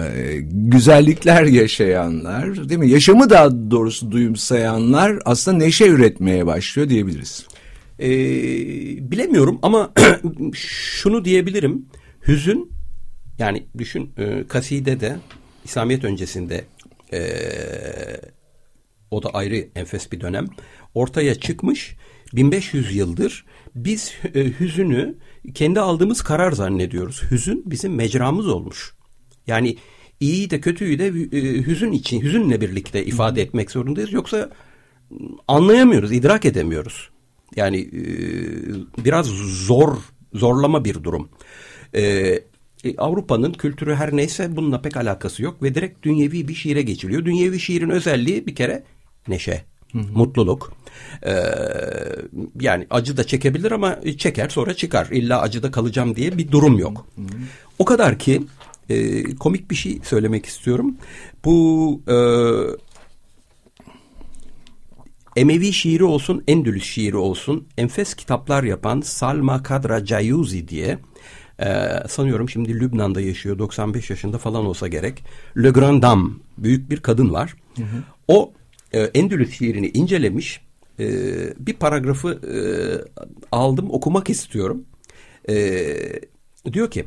güzellikler 0.51 1.43
yaşayanlar 1.43 2.69
değil 2.69 2.79
mi? 2.79 2.89
Yaşamı 2.89 3.29
daha 3.29 3.71
doğrusu 3.71 4.11
duyumsayanlar 4.11 5.19
aslında 5.25 5.57
neşe 5.57 5.87
üretmeye 5.87 6.45
başlıyor 6.45 6.89
diyebiliriz. 6.89 7.45
Ee, 7.99 9.11
bilemiyorum 9.11 9.59
ama 9.61 9.93
şunu 10.53 11.25
diyebilirim. 11.25 11.85
Hüzün 12.27 12.71
yani 13.39 13.65
düşün 13.77 14.11
e, 14.17 14.47
kasidede 14.47 15.15
İslamiyet 15.65 16.03
öncesinde 16.03 16.65
e, 17.13 17.21
o 19.13 19.23
da 19.23 19.29
ayrı 19.29 19.67
enfes 19.75 20.11
bir 20.11 20.21
dönem 20.21 20.45
ortaya 20.93 21.35
çıkmış 21.35 21.95
1500 22.33 22.95
yıldır 22.95 23.45
biz 23.75 24.13
e, 24.35 24.59
hüzünü 24.59 25.15
kendi 25.53 25.79
aldığımız 25.79 26.21
karar 26.21 26.51
zannediyoruz. 26.51 27.21
Hüzün 27.31 27.63
bizim 27.65 27.95
mecramız 27.95 28.47
olmuş. 28.47 28.93
Yani 29.47 29.77
iyi 30.19 30.49
de 30.49 30.61
kötüyü 30.61 30.99
de 30.99 31.07
e, 31.07 31.65
hüzün 31.65 31.91
için, 31.91 32.21
hüzünle 32.21 32.61
birlikte 32.61 33.05
ifade 33.05 33.41
etmek 33.41 33.71
zorundayız. 33.71 34.13
Yoksa 34.13 34.49
anlayamıyoruz, 35.47 36.11
idrak 36.11 36.45
edemiyoruz. 36.45 37.09
Yani 37.55 37.79
e, 37.79 38.03
biraz 39.05 39.25
zor, 39.65 39.97
zorlama 40.33 40.85
bir 40.85 41.03
durum. 41.03 41.29
Avrupa'nın 42.97 43.53
kültürü 43.53 43.95
her 43.95 44.15
neyse 44.15 44.55
bununla 44.55 44.81
pek 44.81 44.97
alakası 44.97 45.43
yok 45.43 45.63
ve 45.63 45.75
direkt 45.75 46.03
dünyevi 46.03 46.47
bir 46.47 46.53
şiire 46.53 46.81
geçiliyor. 46.81 47.25
Dünyevi 47.25 47.59
şiirin 47.59 47.89
özelliği 47.89 48.47
bir 48.47 48.55
kere 48.55 48.83
neşe, 49.27 49.63
hı 49.91 49.99
hı. 49.99 50.03
mutluluk. 50.13 50.73
Ee, 51.25 51.33
yani 52.59 52.87
acı 52.89 53.17
da 53.17 53.27
çekebilir 53.27 53.71
ama 53.71 53.99
çeker 54.17 54.49
sonra 54.49 54.73
çıkar. 54.73 55.07
İlla 55.11 55.41
acıda 55.41 55.71
kalacağım 55.71 56.15
diye 56.15 56.37
bir 56.37 56.51
durum 56.51 56.79
yok. 56.79 57.05
Hı 57.15 57.21
hı. 57.21 57.41
O 57.79 57.85
kadar 57.85 58.19
ki 58.19 58.41
e, 58.89 59.23
komik 59.35 59.71
bir 59.71 59.75
şey 59.75 59.99
söylemek 60.03 60.45
istiyorum. 60.45 60.95
Bu 61.45 62.01
e, 62.07 62.15
Emevi 65.35 65.73
şiiri 65.73 66.03
olsun, 66.03 66.43
Endülüs 66.47 66.83
şiiri 66.83 67.17
olsun, 67.17 67.67
enfes 67.77 68.13
kitaplar 68.13 68.63
yapan 68.63 69.01
Salma 69.01 69.63
Kadra 69.63 70.05
Cayuzi 70.05 70.67
diye 70.67 70.99
e, 71.59 71.89
sanıyorum 72.07 72.49
şimdi 72.49 72.79
Lübnan'da 72.79 73.21
yaşıyor 73.21 73.59
95 73.59 74.09
yaşında 74.09 74.37
falan 74.37 74.65
olsa 74.65 74.87
gerek. 74.87 75.23
Le 75.57 75.69
Grand 75.69 76.03
Dame 76.03 76.29
büyük 76.57 76.89
bir 76.89 76.99
kadın 76.99 77.33
var. 77.33 77.55
Hı 77.77 77.83
hı. 77.83 78.03
O 78.27 78.53
e, 78.93 78.99
Endülüs 78.99 79.57
şiirini 79.57 79.87
incelemiş. 79.87 80.61
E, 80.99 81.07
bir 81.59 81.73
paragrafı 81.73 82.29
e, 82.29 82.57
aldım 83.51 83.91
okumak 83.91 84.29
istiyorum. 84.29 84.85
E, 85.49 85.85
diyor 86.73 86.91
ki 86.91 87.05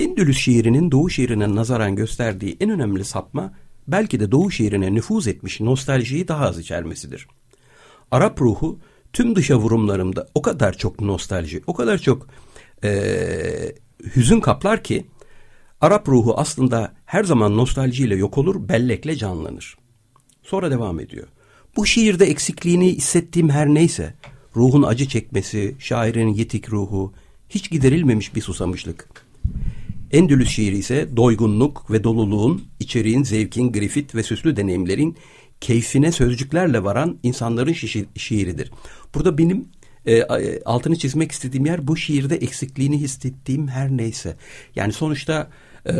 Endülüs 0.00 0.38
şiirinin 0.38 0.90
Doğu 0.90 1.10
şiirine 1.10 1.54
nazaran 1.54 1.96
gösterdiği 1.96 2.56
en 2.60 2.70
önemli 2.70 3.04
sapma 3.04 3.54
belki 3.88 4.20
de 4.20 4.32
Doğu 4.32 4.50
şiirine 4.50 4.94
nüfuz 4.94 5.28
etmiş 5.28 5.60
nostaljiyi 5.60 6.28
daha 6.28 6.46
az 6.46 6.58
içermesidir. 6.58 7.26
Arap 8.10 8.40
ruhu 8.40 8.78
tüm 9.12 9.36
dışa 9.36 9.56
vurumlarımda 9.56 10.28
o 10.34 10.42
kadar 10.42 10.72
çok 10.72 11.00
nostalji, 11.00 11.62
o 11.66 11.74
kadar 11.74 11.98
çok 11.98 12.26
e, 12.84 12.92
hüzün 14.16 14.40
kaplar 14.40 14.82
ki 14.82 15.06
Arap 15.80 16.08
ruhu 16.08 16.34
aslında 16.38 16.92
her 17.04 17.24
zaman 17.24 17.56
nostaljiyle 17.56 18.16
yok 18.16 18.38
olur, 18.38 18.68
bellekle 18.68 19.16
canlanır. 19.16 19.76
Sonra 20.44 20.70
devam 20.70 21.00
ediyor. 21.00 21.26
Bu 21.76 21.86
şiirde 21.86 22.24
eksikliğini 22.26 22.96
hissettiğim 22.96 23.50
her 23.50 23.68
neyse, 23.68 24.14
ruhun 24.56 24.82
acı 24.82 25.08
çekmesi, 25.08 25.74
şairin 25.78 26.28
yetik 26.28 26.70
ruhu, 26.70 27.12
hiç 27.48 27.70
giderilmemiş 27.70 28.34
bir 28.34 28.40
susamışlık. 28.40 29.06
Endülüs 30.12 30.48
şiiri 30.48 30.76
ise 30.76 31.08
doygunluk 31.16 31.90
ve 31.90 32.04
doluluğun, 32.04 32.64
içeriğin, 32.80 33.22
zevkin, 33.22 33.72
grifit 33.72 34.14
ve 34.14 34.22
süslü 34.22 34.56
deneyimlerin 34.56 35.16
keyfine 35.60 36.12
sözcüklerle 36.12 36.84
varan 36.84 37.18
insanların 37.22 37.72
şi 37.72 38.06
şiiridir. 38.16 38.72
Burada 39.14 39.38
benim 39.38 39.68
e, 40.06 40.22
altını 40.64 40.96
çizmek 40.96 41.32
istediğim 41.32 41.66
yer 41.66 41.86
bu 41.86 41.96
şiirde 41.96 42.36
eksikliğini 42.36 43.00
hissettiğim 43.00 43.68
her 43.68 43.90
neyse. 43.90 44.36
Yani 44.76 44.92
sonuçta 44.92 45.50
e, 45.86 45.94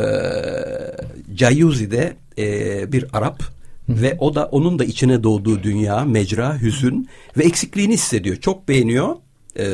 Cayuzi 1.34 1.90
de 1.90 2.16
e, 2.38 2.92
bir 2.92 3.06
Arap 3.12 3.42
ve 3.88 4.16
o 4.18 4.34
da 4.34 4.46
onun 4.46 4.78
da 4.78 4.84
içine 4.84 5.22
doğduğu 5.22 5.62
dünya, 5.62 6.04
mecra, 6.04 6.60
hüzün 6.60 7.08
ve 7.36 7.44
eksikliğini 7.44 7.94
hissediyor. 7.94 8.36
Çok 8.36 8.68
beğeniyor. 8.68 9.16
E, 9.58 9.66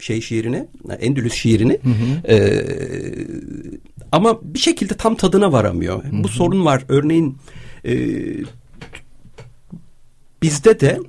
şey 0.00 0.20
şiirini, 0.20 0.68
Endülüs 1.00 1.34
şiirini. 1.34 1.78
Hı 1.82 1.90
hı. 1.90 2.32
E, 2.32 2.64
ama 4.12 4.38
bir 4.42 4.58
şekilde 4.58 4.94
tam 4.94 5.14
tadına 5.14 5.52
varamıyor. 5.52 6.04
Hı 6.04 6.08
hı. 6.08 6.24
Bu 6.24 6.28
sorun 6.28 6.64
var. 6.64 6.84
Örneğin 6.88 7.36
e, 7.84 7.94
bizde 10.42 10.80
de 10.80 11.00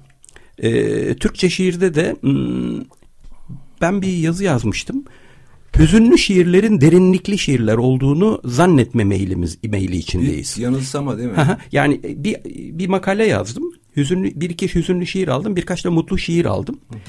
e, 0.57 1.13
Türkçe 1.15 1.49
şiirde 1.49 1.95
de 1.95 2.15
hmm, 2.21 2.81
ben 3.81 4.01
bir 4.01 4.17
yazı 4.17 4.43
yazmıştım. 4.43 5.03
Hüzünlü 5.77 6.17
şiirlerin 6.17 6.81
derinlikli 6.81 7.37
şiirler 7.37 7.75
olduğunu 7.75 8.41
zannetme 8.45 9.03
meylimiz, 9.03 9.57
meyli 9.63 9.97
içindeyiz. 9.97 10.57
Yanılsama 10.57 11.17
değil 11.17 11.29
mi? 11.29 11.35
yani 11.71 11.99
bir, 12.03 12.37
bir 12.79 12.87
makale 12.87 13.25
yazdım. 13.25 13.63
Hüzünlü, 13.97 14.31
bir 14.41 14.49
iki 14.49 14.75
hüzünlü 14.75 15.07
şiir 15.07 15.27
aldım. 15.27 15.55
Birkaç 15.55 15.85
da 15.85 15.91
mutlu 15.91 16.17
şiir 16.17 16.45
aldım. 16.45 16.79
Hı 16.89 16.95
hı. 16.95 16.99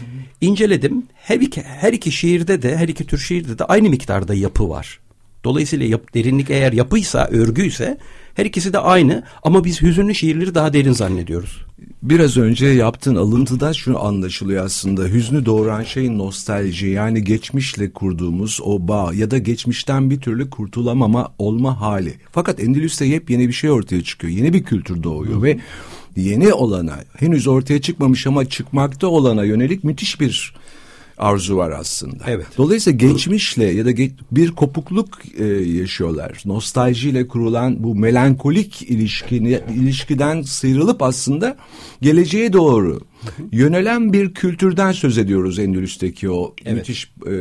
İnceledim. 0.41 1.03
Her 1.15 1.41
iki, 1.41 1.63
her 1.63 1.93
iki 1.93 2.13
şiirde 2.13 2.63
de, 2.63 2.77
her 2.77 2.89
iki 2.89 3.07
tür 3.07 3.19
şiirde 3.19 3.59
de 3.59 3.65
aynı 3.65 3.91
miktarda 3.91 4.35
yapı 4.35 4.69
var. 4.69 5.01
Dolayısıyla 5.45 5.87
yap, 5.87 6.15
derinlik 6.15 6.51
eğer 6.51 6.73
yapıysa, 6.73 7.29
örgüyse 7.31 7.99
her 8.41 8.45
ikisi 8.45 8.73
de 8.73 8.79
aynı 8.79 9.23
ama 9.43 9.65
biz 9.65 9.83
hüzünlü 9.83 10.15
şiirleri 10.15 10.55
daha 10.55 10.73
derin 10.73 10.93
zannediyoruz. 10.93 11.65
Biraz 12.03 12.37
önce 12.37 12.67
yaptığın 12.67 13.15
alıntıda 13.15 13.75
şunu 13.75 14.05
anlaşılıyor 14.05 14.65
aslında. 14.65 15.05
Hüznü 15.05 15.47
doğuran 15.47 15.83
şey 15.83 16.19
nostalji 16.19 16.87
yani 16.87 17.25
geçmişle 17.25 17.93
kurduğumuz 17.93 18.61
o 18.63 18.89
bağ 18.89 19.15
ya 19.15 19.31
da 19.31 19.39
geçmişten 19.39 20.11
bir 20.11 20.21
türlü 20.21 20.51
kurtulamama 20.51 21.33
olma 21.39 21.81
hali. 21.81 22.15
Fakat 22.33 22.61
Endülüs'te 22.61 23.05
yepyeni 23.05 23.49
bir 23.49 23.53
şey 23.53 23.71
ortaya 23.71 24.05
çıkıyor. 24.05 24.33
Yeni 24.33 24.53
bir 24.53 24.63
kültür 24.63 25.03
doğuyor 25.03 25.39
Hı. 25.39 25.43
ve 25.43 25.59
yeni 26.17 26.53
olana 26.53 26.99
henüz 27.19 27.47
ortaya 27.47 27.81
çıkmamış 27.81 28.27
ama 28.27 28.45
çıkmakta 28.45 29.07
olana 29.07 29.45
yönelik 29.45 29.85
müthiş 29.85 30.21
bir 30.21 30.55
arzu 31.21 31.57
var 31.57 31.71
aslında. 31.71 32.25
Evet. 32.27 32.47
Dolayısıyla 32.59 33.09
geçmişle 33.09 33.65
ya 33.65 33.85
da 33.85 33.91
bir 34.33 34.51
kopukluk 34.51 35.09
e, 35.39 35.45
yaşıyorlar. 35.55 36.43
Nostaljiyle 36.45 37.29
kurulan 37.29 37.83
bu 37.83 37.95
melankolik 37.95 38.83
ilişkini, 38.83 39.61
ilişkiden 39.75 40.43
sıyrılıp 40.43 41.03
aslında 41.03 41.57
geleceğe 42.03 42.53
doğru 42.53 43.01
yönelen 43.53 44.13
bir 44.13 44.35
kültürden 44.35 44.93
söz 44.93 45.19
ediyoruz 45.19 45.59
Endülüs'teki 45.59 46.31
o 46.31 46.55
evet. 46.65 46.77
müthiş 46.77 47.13
e, 47.27 47.35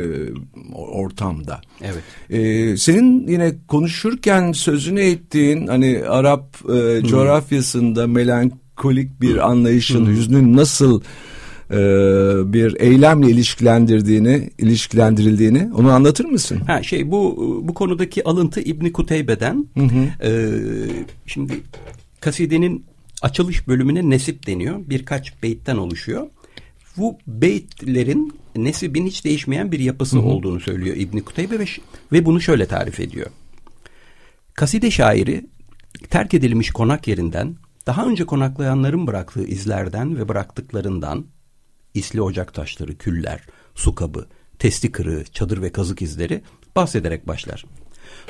ortamda. 0.74 1.60
Evet. 1.82 2.02
E, 2.30 2.76
senin 2.76 3.28
yine 3.28 3.54
konuşurken 3.68 4.52
sözünü 4.52 5.00
ettiğin 5.00 5.66
hani 5.66 6.04
Arap 6.08 6.56
e, 6.74 7.06
coğrafyasında 7.06 8.06
melankolik 8.06 9.20
bir 9.20 9.50
anlayışın, 9.50 10.06
hüznün 10.06 10.56
nasıl 10.56 11.00
e, 11.70 11.76
bir 12.52 12.80
eylemle 12.80 13.30
ilişkilendirdiğini, 13.30 14.50
ilişkilendirildiğini 14.58 15.70
onu 15.74 15.90
anlatır 15.90 16.24
mısın? 16.24 16.60
Ha 16.66 16.82
şey 16.82 17.10
bu 17.10 17.36
bu 17.64 17.74
konudaki 17.74 18.24
alıntı 18.24 18.60
İbn 18.60 18.88
Kuteybe'den. 18.88 19.66
Hı 19.74 19.84
hı. 19.84 20.26
E, 20.28 20.30
şimdi 21.26 21.52
kasidenin 22.20 22.84
açılış 23.22 23.68
bölümüne 23.68 24.10
nesip 24.10 24.46
deniyor. 24.46 24.80
Birkaç 24.86 25.42
beytten 25.42 25.76
oluşuyor. 25.76 26.26
Bu 26.96 27.18
beytlerin 27.26 28.32
nesibin 28.56 29.06
hiç 29.06 29.24
değişmeyen 29.24 29.72
bir 29.72 29.78
yapısı 29.78 30.16
hı 30.16 30.20
hı. 30.20 30.24
olduğunu 30.24 30.60
söylüyor 30.60 30.96
İbn 30.96 31.18
Kuteybe 31.18 31.58
ve, 31.58 31.64
ve 32.12 32.26
bunu 32.26 32.40
şöyle 32.40 32.66
tarif 32.66 33.00
ediyor. 33.00 33.26
Kaside 34.54 34.90
şairi 34.90 35.46
terk 36.10 36.34
edilmiş 36.34 36.70
konak 36.70 37.08
yerinden 37.08 37.56
daha 37.86 38.06
önce 38.06 38.26
konaklayanların 38.26 39.06
bıraktığı 39.06 39.44
izlerden 39.44 40.16
ve 40.18 40.28
bıraktıklarından 40.28 41.24
isli 41.94 42.22
ocak 42.22 42.54
taşları, 42.54 42.98
küller, 42.98 43.40
su 43.74 43.94
kabı, 43.94 44.26
testi 44.58 44.92
kırığı, 44.92 45.24
çadır 45.24 45.62
ve 45.62 45.72
kazık 45.72 46.02
izleri 46.02 46.42
bahsederek 46.76 47.28
başlar. 47.28 47.64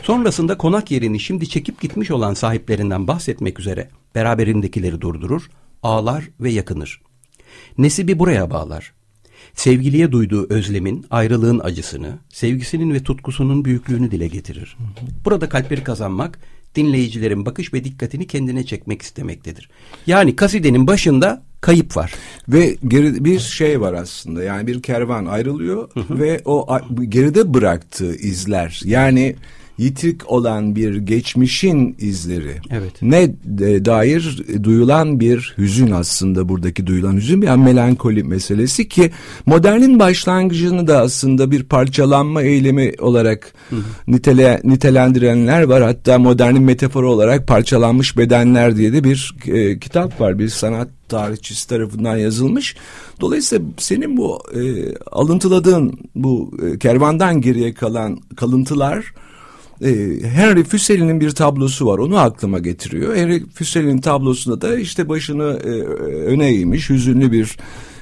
Sonrasında 0.03 0.59
konak 0.59 0.91
yerini 0.91 1.21
şimdi 1.21 1.49
çekip 1.49 1.81
gitmiş 1.81 2.11
olan 2.11 2.35
sahiplerinden 2.35 3.09
bahsetmek 3.09 3.61
üzere 3.61 3.89
beraberindekileri 4.15 5.01
durdurur, 5.01 5.51
ağlar 5.83 6.29
ve 6.41 6.51
yakınır. 6.51 7.01
Nesibi 7.79 8.19
buraya 8.19 8.51
bağlar. 8.51 8.93
Sevgiliye 9.55 10.13
duyduğu 10.13 10.47
özlemin, 10.51 11.07
ayrılığın 11.11 11.59
acısını, 11.59 12.19
sevgisinin 12.29 12.95
ve 12.95 13.03
tutkusunun 13.03 13.65
büyüklüğünü 13.65 14.11
dile 14.11 14.29
getirir. 14.29 14.77
Burada 15.25 15.49
kalpleri 15.49 15.85
kazanmak, 15.85 16.39
dinleyicilerin 16.75 17.47
bakış 17.47 17.75
ve 17.75 17.85
dikkatini 17.85 18.27
kendine 18.27 18.67
çekmek 18.67 19.03
istemektedir. 19.03 19.71
Yani 20.07 20.37
kasidenin 20.37 20.87
başında 20.87 21.43
kayıp 21.61 21.97
var. 21.97 22.15
Ve 22.49 22.77
geri, 22.89 23.25
bir 23.25 23.39
şey 23.39 23.81
var 23.81 23.93
aslında 23.93 24.43
yani 24.43 24.67
bir 24.67 24.83
kervan 24.83 25.27
ayrılıyor 25.27 25.89
ve 26.11 26.41
o 26.45 26.79
geride 27.09 27.55
bıraktığı 27.55 28.15
izler 28.15 28.81
yani 28.85 29.37
yitik 29.81 30.31
olan 30.31 30.77
bir 30.77 30.97
geçmişin 30.97 31.97
izleri. 31.99 32.57
Evet. 32.71 32.93
Ne 33.03 33.29
dair 33.85 34.43
duyulan 34.63 35.21
bir 35.21 35.55
hüzün 35.59 35.91
aslında 35.91 36.49
buradaki 36.49 36.87
duyulan 36.87 37.17
hüzün 37.17 37.43
bir 37.43 37.47
yani 37.47 37.65
melankoli 37.65 38.25
meselesi 38.25 38.89
ki 38.89 39.11
modernin 39.47 39.99
başlangıcını 39.99 40.87
da 40.87 41.01
aslında 41.01 41.51
bir 41.51 41.63
parçalanma 41.63 42.43
eylemi 42.43 42.93
olarak 42.99 43.53
nitele, 44.07 44.61
nitelendirenler 44.65 45.63
var. 45.63 45.83
Hatta 45.83 46.19
modernin 46.19 46.63
metaforu 46.63 47.13
olarak 47.13 47.47
parçalanmış 47.47 48.17
bedenler 48.17 48.77
diye 48.77 48.93
de 48.93 49.05
bir 49.05 49.35
e, 49.47 49.79
kitap 49.79 50.21
var. 50.21 50.39
Bir 50.39 50.49
sanat 50.49 50.89
tarihçisi 51.09 51.69
tarafından 51.69 52.17
yazılmış. 52.17 52.77
Dolayısıyla 53.21 53.65
senin 53.79 54.17
bu 54.17 54.43
e, 54.55 54.61
alıntıladığın 55.13 55.99
bu 56.15 56.51
e, 56.67 56.79
kervandan 56.79 57.41
geriye 57.41 57.75
kalan 57.75 58.19
kalıntılar 58.37 59.13
e, 59.85 59.89
Henry 60.23 60.65
Fuseli'nin 60.65 61.21
bir 61.21 61.31
tablosu 61.31 61.87
var. 61.87 61.99
Onu 61.99 62.19
aklıma 62.19 62.59
getiriyor. 62.59 63.17
Henry 63.17 63.45
Fuseli'nin 63.55 63.99
tablosunda 63.99 64.61
da 64.61 64.79
işte 64.79 65.09
başını 65.09 65.59
e, 65.65 65.69
öne 66.07 66.55
eğmiş 66.55 66.91
hüzünlü 66.91 67.33
bir 67.33 67.57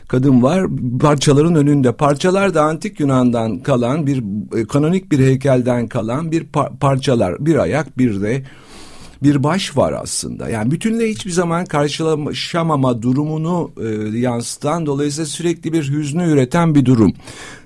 kadın 0.09 0.43
var. 0.43 0.67
Parçaların 1.01 1.55
önünde. 1.55 1.93
Parçalar 1.93 2.55
da 2.55 2.62
antik 2.62 3.01
Yunan'dan 3.01 3.59
kalan 3.59 4.07
bir 4.07 4.23
e, 4.59 4.64
kanonik 4.64 5.12
bir 5.12 5.19
heykelden 5.19 5.88
kalan 5.88 6.33
bir 6.33 6.45
par 6.45 6.79
parçalar. 6.79 7.47
Bir 7.47 7.57
ayak 7.57 7.99
bir 7.99 8.23
de 8.23 8.43
bir 9.22 9.42
baş 9.42 9.76
var 9.76 9.94
aslında. 10.02 10.48
Yani 10.48 10.70
bütünle 10.70 11.09
hiçbir 11.09 11.31
zaman 11.31 11.64
karşılaşamama 11.64 13.02
durumunu 13.02 13.70
e, 13.81 14.18
yansıtan 14.18 14.87
dolayısıyla 14.87 15.26
sürekli 15.26 15.72
bir 15.72 15.88
hüznü 15.88 16.33
üreten 16.33 16.74
bir 16.74 16.85
durum. 16.85 17.12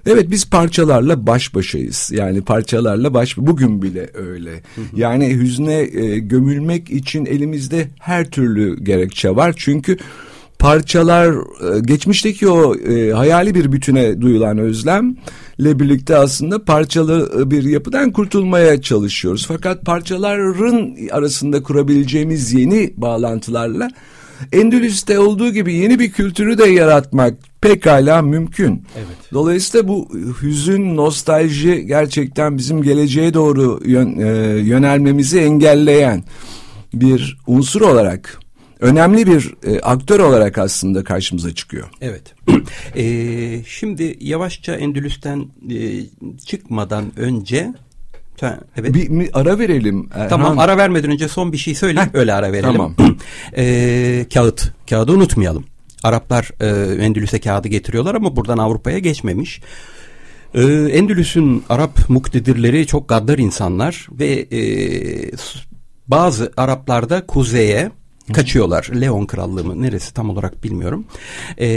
Evet 0.07 0.31
biz 0.31 0.51
parçalarla 0.51 1.27
baş 1.27 1.55
başayız. 1.55 2.11
Yani 2.15 2.43
parçalarla 2.43 3.15
baş 3.15 3.37
bugün 3.37 3.83
bile 3.83 4.11
öyle. 4.15 4.63
Yani 4.97 5.29
hüzne 5.35 5.75
e, 5.75 6.19
gömülmek 6.19 6.91
için 6.91 7.27
elimizde 7.27 7.89
her 7.99 8.31
türlü 8.31 8.85
gerekçe 8.85 9.37
var. 9.37 9.55
Çünkü 9.57 9.99
parçalar 10.63 11.33
e, 11.33 11.81
geçmişteki 11.81 12.49
o 12.49 12.75
e, 12.75 13.13
hayali 13.13 13.55
bir 13.55 13.73
bütüne 13.73 14.21
duyulan 14.21 14.59
özlemle 14.59 15.15
birlikte 15.79 16.17
aslında 16.17 16.65
parçalı 16.65 17.33
e, 17.41 17.51
bir 17.51 17.65
yapıdan 17.65 18.13
kurtulmaya 18.13 18.83
çalışıyoruz. 18.83 19.47
Fakat 19.47 19.85
parçaların 19.85 20.97
arasında 21.11 21.63
kurabileceğimiz 21.63 22.53
yeni 22.53 22.95
bağlantılarla 22.97 23.91
Endülüs'te 24.53 25.19
olduğu 25.19 25.53
gibi 25.53 25.75
yeni 25.75 25.99
bir 25.99 26.13
kültürü 26.13 26.59
de 26.59 26.67
yaratmak 26.67 27.35
pekala 27.61 28.23
mümkün. 28.23 28.85
Evet. 28.97 29.33
Dolayısıyla 29.33 29.89
bu 29.89 30.09
hüzün, 30.43 30.97
nostalji 30.97 31.87
gerçekten 31.87 32.59
bizim 32.59 32.83
geleceğe 32.83 33.35
doğru 33.35 33.81
yön, 33.85 34.19
e, 34.19 34.27
yönelmemizi 34.59 35.41
engelleyen 35.41 36.25
bir 36.95 37.39
unsur 37.47 37.81
olarak 37.81 38.42
önemli 38.83 39.27
bir 39.27 39.55
e, 39.67 39.81
aktör 39.81 40.21
olarak 40.21 40.59
aslında 40.59 41.05
karşımıza 41.05 41.55
çıkıyor. 41.55 41.89
Evet. 42.01 42.35
e, 42.97 43.65
şimdi 43.67 44.17
yavaşça 44.21 44.75
Endülüs'ten 44.75 45.47
e, 45.71 46.07
çıkmadan 46.47 47.05
önce 47.17 47.73
evet. 48.77 48.95
Bir, 48.95 49.11
bir 49.11 49.31
ara 49.33 49.59
verelim. 49.59 50.09
Erhan. 50.15 50.29
Tamam 50.29 50.59
ara 50.59 50.77
vermeden 50.77 51.11
önce 51.11 51.29
son 51.29 51.53
bir 51.53 51.59
şey 51.59 51.75
söyleyeyim 51.75 52.11
Heh, 52.13 52.19
öyle 52.19 52.33
ara 52.33 52.53
verelim. 52.53 52.73
Tamam. 52.73 52.95
e, 53.57 54.27
kağıt. 54.35 54.73
Kağıdı 54.91 55.13
unutmayalım. 55.13 55.65
Araplar 56.03 56.51
e, 56.61 56.67
Endülüs'e 57.05 57.41
kağıdı 57.41 57.69
getiriyorlar 57.69 58.15
ama 58.15 58.37
buradan 58.37 58.59
Avrupa'ya 58.59 58.99
geçmemiş. 58.99 59.61
Ee, 60.55 60.63
Endülüs'ün 60.93 61.65
Arap 61.69 62.11
muktedirleri 62.11 62.87
çok 62.87 63.09
gaddar 63.09 63.39
insanlar 63.39 64.09
ve 64.13 64.47
e, 64.53 64.61
bazı 66.09 66.53
Araplarda 66.57 67.27
kuzeye 67.27 67.91
kaçıyorlar. 68.33 68.91
Leon 69.01 69.27
Krallığı 69.27 69.65
mı 69.65 69.83
neresi 69.83 70.15
tam 70.15 70.31
olarak 70.31 70.65
bilmiyorum. 70.65 71.05
E, 71.61 71.69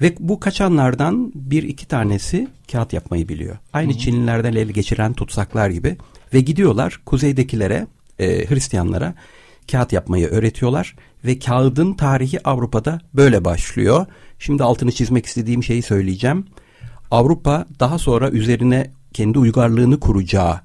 ve 0.00 0.14
bu 0.18 0.40
kaçanlardan 0.40 1.32
bir 1.34 1.62
iki 1.62 1.88
tanesi 1.88 2.48
kağıt 2.72 2.92
yapmayı 2.92 3.28
biliyor. 3.28 3.56
Aynı 3.72 3.92
Hı. 3.92 3.98
Çinlilerden 3.98 4.52
el 4.52 4.68
geçiren 4.68 5.12
tutsaklar 5.12 5.70
gibi 5.70 5.96
ve 6.34 6.40
gidiyorlar 6.40 7.00
kuzeydekilere 7.06 7.86
e, 8.18 8.48
Hristiyanlara 8.48 9.14
kağıt 9.70 9.92
yapmayı 9.92 10.26
öğretiyorlar 10.26 10.96
ve 11.24 11.38
kağıdın 11.38 11.94
tarihi 11.94 12.48
Avrupa'da 12.48 13.00
böyle 13.14 13.44
başlıyor. 13.44 14.06
Şimdi 14.38 14.62
altını 14.62 14.92
çizmek 14.92 15.26
istediğim 15.26 15.62
şeyi 15.62 15.82
söyleyeceğim. 15.82 16.46
Avrupa 17.10 17.66
daha 17.80 17.98
sonra 17.98 18.30
üzerine 18.30 18.90
kendi 19.12 19.38
uygarlığını 19.38 20.00
kuracağı 20.00 20.60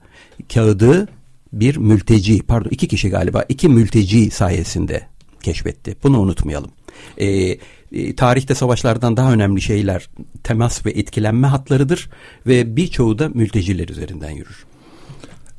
kağıdı 0.54 1.08
bir 1.54 1.78
mülteci 1.78 2.42
pardon 2.42 2.70
iki 2.70 2.88
kişi 2.88 3.10
galiba 3.10 3.46
iki 3.50 3.70
mülteci 3.70 4.32
sayesinde 4.32 5.08
keşfetti. 5.44 5.96
Bunu 6.04 6.20
unutmayalım. 6.20 6.72
Ee, 7.18 7.58
e, 7.92 8.16
tarihte 8.16 8.56
savaşlardan 8.56 9.18
daha 9.18 9.34
önemli 9.34 9.62
şeyler 9.62 10.10
temas 10.44 10.86
ve 10.86 10.92
etkilenme 10.92 11.48
hatlarıdır 11.48 12.10
ve 12.48 12.76
birçoğu 12.76 13.20
da 13.20 13.30
mülteciler 13.30 13.90
üzerinden 13.90 14.32
yürür. 14.32 14.66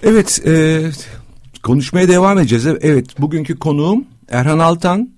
Evet, 0.03 0.43
e, 0.47 0.83
konuşmaya 1.63 2.09
devam 2.09 2.39
edeceğiz. 2.39 2.67
Evet, 2.67 3.21
bugünkü 3.21 3.59
konuğum 3.59 4.05
Erhan 4.29 4.59
Altan, 4.59 5.11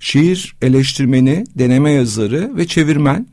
şiir 0.00 0.56
eleştirmeni, 0.62 1.44
deneme 1.58 1.90
yazarı 1.90 2.56
ve 2.56 2.66
çevirmen. 2.66 3.26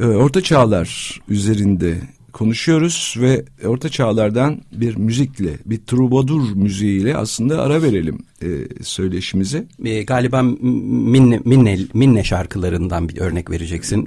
E, 0.00 0.04
Orta 0.04 0.40
Çağlar 0.42 1.20
üzerinde 1.28 1.98
konuşuyoruz 2.32 3.14
ve 3.18 3.44
Orta 3.66 3.88
Çağlardan 3.88 4.60
bir 4.72 4.96
müzikle, 4.96 5.50
bir 5.66 5.78
troubadour 5.86 6.52
müziğiyle 6.54 7.16
aslında 7.16 7.62
ara 7.62 7.82
verelim 7.82 8.18
e, 8.42 8.48
söyleşimizi. 8.82 9.66
E, 9.84 10.02
galiba 10.02 10.42
Minne, 10.42 11.40
Minne, 11.44 11.78
Minne 11.94 12.24
şarkılarından 12.24 13.08
bir 13.08 13.20
örnek 13.20 13.50
vereceksin. 13.50 14.06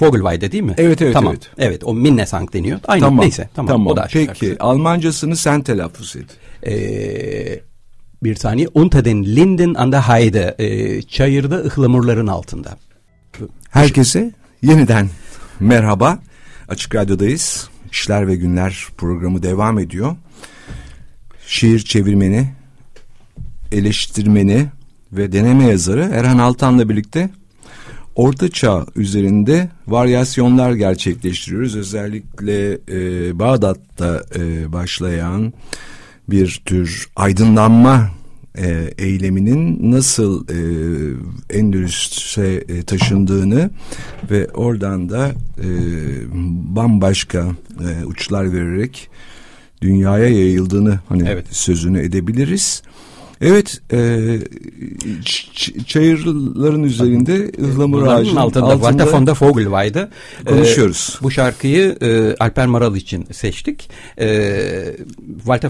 Vogelweide 0.00 0.52
değil 0.52 0.62
mi? 0.62 0.74
Evet, 0.78 1.02
evet, 1.02 1.14
tamam. 1.14 1.32
evet. 1.32 1.50
Evet, 1.58 1.84
o 1.84 1.94
Minne 1.94 2.26
Sang 2.26 2.52
deniyor. 2.52 2.80
Aynı 2.84 3.00
Tamam, 3.00 3.24
neyse. 3.24 3.48
Tamam, 3.54 3.68
tamam. 3.68 3.86
O 3.86 3.96
da 3.96 4.08
Peki, 4.12 4.26
şarkısı. 4.26 4.56
Almancasını 4.60 5.36
sen 5.36 5.62
telaffuz 5.62 6.16
et. 6.16 6.26
Ee, 6.66 7.60
bir 8.22 8.34
saniye. 8.34 8.68
Unter 8.74 9.04
den 9.04 9.24
Linden 9.24 9.74
an 9.74 9.92
der 9.92 10.00
Heide. 10.00 10.54
Ee, 10.58 11.02
çayırda 11.02 11.56
ıhlamurların 11.56 12.26
altında. 12.26 12.76
Herkese 13.70 14.32
yeniden 14.62 15.08
merhaba. 15.60 16.18
Açık 16.68 16.94
Radyo'dayız. 16.94 17.68
İşler 17.90 18.28
ve 18.28 18.36
Günler 18.36 18.86
programı 18.96 19.42
devam 19.42 19.78
ediyor. 19.78 20.16
Şiir 21.46 21.80
çevirmeni, 21.80 22.52
eleştirmeni 23.72 24.66
ve 25.12 25.32
deneme 25.32 25.64
yazarı 25.64 26.10
Erhan 26.12 26.38
Altan'la 26.38 26.88
birlikte 26.88 27.30
Orta 28.14 28.48
Çağ 28.48 28.86
üzerinde 28.96 29.68
varyasyonlar 29.86 30.72
gerçekleştiriyoruz. 30.72 31.76
Özellikle 31.76 32.72
e, 32.72 33.38
Bağdat'ta 33.38 34.22
e, 34.36 34.72
başlayan 34.72 35.52
bir 36.28 36.62
tür 36.64 37.08
aydınlanma 37.16 38.10
e, 38.58 38.94
eyleminin 38.98 39.92
nasıl 39.92 40.44
e, 40.48 40.58
Endülüs'e 41.58 42.64
e, 42.68 42.82
taşındığını 42.82 43.70
ve 44.30 44.48
oradan 44.48 45.08
da 45.08 45.32
e, 45.58 45.68
bambaşka 46.76 47.46
e, 47.80 48.04
uçlar 48.04 48.52
vererek 48.52 49.10
dünyaya 49.82 50.28
yayıldığını 50.28 50.98
hani 51.08 51.28
Evet. 51.28 51.46
sözünü 51.50 52.00
edebiliriz. 52.00 52.82
Evet, 52.84 52.94
e, 53.90 53.96
ç- 53.96 55.50
ç- 55.54 55.84
çayırların 55.84 56.82
üzerinde 56.82 57.52
ıhlamur 57.62 58.06
ağacının 58.06 58.36
altında, 58.36 58.64
altında, 58.64 58.88
Walter 58.90 59.12
von 59.18 59.26
der 59.26 59.36
Vogelweide. 59.40 60.08
konuşuyoruz. 60.46 61.16
Ee, 61.20 61.24
bu 61.24 61.30
şarkıyı 61.30 61.96
e, 62.02 62.34
Alper 62.40 62.66
Maral 62.66 62.96
için 62.96 63.24
seçtik. 63.32 63.90
E, 64.20 64.26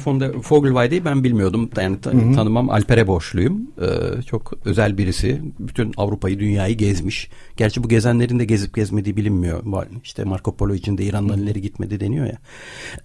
von 0.07 0.21
der 0.21 0.31
Vogelweide'yi 0.51 1.05
ben 1.05 1.25
bilmiyordum. 1.25 1.71
Yani 1.77 2.01
ta- 2.01 2.11
tanımam 2.11 2.71
Alper'e 2.71 3.07
borçluyum. 3.07 3.63
E, 3.81 4.23
çok 4.23 4.53
özel 4.65 4.99
birisi. 4.99 5.41
Bütün 5.59 5.93
Avrupa'yı, 5.97 6.39
dünyayı 6.39 6.77
gezmiş. 6.77 7.29
Gerçi 7.57 7.85
bu 7.85 7.89
gezenlerin 7.89 8.39
de 8.39 8.45
gezip 8.45 8.75
gezmediği 8.75 9.17
bilinmiyor. 9.17 9.63
İşte 10.05 10.25
Marco 10.25 10.57
Polo 10.57 10.75
için 10.75 10.99
de 10.99 11.05
İran'dan 11.05 11.39
ileri 11.39 11.63
gitmedi 11.63 12.01
deniyor 12.01 12.27
ya. 12.27 12.39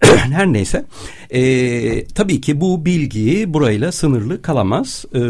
Her 0.30 0.46
neyse. 0.46 0.84
E, 1.30 2.04
tabii 2.04 2.40
ki 2.40 2.60
bu 2.60 2.84
bilgi 2.84 3.54
burayla 3.54 3.92
sınırlı 3.92 4.42
kalamaz. 4.50 5.04
E, 5.14 5.20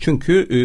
çünkü 0.00 0.34
e, 0.50 0.60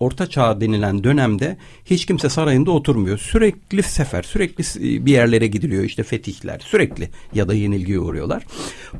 Orta 0.00 0.26
Çağ 0.26 0.60
denilen 0.60 1.04
dönemde 1.04 1.56
hiç 1.84 2.06
kimse 2.06 2.28
sarayında 2.28 2.70
oturmuyor. 2.70 3.18
Sürekli 3.18 3.82
sefer, 3.82 4.22
sürekli 4.22 4.64
bir 5.06 5.12
yerlere 5.12 5.46
gidiliyor. 5.46 5.84
İşte 5.84 6.02
fetihler 6.02 6.58
sürekli 6.58 7.10
ya 7.34 7.48
da 7.48 7.54
yenilgiye 7.54 7.98
uğruyorlar. 7.98 8.46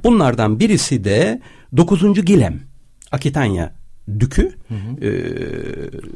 Bunlardan 0.04 0.60
birisi 0.60 1.04
de 1.04 1.40
9. 1.76 2.24
Gilem, 2.24 2.60
Akitanya 3.12 3.74
dükü. 4.20 4.52
Ee, 5.02 5.10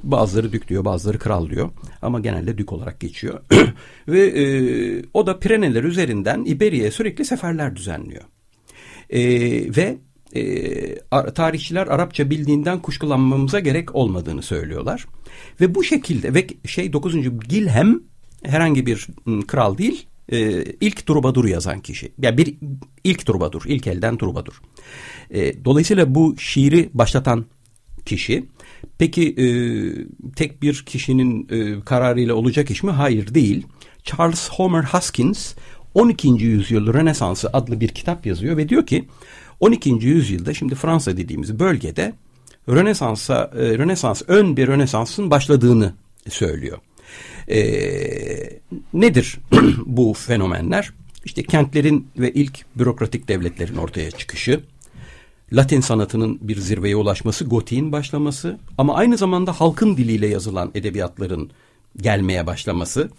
bazıları 0.02 0.52
dük 0.52 0.68
diyor, 0.68 0.84
bazıları 0.84 1.18
kral 1.18 1.50
diyor. 1.50 1.70
Ama 2.02 2.20
genelde 2.20 2.58
dük 2.58 2.72
olarak 2.72 3.00
geçiyor. 3.00 3.40
Ve 4.08 4.26
e, 4.26 4.44
o 5.14 5.26
da 5.26 5.38
Pireneler 5.38 5.84
üzerinden 5.84 6.44
İberya'ya 6.44 6.90
sürekli 6.90 7.24
seferler 7.24 7.76
düzenliyor. 7.76 8.22
Ee, 9.10 9.20
ve 9.76 9.98
e, 10.36 10.98
ar- 11.10 11.34
tarihçiler 11.34 11.86
Arapça 11.86 12.30
bildiğinden 12.30 12.82
kuşkulanmamıza 12.82 13.60
gerek 13.60 13.94
olmadığını 13.94 14.42
söylüyorlar. 14.42 15.06
Ve 15.60 15.74
bu 15.74 15.84
şekilde 15.84 16.34
ve 16.34 16.46
şey 16.66 16.92
9. 16.92 17.14
Gilhem 17.48 18.00
herhangi 18.44 18.86
bir 18.86 19.06
kral 19.46 19.78
değil 19.78 20.06
e, 20.32 20.64
ilk 20.80 21.06
trubadur 21.06 21.44
yazan 21.44 21.80
kişi. 21.80 22.12
Yani 22.22 22.38
bir 22.38 22.54
ilk 23.04 23.26
trubadur, 23.26 23.62
ilk 23.66 23.86
elden 23.86 24.16
trubadur. 24.16 24.62
E, 25.30 25.64
dolayısıyla 25.64 26.14
bu 26.14 26.34
şiiri 26.38 26.90
başlatan 26.94 27.46
kişi. 28.06 28.44
Peki 28.98 29.28
e, 29.28 29.46
tek 30.36 30.62
bir 30.62 30.82
kişinin 30.86 31.48
e, 31.50 31.84
kararıyla 31.84 32.34
olacak 32.34 32.70
iş 32.70 32.82
mi? 32.82 32.90
Hayır 32.90 33.34
değil. 33.34 33.66
Charles 34.02 34.48
Homer 34.50 34.82
Hoskins 34.82 35.54
12. 35.96 36.28
yüzyıl 36.28 36.92
Rönesansı 36.92 37.50
adlı 37.52 37.80
bir 37.80 37.88
kitap 37.88 38.26
yazıyor 38.26 38.56
ve 38.56 38.68
diyor 38.68 38.86
ki 38.86 39.04
12. 39.60 39.90
yüzyılda 39.90 40.54
şimdi 40.54 40.74
Fransa 40.74 41.16
dediğimiz 41.16 41.58
bölgede 41.58 42.12
Rönesans'a 42.68 43.50
e, 43.54 43.78
Rönesans 43.78 44.22
ön 44.28 44.56
bir 44.56 44.66
Rönesans'ın 44.66 45.30
başladığını 45.30 45.94
söylüyor. 46.28 46.78
E, 47.48 47.58
nedir 48.92 49.38
bu 49.86 50.14
fenomenler? 50.14 50.92
İşte 51.24 51.42
kentlerin 51.42 52.08
ve 52.18 52.32
ilk 52.32 52.64
bürokratik 52.78 53.28
devletlerin 53.28 53.76
ortaya 53.76 54.10
çıkışı, 54.10 54.60
Latin 55.52 55.80
sanatının 55.80 56.38
bir 56.42 56.56
zirveye 56.56 56.96
ulaşması, 56.96 57.44
gotiğin 57.44 57.92
başlaması 57.92 58.58
ama 58.78 58.94
aynı 58.94 59.16
zamanda 59.16 59.52
halkın 59.52 59.96
diliyle 59.96 60.26
yazılan 60.26 60.70
edebiyatların 60.74 61.50
gelmeye 61.96 62.46
başlaması, 62.46 63.10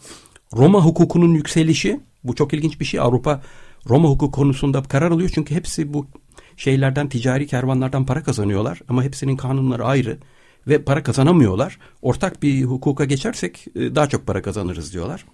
Roma 0.53 0.85
hukukunun 0.85 1.33
yükselişi, 1.33 1.99
bu 2.27 2.35
çok 2.35 2.53
ilginç 2.53 2.79
bir 2.79 2.85
şey. 2.85 2.99
Avrupa 2.99 3.41
Roma 3.89 4.09
hukuku 4.09 4.31
konusunda 4.31 4.83
karar 4.83 5.11
alıyor 5.11 5.29
çünkü 5.33 5.55
hepsi 5.55 5.93
bu 5.93 6.07
şeylerden 6.57 7.09
ticari 7.09 7.47
kervanlardan 7.47 8.05
para 8.05 8.23
kazanıyorlar 8.23 8.81
ama 8.89 9.03
hepsinin 9.03 9.37
kanunları 9.37 9.85
ayrı 9.85 10.17
ve 10.67 10.83
para 10.83 11.03
kazanamıyorlar. 11.03 11.79
Ortak 12.01 12.43
bir 12.43 12.63
hukuka 12.63 13.05
geçersek 13.05 13.67
e, 13.75 13.95
daha 13.95 14.09
çok 14.09 14.27
para 14.27 14.41
kazanırız 14.41 14.93
diyorlar. 14.93 15.25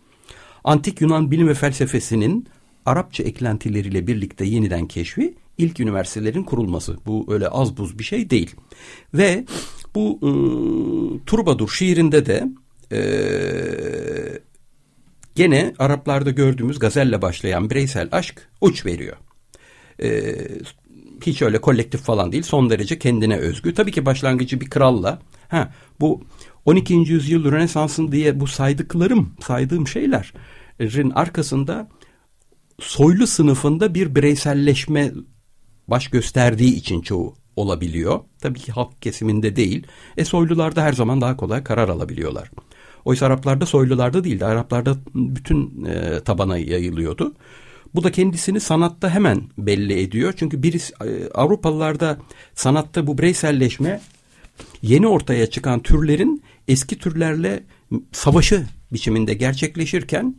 Antik 0.63 1.01
Yunan 1.01 1.31
bilim 1.31 1.47
ve 1.47 1.53
felsefesinin 1.53 2.47
Arapça 2.85 3.23
eklentileriyle 3.23 4.07
birlikte 4.07 4.45
yeniden 4.45 4.87
keşfi 4.87 5.33
ilk 5.57 5.79
üniversitelerin 5.79 6.43
kurulması. 6.43 6.97
Bu 7.05 7.25
öyle 7.29 7.47
az 7.47 7.77
buz 7.77 7.99
bir 7.99 8.03
şey 8.03 8.29
değil. 8.29 8.55
Ve 9.13 9.45
bu 9.95 10.19
e, 10.21 10.29
Turbadur 11.25 11.69
şiirinde 11.69 12.25
de 12.25 12.47
e, 12.91 12.99
gene 15.35 15.73
Araplarda 15.79 16.31
gördüğümüz 16.31 16.79
gazelle 16.79 17.21
başlayan 17.21 17.69
bireysel 17.69 18.09
aşk 18.11 18.49
uç 18.61 18.85
veriyor. 18.85 19.17
E, 20.03 20.35
hiç 21.25 21.41
öyle 21.41 21.61
kolektif 21.61 22.01
falan 22.01 22.31
değil. 22.31 22.43
Son 22.43 22.69
derece 22.69 22.99
kendine 22.99 23.37
özgü. 23.37 23.73
Tabii 23.73 23.91
ki 23.91 24.05
başlangıcı 24.05 24.61
bir 24.61 24.69
kralla. 24.69 25.19
Ha, 25.47 25.73
bu 25.99 26.23
12. 26.65 26.93
yüzyıl 26.93 27.51
Rönesans'ın 27.51 28.11
diye 28.11 28.39
bu 28.39 28.47
saydıklarım, 28.47 29.35
saydığım 29.41 29.87
şeylerin 29.87 31.09
arkasında 31.09 31.89
soylu 32.79 33.27
sınıfında 33.27 33.93
bir 33.93 34.15
bireyselleşme 34.15 35.11
baş 35.87 36.07
gösterdiği 36.07 36.75
için 36.75 37.01
çoğu 37.01 37.35
olabiliyor. 37.55 38.19
Tabii 38.41 38.59
ki 38.59 38.71
halk 38.71 39.01
kesiminde 39.01 39.55
değil. 39.55 39.87
E 40.17 40.25
soylularda 40.25 40.83
her 40.83 40.93
zaman 40.93 41.21
daha 41.21 41.37
kolay 41.37 41.63
karar 41.63 41.89
alabiliyorlar. 41.89 42.51
Oysa 43.05 43.25
Araplarda 43.25 43.65
soylularda 43.65 44.23
değildi. 44.23 44.45
Araplarda 44.45 44.97
bütün 45.15 45.85
e, 45.85 46.19
tabana 46.19 46.57
yayılıyordu. 46.57 47.33
Bu 47.95 48.03
da 48.03 48.11
kendisini 48.11 48.59
sanatta 48.59 49.09
hemen 49.09 49.41
belli 49.57 49.99
ediyor. 50.01 50.33
Çünkü 50.37 50.63
birisi 50.63 50.93
e, 50.93 51.29
Avrupalılarda 51.33 52.17
sanatta 52.55 53.07
bu 53.07 53.17
bireyselleşme 53.17 54.01
yeni 54.81 55.07
ortaya 55.07 55.47
çıkan 55.47 55.79
türlerin 55.79 56.43
eski 56.67 56.97
türlerle 56.97 57.63
savaşı 58.11 58.65
biçiminde 58.93 59.33
gerçekleşirken 59.33 60.35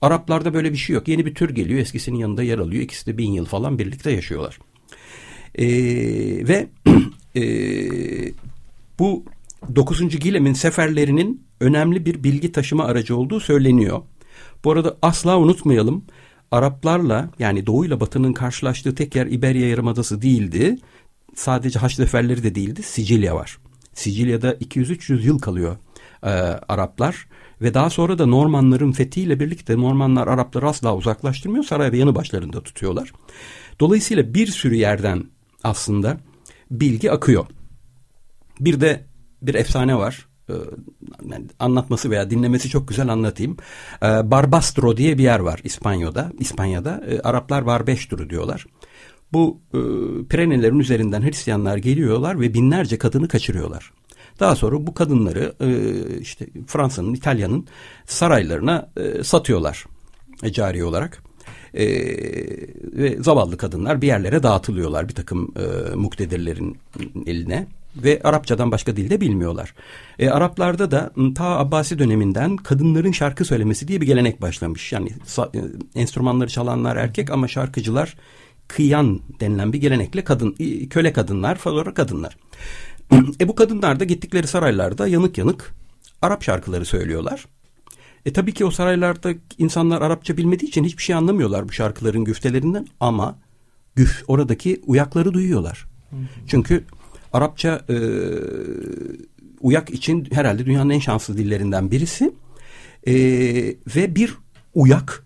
Araplarda 0.00 0.54
böyle 0.54 0.72
bir 0.72 0.76
şey 0.76 0.94
yok. 0.94 1.08
Yeni 1.08 1.26
bir 1.26 1.34
tür 1.34 1.50
geliyor 1.54 1.80
eskisinin 1.80 2.16
yanında 2.16 2.42
yer 2.42 2.58
alıyor. 2.58 2.82
İkisi 2.82 3.06
de 3.06 3.18
bin 3.18 3.32
yıl 3.32 3.44
falan 3.44 3.78
birlikte 3.78 4.10
yaşıyorlar. 4.10 4.58
Ee, 5.54 5.66
ve 6.48 6.66
e, 7.36 7.42
bu 8.98 9.24
9. 9.76 10.08
Gilem'in 10.08 10.52
seferlerinin 10.52 11.46
önemli 11.60 12.06
bir 12.06 12.24
bilgi 12.24 12.52
taşıma 12.52 12.84
aracı 12.84 13.16
olduğu 13.16 13.40
söyleniyor. 13.40 14.02
Bu 14.64 14.72
arada 14.72 14.96
asla 15.02 15.38
unutmayalım. 15.38 16.04
Araplarla 16.50 17.30
yani 17.38 17.66
Doğu 17.66 17.84
ile 17.86 18.00
Batı'nın 18.00 18.32
karşılaştığı 18.32 18.94
tek 18.94 19.16
yer 19.16 19.26
İberya 19.26 19.68
Yarımadası 19.68 20.22
değildi. 20.22 20.78
Sadece 21.34 21.78
Haç 21.78 21.94
Zaferleri 21.94 22.42
de 22.42 22.54
değildi. 22.54 22.82
Sicilya 22.82 23.34
var. 23.34 23.58
Sicilya'da 23.94 24.54
200-300 24.54 25.22
yıl 25.22 25.38
kalıyor 25.38 25.76
e, 26.22 26.28
Araplar. 26.68 27.26
Ve 27.62 27.74
daha 27.74 27.90
sonra 27.90 28.18
da 28.18 28.26
Normanların 28.26 28.92
fethiyle 28.92 29.40
birlikte 29.40 29.76
Normanlar 29.76 30.26
Arapları 30.26 30.68
asla 30.68 30.96
uzaklaştırmıyor. 30.96 31.64
Sarayda 31.64 31.96
yanı 31.96 32.14
başlarında 32.14 32.62
tutuyorlar. 32.62 33.12
Dolayısıyla 33.80 34.34
bir 34.34 34.46
sürü 34.46 34.74
yerden 34.74 35.24
aslında 35.64 36.20
bilgi 36.70 37.12
akıyor. 37.12 37.46
Bir 38.60 38.80
de 38.80 39.04
bir 39.42 39.54
efsane 39.54 39.98
var. 39.98 40.28
Ee, 40.50 40.52
anlatması 41.58 42.10
veya 42.10 42.30
dinlemesi 42.30 42.68
çok 42.68 42.88
güzel 42.88 43.08
anlatayım. 43.08 43.56
Ee, 44.02 44.30
Barbastro 44.30 44.96
diye 44.96 45.18
bir 45.18 45.22
yer 45.22 45.40
var 45.40 45.60
İspanya'da. 45.64 46.32
İspanya'da 46.38 47.02
e, 47.08 47.20
Araplar 47.20 47.66
Barbeşturu 47.66 48.30
diyorlar. 48.30 48.66
Bu 49.32 49.60
e, 49.74 49.78
Pirenelerin 50.28 50.78
üzerinden 50.78 51.22
Hristiyanlar 51.22 51.76
geliyorlar 51.76 52.40
ve 52.40 52.54
binlerce 52.54 52.98
kadını 52.98 53.28
kaçırıyorlar. 53.28 53.92
Daha 54.40 54.56
sonra 54.56 54.86
bu 54.86 54.94
kadınları 54.94 55.54
e, 55.60 56.20
işte 56.20 56.46
Fransa'nın, 56.66 57.14
İtalya'nın 57.14 57.66
saraylarına 58.06 58.90
e, 58.96 59.24
satıyorlar 59.24 59.86
e, 60.42 60.52
cari 60.52 60.84
olarak. 60.84 61.22
E, 61.74 61.86
ve 62.82 63.22
zavallı 63.22 63.56
kadınlar 63.56 64.02
bir 64.02 64.06
yerlere 64.06 64.42
dağıtılıyorlar 64.42 65.08
bir 65.08 65.14
takım 65.14 65.54
e, 65.56 65.94
muktedirlerin 65.94 66.78
eline 67.26 67.66
ve 67.96 68.20
Arapçadan 68.24 68.70
başka 68.70 68.96
dilde 68.96 69.20
bilmiyorlar. 69.20 69.74
E, 70.18 70.30
Araplarda 70.30 70.90
da 70.90 71.12
ta 71.34 71.44
Abbasi 71.44 71.98
döneminden 71.98 72.56
kadınların 72.56 73.12
şarkı 73.12 73.44
söylemesi 73.44 73.88
diye 73.88 74.00
bir 74.00 74.06
gelenek 74.06 74.42
başlamış. 74.42 74.92
Yani 74.92 75.10
e, 75.54 75.60
enstrümanları 76.00 76.48
çalanlar 76.48 76.96
erkek 76.96 77.30
ama 77.30 77.48
şarkıcılar 77.48 78.16
kıyan 78.68 79.20
denilen 79.40 79.72
bir 79.72 79.80
gelenekle 79.80 80.24
kadın 80.24 80.56
köle 80.90 81.12
kadınlar, 81.12 81.56
favori 81.56 81.94
kadınlar. 81.94 82.36
e 83.40 83.48
bu 83.48 83.54
kadınlar 83.54 84.00
da 84.00 84.04
gittikleri 84.04 84.46
saraylarda 84.46 85.08
yanık 85.08 85.38
yanık 85.38 85.74
Arap 86.22 86.42
şarkıları 86.42 86.84
söylüyorlar. 86.84 87.46
E 88.26 88.32
tabii 88.32 88.54
ki 88.54 88.64
o 88.64 88.70
saraylarda 88.70 89.34
insanlar 89.58 90.02
Arapça 90.02 90.36
bilmediği 90.36 90.66
için 90.66 90.84
hiçbir 90.84 91.02
şey 91.02 91.16
anlamıyorlar 91.16 91.68
bu 91.68 91.72
şarkıların 91.72 92.24
güftelerinden 92.24 92.86
ama 93.00 93.38
güf 93.94 94.24
oradaki 94.28 94.80
uyakları 94.86 95.34
duyuyorlar. 95.34 95.86
Çünkü 96.46 96.84
Arapça 97.32 97.84
e, 97.88 97.96
uyak 99.60 99.90
için 99.90 100.28
herhalde 100.32 100.66
dünyanın 100.66 100.90
en 100.90 100.98
şanslı 100.98 101.38
dillerinden 101.38 101.90
birisi. 101.90 102.32
E, 103.06 103.14
ve 103.96 104.14
bir 104.14 104.34
uyak 104.74 105.24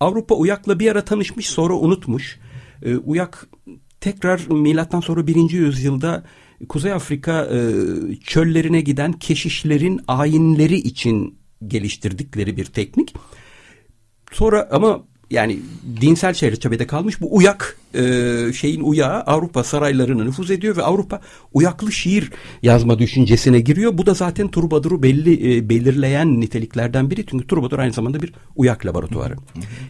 Avrupa 0.00 0.34
uyakla 0.34 0.78
bir 0.78 0.90
ara 0.90 1.04
tanışmış 1.04 1.46
sonra 1.46 1.74
unutmuş. 1.74 2.38
E, 2.82 2.96
uyak 2.96 3.46
tekrar 4.00 4.46
milattan 4.50 5.00
sonra 5.00 5.26
birinci 5.26 5.56
yüzyılda 5.56 6.24
Kuzey 6.68 6.92
Afrika 6.92 7.44
e, 7.44 7.58
çöllerine 8.24 8.80
giden 8.80 9.12
keşişlerin 9.12 10.00
ayinleri 10.08 10.76
için 10.76 11.38
geliştirdikleri 11.66 12.56
bir 12.56 12.64
teknik. 12.64 13.14
Sonra 14.32 14.68
ama 14.70 15.04
yani 15.30 15.58
dinsel 16.00 16.34
çerçevede 16.34 16.86
kalmış 16.86 17.20
bu 17.20 17.36
uyak 17.36 17.76
e, 17.94 18.02
şeyin 18.52 18.80
uyağı 18.80 19.20
Avrupa 19.20 19.64
saraylarına 19.64 20.24
nüfuz 20.24 20.50
ediyor 20.50 20.76
ve 20.76 20.82
Avrupa 20.82 21.20
uyaklı 21.52 21.92
şiir 21.92 22.30
yazma 22.62 22.98
düşüncesine 22.98 23.60
giriyor. 23.60 23.98
Bu 23.98 24.06
da 24.06 24.14
zaten 24.14 24.48
Turbadur'u 24.48 25.02
belli 25.02 25.56
e, 25.56 25.68
belirleyen 25.68 26.40
niteliklerden 26.40 27.10
biri. 27.10 27.26
Çünkü 27.26 27.46
Turbadur 27.46 27.78
aynı 27.78 27.92
zamanda 27.92 28.22
bir 28.22 28.32
uyak 28.56 28.86
laboratuvarı. 28.86 29.34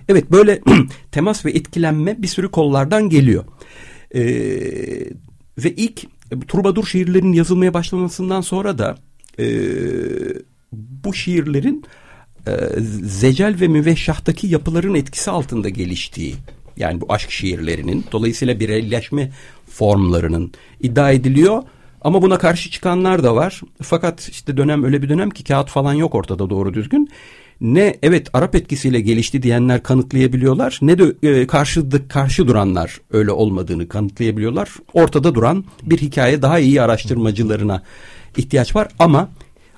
Evet 0.09 0.31
böyle 0.33 0.61
temas 1.13 1.45
ve 1.45 1.51
etkilenme 1.51 2.23
bir 2.23 2.29
sürü 2.29 2.51
kollardan 2.51 3.09
geliyor. 3.09 3.45
E, 4.15 4.23
ve 5.59 5.75
ilk 5.77 6.03
Turbadur 6.49 6.87
şiirlerinin 6.87 7.33
yazılmaya 7.33 7.75
başlamasından 7.75 8.41
sonra 8.41 8.79
da 8.79 8.97
e, 9.39 9.47
bu 10.73 11.15
şiirlerin 11.15 11.85
e, 12.47 12.81
zecel 13.03 13.61
ve 13.61 13.69
müveşşahtaki 13.69 14.47
yapıların 14.47 14.95
etkisi 14.95 15.31
altında 15.31 15.69
geliştiği 15.69 16.35
yani 16.77 17.01
bu 17.01 17.07
aşk 17.09 17.31
şiirlerinin 17.31 18.05
dolayısıyla 18.13 18.61
bireyleşme 18.61 19.33
formlarının 19.71 20.53
iddia 20.81 21.11
ediliyor. 21.11 21.63
Ama 22.01 22.23
buna 22.23 22.39
karşı 22.39 22.71
çıkanlar 22.71 23.25
da 23.25 23.37
var. 23.37 23.61
Fakat 23.83 24.29
işte 24.29 24.57
dönem 24.57 24.85
öyle 24.85 25.03
bir 25.03 25.09
dönem 25.09 25.31
ki 25.31 25.45
kağıt 25.45 25.71
falan 25.71 25.95
yok 25.95 26.15
ortada 26.15 26.51
doğru 26.51 26.75
düzgün. 26.75 27.11
Ne 27.61 27.97
evet 28.03 28.29
Arap 28.33 28.55
etkisiyle 28.55 29.01
gelişti 29.01 29.43
diyenler 29.43 29.83
kanıtlayabiliyorlar 29.83 30.79
ne 30.83 30.99
de 30.99 31.29
e, 31.29 31.47
karşı, 31.47 32.09
karşı 32.09 32.49
duranlar 32.49 33.01
öyle 33.11 33.31
olmadığını 33.31 33.89
kanıtlayabiliyorlar. 33.89 34.71
Ortada 34.93 35.35
duran 35.35 35.65
bir 35.83 35.99
hikaye 35.99 36.43
daha 36.43 36.59
iyi 36.59 36.83
araştırmacılarına 36.83 37.83
ihtiyaç 38.37 38.77
var 38.77 38.89
ama 38.99 39.29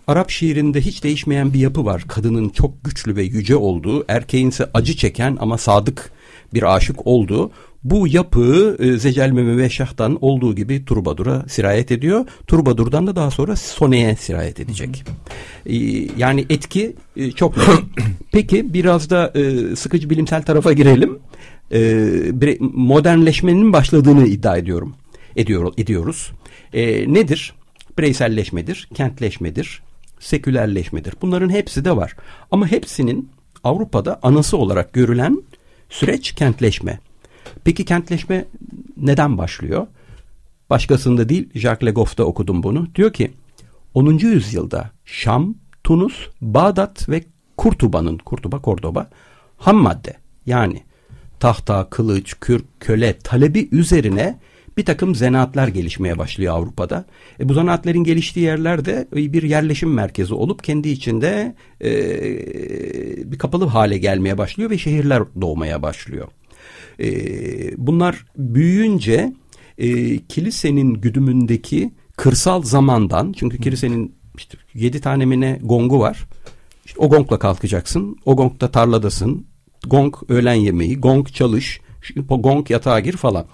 Arap 0.07 0.31
şiirinde 0.31 0.81
hiç 0.81 1.05
değişmeyen 1.05 1.55
bir 1.55 1.59
yapı 1.59 1.85
var. 1.85 2.05
Kadının 2.09 2.49
çok 2.49 2.85
güçlü 2.85 3.17
ve 3.17 3.23
yüce 3.23 3.57
olduğu, 3.57 4.05
erkeğin 4.09 4.49
ise 4.49 4.71
acı 4.75 4.97
çeken 4.97 5.37
ama 5.41 5.59
sadık 5.59 6.11
bir 6.55 6.75
aşık 6.77 7.07
olduğu. 7.07 7.51
Bu 7.85 8.09
yapı 8.09 8.77
e, 8.79 9.57
ve 9.57 9.71
Şah'tan 9.71 10.19
olduğu 10.21 10.55
gibi 10.55 10.85
Turbadur'a 10.85 11.45
sirayet 11.49 11.93
ediyor. 11.93 12.27
Turbadur'dan 12.47 13.07
da 13.07 13.17
daha 13.17 13.31
sonra 13.31 13.57
Sone'ye 13.57 14.17
sirayet 14.17 14.61
edecek. 14.61 15.05
E, 15.67 15.75
yani 16.17 16.47
etki 16.51 16.97
e, 17.17 17.31
çok 17.31 17.55
Peki 18.33 18.75
biraz 18.75 19.11
da 19.11 19.33
e, 19.35 19.77
sıkıcı 19.77 20.11
bilimsel 20.11 20.43
tarafa 20.43 20.73
girelim. 20.73 21.19
E, 21.73 22.59
modernleşmenin 22.61 23.73
başladığını 23.73 24.27
iddia 24.27 24.57
ediyorum. 24.57 24.95
Ediyor, 25.37 25.73
ediyoruz. 25.79 26.33
E, 26.73 27.13
nedir? 27.13 27.55
Bireyselleşmedir, 27.99 28.89
kentleşmedir, 28.95 29.83
sekülerleşmedir. 30.21 31.15
Bunların 31.23 31.51
hepsi 31.51 31.85
de 31.85 31.97
var. 31.97 32.17
Ama 32.51 32.67
hepsinin 32.67 33.31
Avrupa'da 33.65 34.19
anası 34.23 34.57
olarak 34.57 34.93
görülen 34.93 35.43
süreç 35.91 36.33
kentleşme. 36.33 36.99
Peki 37.65 37.85
kentleşme 37.85 38.45
neden 38.97 39.39
başlıyor? 39.39 39.87
Başkasında 40.71 41.29
değil, 41.29 41.49
Jacques 41.55 41.89
Legoff'ta 41.89 42.25
okudum 42.25 42.63
bunu. 42.63 42.95
Diyor 42.95 43.13
ki 43.13 43.33
10. 43.95 44.19
yüzyılda 44.19 44.91
Şam, 45.05 45.55
Tunus, 45.85 46.29
Bağdat 46.41 47.09
ve 47.09 47.25
Kurtuba'nın, 47.57 48.19
Kurtuba, 48.19 48.63
Kordoba 48.63 49.11
ham 49.57 49.77
madde 49.77 50.17
yani 50.47 50.83
tahta, 51.41 51.91
kılıç, 51.91 52.35
kürk, 52.41 52.65
köle 52.81 53.19
talebi 53.19 53.69
üzerine 53.73 54.39
bir 54.77 54.85
takım 54.85 55.15
zanaatler 55.15 55.69
gelişmeye 55.69 56.19
başlıyor 56.19 56.55
Avrupa'da. 56.55 57.05
E, 57.41 57.49
bu 57.49 57.55
zanaatlerin 57.55 58.05
geliştiği 58.05 58.47
yerlerde 58.47 59.09
bir 59.13 59.43
yerleşim 59.43 59.95
merkezi 59.95 60.35
olup 60.35 60.65
kendi 60.65 60.89
içinde 60.89 61.55
e, 61.85 61.91
bir 63.31 63.39
kapalı 63.39 63.67
hale 63.67 63.99
gelmeye 63.99 64.39
başlıyor 64.39 64.71
ve 64.71 64.79
şehirler 64.79 65.23
doğmaya 65.41 65.83
başlıyor. 65.83 66.29
E, 67.01 67.09
bunlar 67.87 68.27
büyüyünce 68.37 69.33
e, 69.79 70.19
kilisenin 70.19 70.95
güdümündeki 70.95 71.93
kırsal 72.17 72.63
zamandan 72.63 73.33
çünkü 73.33 73.61
kilisenin 73.61 74.15
işte 74.37 74.59
yedi 74.75 75.01
tane 75.01 75.25
mi 75.25 75.41
ne 75.41 75.61
gongu 75.63 76.01
var. 76.01 76.27
İşte 76.87 77.01
o 77.01 77.09
gongla 77.09 77.39
kalkacaksın. 77.39 78.17
O 78.25 78.37
gongda 78.37 78.71
tarladasın. 78.71 79.47
Gong 79.87 80.17
öğlen 80.29 80.55
yemeği, 80.55 81.01
gong 81.01 81.29
çalış, 81.29 81.81
gong 82.29 82.71
yatağa 82.71 83.01
gir 83.01 83.17
falan. 83.17 83.47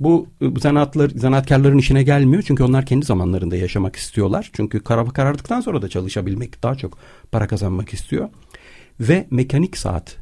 Bu, 0.00 0.26
zanaatlar, 0.58 1.10
zanaatkarların 1.10 1.78
işine 1.78 2.02
gelmiyor 2.02 2.42
çünkü 2.46 2.62
onlar 2.62 2.86
kendi 2.86 3.06
zamanlarında 3.06 3.56
yaşamak 3.56 3.96
istiyorlar. 3.96 4.50
Çünkü 4.52 4.80
kararı 4.80 5.10
karardıktan 5.10 5.60
sonra 5.60 5.82
da 5.82 5.88
çalışabilmek 5.88 6.62
daha 6.62 6.74
çok 6.74 6.98
para 7.32 7.46
kazanmak 7.46 7.92
istiyor. 7.92 8.28
Ve 9.00 9.26
mekanik 9.30 9.76
saat 9.76 10.16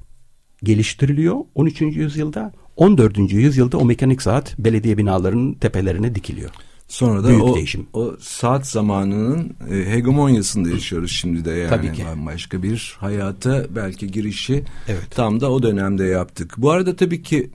geliştiriliyor 0.62 1.37
13. 1.55 1.81
yüzyılda. 1.81 2.53
14. 2.76 3.18
yüzyılda 3.18 3.79
o 3.79 3.85
mekanik 3.85 4.22
saat 4.22 4.59
belediye 4.59 4.99
binalarının 4.99 5.55
tepelerine 5.55 6.14
dikiliyor. 6.14 6.51
Sonra 6.89 7.24
da 7.24 7.29
Büyük 7.29 7.43
o, 7.43 7.55
değişim. 7.55 7.87
o 7.93 8.16
saat 8.20 8.66
zamanının 8.66 9.57
e, 9.70 9.91
hegemonyasında 9.91 10.70
yaşıyoruz 10.70 11.11
şimdi 11.11 11.45
de 11.45 11.51
yani. 11.51 11.68
Tabii 11.68 11.93
ki. 11.93 12.05
Başka 12.26 12.62
bir 12.62 12.97
hayata 13.01 13.66
belki 13.74 14.11
girişi 14.11 14.64
evet. 14.89 15.11
tam 15.11 15.41
da 15.41 15.51
o 15.51 15.62
dönemde 15.62 16.05
yaptık. 16.05 16.55
Bu 16.59 16.70
arada 16.70 16.97
tabii 16.97 17.22
ki 17.22 17.51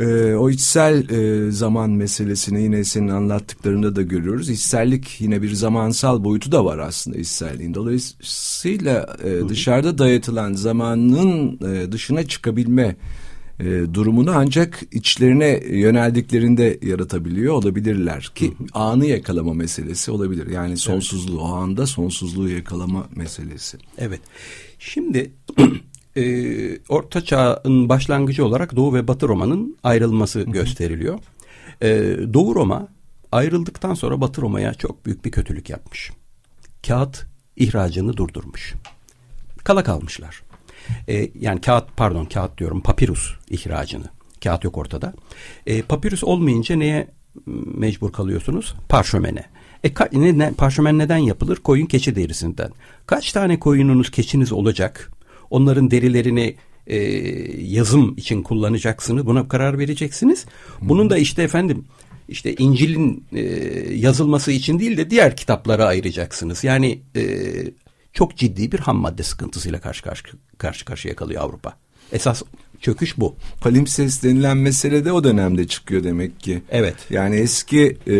e, 0.00 0.34
o 0.34 0.50
içsel 0.50 1.10
e, 1.10 1.50
zaman 1.50 1.90
meselesini 1.90 2.62
yine 2.62 2.84
senin 2.84 3.08
anlattıklarında 3.08 3.96
da 3.96 4.02
görüyoruz. 4.02 4.50
İçsellik 4.50 5.20
yine 5.20 5.42
bir 5.42 5.52
zamansal 5.52 6.24
boyutu 6.24 6.52
da 6.52 6.64
var 6.64 6.78
aslında 6.78 7.18
içselliğin. 7.18 7.74
Dolayısıyla 7.74 9.16
e, 9.24 9.48
dışarıda 9.48 9.98
dayatılan 9.98 10.52
zamanın 10.52 11.58
e, 11.74 11.92
dışına 11.92 12.22
çıkabilme 12.22 12.96
e, 13.60 13.94
durumunu 13.94 14.30
ancak 14.34 14.80
içlerine 14.92 15.62
yöneldiklerinde 15.70 16.78
yaratabiliyor 16.82 17.54
olabilirler 17.54 18.32
ki 18.34 18.52
anı 18.72 19.06
yakalama 19.06 19.54
meselesi 19.54 20.10
olabilir. 20.10 20.46
Yani 20.46 20.76
sonsuzluğu 20.76 21.40
evet. 21.40 21.50
o 21.50 21.54
anda 21.54 21.86
sonsuzluğu 21.86 22.48
yakalama 22.48 23.06
meselesi. 23.16 23.78
Evet. 23.98 24.20
Şimdi 24.78 25.32
e, 26.18 26.78
Orta 26.88 27.24
Çağ'ın 27.24 27.88
başlangıcı 27.88 28.46
olarak 28.46 28.76
Doğu 28.76 28.94
ve 28.94 29.08
Batı 29.08 29.28
Roma'nın 29.28 29.76
ayrılması 29.82 30.42
gösteriliyor. 30.42 31.18
E, 31.82 31.88
Doğu 32.34 32.54
Roma 32.54 32.88
ayrıldıktan 33.32 33.94
sonra 33.94 34.20
Batı 34.20 34.42
Roma'ya 34.42 34.74
çok 34.74 35.06
büyük 35.06 35.24
bir 35.24 35.30
kötülük 35.30 35.70
yapmış. 35.70 36.10
Kağıt 36.86 37.26
ihracını 37.56 38.16
durdurmuş. 38.16 38.74
Kala 39.64 39.84
kalmışlar. 39.84 40.42
E, 41.08 41.30
yani 41.40 41.60
kağıt 41.60 41.96
pardon 41.96 42.24
kağıt 42.24 42.58
diyorum 42.58 42.80
papirus 42.80 43.34
ihracını. 43.50 44.06
Kağıt 44.44 44.64
yok 44.64 44.78
ortada. 44.78 45.14
E, 45.66 45.82
papirus 45.82 46.24
olmayınca 46.24 46.76
neye 46.76 47.08
mecbur 47.74 48.12
kalıyorsunuz? 48.12 48.74
Parşömene. 48.88 49.44
E, 49.84 49.94
ka, 49.94 50.08
ne, 50.12 50.38
ne, 50.38 50.52
parşömen 50.52 50.98
neden 50.98 51.18
yapılır? 51.18 51.56
Koyun 51.56 51.86
keçi 51.86 52.16
derisinden. 52.16 52.70
Kaç 53.06 53.32
tane 53.32 53.58
koyununuz 53.58 54.10
keçiniz 54.10 54.52
olacak? 54.52 55.10
Onların 55.50 55.90
derilerini 55.90 56.56
e, 56.86 56.96
yazım 57.62 58.14
için 58.16 58.42
kullanacaksınız. 58.42 59.26
Buna 59.26 59.48
karar 59.48 59.78
vereceksiniz. 59.78 60.46
Bunun 60.80 61.10
da 61.10 61.18
işte 61.18 61.42
efendim 61.42 61.84
işte 62.28 62.54
İncil'in 62.54 63.24
e, 63.32 63.42
yazılması 63.94 64.52
için 64.52 64.78
değil 64.78 64.96
de 64.96 65.10
diğer 65.10 65.36
kitaplara 65.36 65.86
ayıracaksınız. 65.86 66.64
Yani 66.64 67.02
e, 67.16 67.22
çok 68.12 68.36
ciddi 68.36 68.72
bir 68.72 68.78
ham 68.78 68.96
madde 68.96 69.22
sıkıntısıyla 69.22 69.80
karşı 69.80 70.02
karşı, 70.02 70.24
karşı 70.58 70.84
karşıya 70.84 71.16
kalıyor 71.16 71.42
Avrupa. 71.42 71.76
Esas 72.12 72.42
çöküş 72.80 73.18
bu. 73.18 73.36
Palimpsest 73.60 74.24
denilen 74.24 74.56
mesele 74.56 75.04
de 75.04 75.12
o 75.12 75.24
dönemde 75.24 75.66
çıkıyor 75.66 76.04
demek 76.04 76.40
ki. 76.40 76.62
Evet. 76.70 76.96
Yani 77.10 77.36
eski 77.36 77.96
e, 78.06 78.14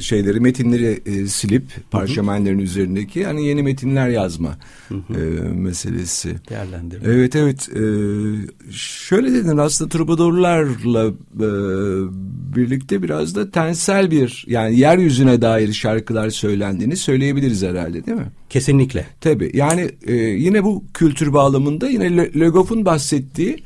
şeyleri 0.00 0.40
metinleri 0.40 1.00
e, 1.06 1.26
silip 1.26 1.64
parşömenlerin 1.90 2.58
üzerindeki 2.58 3.18
yani 3.18 3.46
yeni 3.46 3.62
metinler 3.62 4.08
yazma 4.08 4.56
E, 4.90 5.18
meselesi. 5.54 6.34
Değerlendirme. 6.50 7.08
Evet 7.08 7.36
evet. 7.36 7.68
E, 7.68 7.82
şöyle 8.72 9.32
dedin 9.32 9.56
aslında 9.56 9.90
trubadorlarla 9.90 11.06
e, 11.34 11.48
birlikte 12.56 13.02
biraz 13.02 13.34
da 13.34 13.50
tensel 13.50 14.10
bir 14.10 14.44
yani 14.48 14.78
yeryüzüne 14.78 15.42
dair 15.42 15.72
şarkılar 15.72 16.30
söylendiğini 16.30 16.96
söyleyebiliriz 16.96 17.62
herhalde 17.62 18.06
değil 18.06 18.18
mi? 18.18 18.26
Kesinlikle. 18.50 19.06
Tabii 19.20 19.50
yani 19.54 19.90
e, 20.06 20.14
yine 20.14 20.64
bu 20.64 20.84
kültür 20.94 21.32
bağlamında 21.32 21.88
yine 21.88 22.16
Le, 22.16 22.54
bahsettiği 22.84 23.64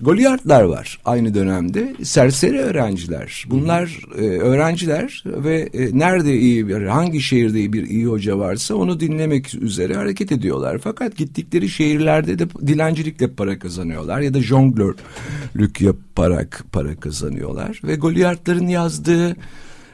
Goliardlar 0.00 0.62
var 0.62 0.98
aynı 1.04 1.34
dönemde. 1.34 1.94
Serseri 2.02 2.58
öğrenciler. 2.58 3.44
Bunlar 3.50 3.98
e, 4.18 4.20
öğrenciler 4.20 5.24
ve 5.26 5.68
e, 5.74 5.98
nerede 5.98 6.36
iyi 6.38 6.68
bir, 6.68 6.82
hangi 6.82 7.20
şehirde 7.20 7.72
bir 7.72 7.86
iyi 7.86 8.06
hoca 8.06 8.38
varsa 8.38 8.74
onu 8.74 9.00
dinlemek 9.00 9.54
üzere 9.54 9.94
hareket 9.94 10.32
ediyorlar. 10.32 10.78
Fakat 10.78 11.16
gittikleri 11.16 11.68
şehirlerde 11.68 12.38
de 12.38 12.50
dilencilikle 12.50 13.28
para 13.28 13.58
kazanıyorlar 13.58 14.20
ya 14.20 14.34
da 14.34 14.42
jonglörlük 14.42 15.80
yaparak 15.80 16.64
para 16.72 16.96
kazanıyorlar. 16.96 17.80
Ve 17.84 17.96
Goliardların 17.96 18.68
yazdığı 18.68 19.36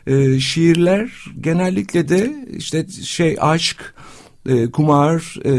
e, 0.07 0.41
şiirler 0.41 1.25
genellikle 1.41 2.09
de 2.09 2.35
işte 2.57 2.87
şey 2.89 3.37
aşk, 3.41 3.95
e, 4.49 4.71
kumar, 4.71 5.37
e, 5.45 5.53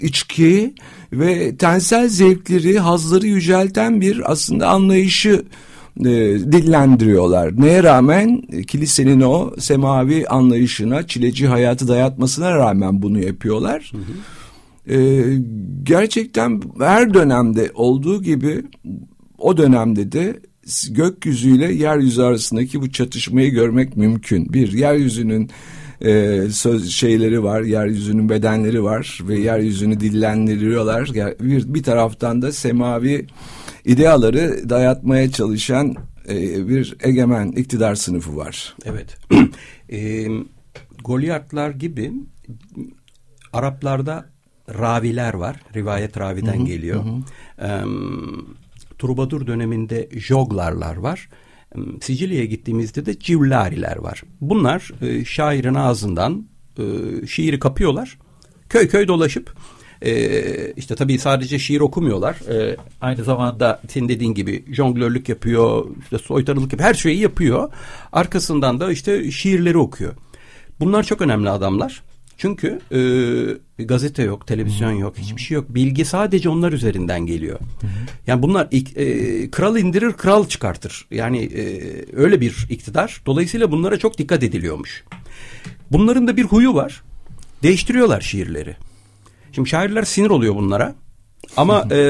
içki 0.00 0.74
ve 1.12 1.56
tensel 1.56 2.08
zevkleri, 2.08 2.78
hazları 2.78 3.26
yücelten 3.26 4.00
bir 4.00 4.32
aslında 4.32 4.68
anlayışı 4.68 5.44
e, 6.00 6.04
dillendiriyorlar. 6.52 7.60
Neye 7.60 7.82
rağmen 7.82 8.42
kilisenin 8.66 9.20
o 9.20 9.54
semavi 9.58 10.26
anlayışına, 10.26 11.06
çileci 11.06 11.46
hayatı 11.46 11.88
dayatmasına 11.88 12.50
rağmen 12.50 13.02
bunu 13.02 13.24
yapıyorlar. 13.24 13.92
Hı 13.94 13.98
hı. 13.98 14.12
E, 14.88 15.24
gerçekten 15.82 16.62
her 16.78 17.14
dönemde 17.14 17.70
olduğu 17.74 18.22
gibi 18.22 18.64
o 19.38 19.56
dönemde 19.56 20.12
de 20.12 20.40
gökyüzüyle 20.90 21.72
yeryüzü 21.72 22.22
arasındaki 22.22 22.80
bu 22.80 22.90
çatışmayı 22.90 23.50
görmek 23.50 23.96
mümkün. 23.96 24.52
Bir, 24.52 24.72
yeryüzünün 24.72 25.50
e, 26.00 26.42
söz 26.50 26.90
şeyleri 26.90 27.42
var, 27.42 27.62
yeryüzünün 27.62 28.28
bedenleri 28.28 28.82
var 28.82 29.18
ve 29.22 29.38
yeryüzünü 29.38 30.00
dillendiriyorlar. 30.00 31.10
Bir, 31.40 31.74
bir 31.74 31.82
taraftan 31.82 32.42
da 32.42 32.52
semavi 32.52 33.26
ideaları 33.84 34.70
dayatmaya 34.70 35.30
çalışan 35.30 35.96
e, 36.28 36.68
bir 36.68 36.96
egemen 37.02 37.48
iktidar 37.48 37.94
sınıfı 37.94 38.36
var. 38.36 38.76
Evet. 38.84 39.16
e, 39.92 40.26
Goliathlar 41.04 41.70
gibi 41.70 42.12
Araplarda 43.52 44.24
raviler 44.68 45.34
var. 45.34 45.56
Rivayet 45.74 46.18
raviden 46.18 46.58
hı 46.58 46.62
hı, 46.62 46.66
geliyor. 46.66 47.04
Hı. 47.04 47.64
E, 47.64 47.70
Trubadur 48.98 49.46
döneminde 49.46 50.08
joglarlar 50.12 50.96
var. 50.96 51.28
Sicilya'ya 52.00 52.44
gittiğimizde 52.44 53.06
de 53.06 53.18
civlariler 53.18 53.96
var. 53.96 54.22
Bunlar 54.40 54.90
e, 55.02 55.24
şairin 55.24 55.74
ağzından 55.74 56.46
e, 56.78 56.82
şiiri 57.26 57.58
kapıyorlar. 57.58 58.18
Köy 58.68 58.88
köy 58.88 59.08
dolaşıp 59.08 59.54
e, 60.02 60.72
işte 60.72 60.94
tabii 60.94 61.18
sadece 61.18 61.58
şiir 61.58 61.80
okumuyorlar. 61.80 62.36
E, 62.50 62.76
aynı 63.00 63.24
zamanda 63.24 63.80
senin 63.88 64.08
dediğin 64.08 64.34
gibi 64.34 64.64
jonglörlük 64.74 65.28
yapıyor, 65.28 65.86
işte 66.02 66.18
soytarılık 66.18 66.72
yapıyor, 66.72 66.88
her 66.88 66.94
şeyi 66.94 67.18
yapıyor. 67.18 67.72
Arkasından 68.12 68.80
da 68.80 68.92
işte 68.92 69.30
şiirleri 69.30 69.78
okuyor. 69.78 70.12
Bunlar 70.80 71.02
çok 71.02 71.20
önemli 71.20 71.50
adamlar. 71.50 72.02
Çünkü 72.36 72.80
e, 73.78 73.84
gazete 73.84 74.22
yok, 74.22 74.46
televizyon 74.46 74.92
yok, 74.92 75.18
hiçbir 75.18 75.40
şey 75.40 75.54
yok. 75.54 75.66
Bilgi 75.68 76.04
sadece 76.04 76.48
onlar 76.48 76.72
üzerinden 76.72 77.26
geliyor. 77.26 77.58
Yani 78.26 78.42
bunlar 78.42 78.68
e, 78.72 79.50
kral 79.50 79.78
indirir, 79.78 80.12
kral 80.12 80.48
çıkartır. 80.48 81.06
Yani 81.10 81.44
e, 81.44 81.82
öyle 82.16 82.40
bir 82.40 82.66
iktidar. 82.70 83.22
Dolayısıyla 83.26 83.70
bunlara 83.70 83.98
çok 83.98 84.18
dikkat 84.18 84.42
ediliyormuş. 84.42 85.04
Bunların 85.90 86.28
da 86.28 86.36
bir 86.36 86.44
huyu 86.44 86.74
var. 86.74 87.02
Değiştiriyorlar 87.62 88.20
şiirleri. 88.20 88.76
Şimdi 89.52 89.68
şairler 89.68 90.02
sinir 90.02 90.30
oluyor 90.30 90.54
bunlara. 90.54 90.94
Ama 91.56 91.88
e, 91.92 92.00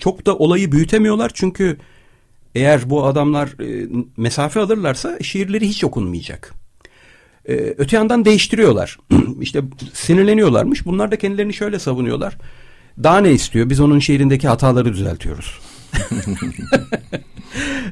çok 0.00 0.26
da 0.26 0.36
olayı 0.36 0.72
büyütemiyorlar 0.72 1.30
çünkü 1.34 1.76
eğer 2.54 2.90
bu 2.90 3.04
adamlar 3.04 3.48
e, 3.48 3.88
mesafe 4.16 4.60
alırlarsa 4.60 5.18
şiirleri 5.22 5.68
hiç 5.68 5.84
okunmayacak. 5.84 6.63
Ee, 7.48 7.74
öte 7.78 7.96
yandan 7.96 8.24
değiştiriyorlar. 8.24 8.98
işte 9.40 9.62
sinirleniyorlarmış. 9.92 10.86
Bunlar 10.86 11.10
da 11.10 11.18
kendilerini 11.18 11.54
şöyle 11.54 11.78
savunuyorlar. 11.78 12.38
Daha 13.02 13.18
ne 13.18 13.32
istiyor? 13.32 13.70
Biz 13.70 13.80
onun 13.80 13.98
şiirindeki 13.98 14.48
hataları 14.48 14.92
düzeltiyoruz. 14.92 15.60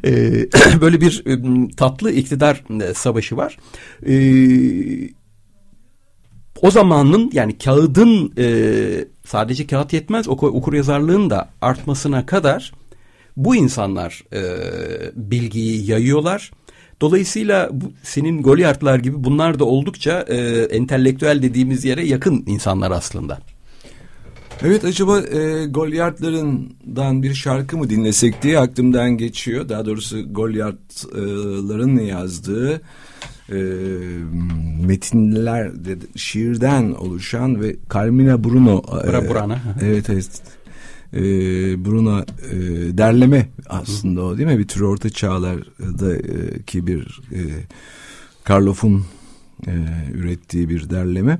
ee, 0.04 0.46
böyle 0.80 1.00
bir 1.00 1.22
ıı, 1.26 1.68
tatlı 1.76 2.12
iktidar 2.12 2.64
ıı, 2.70 2.94
savaşı 2.94 3.36
var. 3.36 3.58
Ee, 4.06 5.08
o 6.62 6.70
zamanın 6.70 7.30
yani 7.32 7.58
kağıdın 7.58 8.32
e, 8.38 8.44
sadece 9.26 9.66
kağıt 9.66 9.92
yetmez 9.92 10.28
oku, 10.28 10.46
okur 10.46 10.72
yazarlığın 10.72 11.30
da 11.30 11.48
artmasına 11.60 12.26
kadar 12.26 12.72
bu 13.36 13.56
insanlar 13.56 14.24
e, 14.32 14.42
bilgiyi 15.14 15.90
yayıyorlar 15.90 16.50
Dolayısıyla 17.02 17.68
bu, 17.72 17.92
senin 18.02 18.42
Goliath'lar 18.42 18.98
gibi 18.98 19.24
bunlar 19.24 19.58
da 19.58 19.64
oldukça 19.64 20.24
e, 20.28 20.36
entelektüel 20.62 21.42
dediğimiz 21.42 21.84
yere 21.84 22.06
yakın 22.06 22.44
insanlar 22.46 22.90
aslında. 22.90 23.38
Evet 24.62 24.84
acaba 24.84 25.20
e, 25.20 25.66
Goliath'larından 25.66 27.22
bir 27.22 27.34
şarkı 27.34 27.78
mı 27.78 27.90
dinlesek 27.90 28.42
diye 28.42 28.58
aklımdan 28.58 29.10
geçiyor. 29.10 29.68
Daha 29.68 29.86
doğrusu 29.86 30.32
Goliath'ların 30.32 31.98
yazdığı 31.98 32.80
e, 33.48 33.58
metinler, 34.86 35.70
şiirden 36.16 36.92
oluşan 36.92 37.60
ve 37.60 37.76
Carmina 37.94 38.44
Bruno. 38.44 38.82
E, 39.04 39.28
Burana. 39.28 39.58
Evet 39.82 40.10
evet 40.10 40.42
e, 41.12 41.20
Bruno 41.84 42.20
e, 42.20 42.56
derleme 42.98 43.48
aslında 43.68 44.22
o 44.22 44.38
değil 44.38 44.48
mi? 44.48 44.58
Bir 44.58 44.68
tür 44.68 44.80
orta 44.80 45.10
çağlardaki 45.10 46.86
bir 46.86 47.20
e, 47.32 47.40
Karloff'un 48.44 49.04
e, 49.66 49.72
ürettiği 50.12 50.68
bir 50.68 50.90
derleme. 50.90 51.38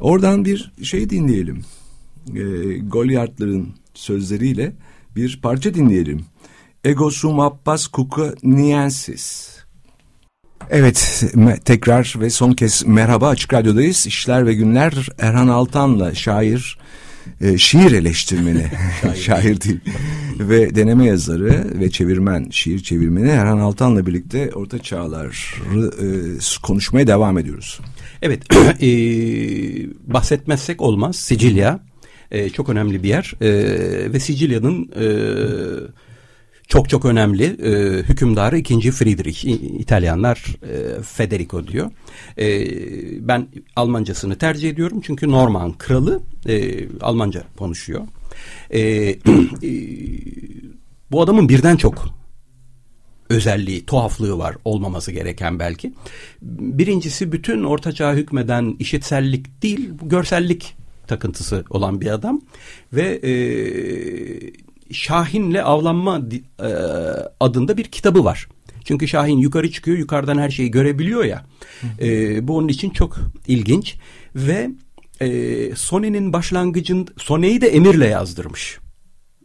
Oradan 0.00 0.44
bir 0.44 0.72
şey 0.82 1.10
dinleyelim. 1.10 1.64
E, 2.34 2.42
Goliard'ların 2.78 3.68
sözleriyle 3.94 4.72
bir 5.16 5.40
parça 5.42 5.74
dinleyelim. 5.74 6.24
Ego 6.84 7.10
sum 7.10 7.40
appas 7.40 7.86
kuka 7.86 8.34
niensis. 8.42 9.54
Evet 10.70 11.24
tekrar 11.64 12.14
ve 12.20 12.30
son 12.30 12.52
kez 12.52 12.86
merhaba 12.86 13.28
Açık 13.28 13.54
Radyo'dayız. 13.54 14.06
İşler 14.06 14.46
ve 14.46 14.54
Günler 14.54 15.08
Erhan 15.18 15.48
Altan'la 15.48 16.14
şair 16.14 16.78
e, 17.40 17.58
şiir 17.58 17.92
eleştirmeni, 17.92 18.66
şair. 19.02 19.16
şair 19.22 19.60
değil 19.60 19.80
ve 20.38 20.74
deneme 20.74 21.06
yazarı 21.06 21.80
ve 21.80 21.90
çevirmen, 21.90 22.48
şiir 22.50 22.78
çevirmeni 22.78 23.28
Erhan 23.28 23.58
Altan'la 23.58 24.06
birlikte 24.06 24.50
Orta 24.54 24.78
Çağlar'ı 24.78 25.30
e, 26.02 26.06
konuşmaya 26.62 27.06
devam 27.06 27.38
ediyoruz. 27.38 27.80
Evet, 28.22 28.42
e, 28.82 28.88
bahsetmezsek 30.12 30.82
olmaz 30.82 31.16
Sicilya. 31.16 31.80
E, 32.30 32.50
çok 32.50 32.68
önemli 32.68 33.02
bir 33.02 33.08
yer. 33.08 33.34
E, 33.40 33.48
ve 34.12 34.20
Sicilya'nın 34.20 34.90
e, 34.96 35.06
çok 36.68 36.88
çok 36.88 37.04
önemli 37.04 37.44
e, 37.44 38.02
hükümdarı 38.02 38.58
2. 38.58 38.90
Friedrich. 38.90 39.44
İtalyanlar 39.80 40.56
e, 40.62 41.02
Federico 41.02 41.66
diyor. 41.66 41.90
E, 42.38 42.48
ben 43.28 43.48
Almancasını 43.76 44.38
tercih 44.38 44.70
ediyorum 44.70 45.00
çünkü 45.04 45.30
Norman 45.30 45.72
kralı 45.72 46.22
e, 46.48 46.86
Almanca 47.00 47.44
konuşuyor. 47.56 48.02
E, 48.70 48.80
e, 48.80 49.18
bu 51.10 51.22
adamın 51.22 51.48
birden 51.48 51.76
çok 51.76 52.08
özelliği, 53.28 53.86
tuhaflığı 53.86 54.38
var 54.38 54.56
olmaması 54.64 55.12
gereken 55.12 55.58
belki. 55.58 55.92
Birincisi 56.42 57.32
bütün 57.32 57.64
ortaçağ 57.64 58.14
hükmeden 58.14 58.76
işitsellik 58.78 59.62
değil, 59.62 59.90
görsellik 60.02 60.76
takıntısı 61.06 61.64
olan 61.70 62.00
bir 62.00 62.10
adam 62.10 62.40
ve 62.92 63.02
e, 63.02 63.32
Şahin'le 64.92 65.62
avlanma 65.62 66.22
e, 66.60 66.68
adında 67.40 67.76
bir 67.76 67.84
kitabı 67.84 68.24
var. 68.24 68.48
Çünkü 68.84 69.08
Şahin 69.08 69.38
yukarı 69.38 69.70
çıkıyor, 69.70 69.98
yukarıdan 69.98 70.38
her 70.38 70.50
şeyi 70.50 70.70
görebiliyor 70.70 71.24
ya. 71.24 71.44
E, 72.00 72.48
bu 72.48 72.56
onun 72.56 72.68
için 72.68 72.90
çok 72.90 73.16
ilginç 73.46 73.96
ve 74.36 74.70
e, 75.20 75.76
Sone'nin 75.76 76.32
başlangıcın 76.32 77.08
Sone'yi 77.16 77.60
de 77.60 77.66
emirle 77.68 78.06
yazdırmış. 78.06 78.78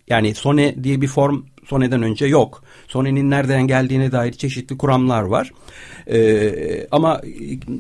Yani 0.09 0.35
Sone 0.35 0.83
diye 0.83 1.01
bir 1.01 1.07
form 1.07 1.43
Sone'den 1.69 2.03
önce 2.03 2.25
yok. 2.25 2.63
Sone'nin 2.87 3.29
nereden 3.29 3.67
geldiğine 3.67 4.11
dair 4.11 4.33
çeşitli 4.33 4.77
kuramlar 4.77 5.21
var. 5.21 5.51
Ee, 6.11 6.87
ama 6.91 7.21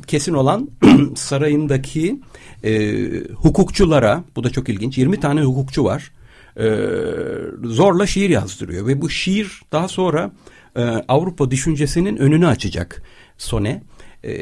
kesin 0.07 0.33
olan 0.33 0.69
sarayındaki 1.15 2.19
e, 2.63 3.03
hukukçulara, 3.33 4.23
bu 4.35 4.43
da 4.43 4.49
çok 4.49 4.69
ilginç, 4.69 4.97
20 4.97 5.19
tane 5.19 5.41
hukukçu 5.41 5.83
var. 5.83 6.11
Ee, 6.59 6.65
zorla 7.63 8.07
şiir 8.07 8.29
yazdırıyor 8.29 8.87
ve 8.87 9.01
bu 9.01 9.09
şiir 9.09 9.61
daha 9.71 9.87
sonra 9.87 10.31
e, 10.75 10.81
Avrupa 10.83 11.51
düşüncesinin 11.51 12.17
önünü 12.17 12.47
açacak 12.47 13.01
Sone. 13.37 13.83
E, 14.23 14.33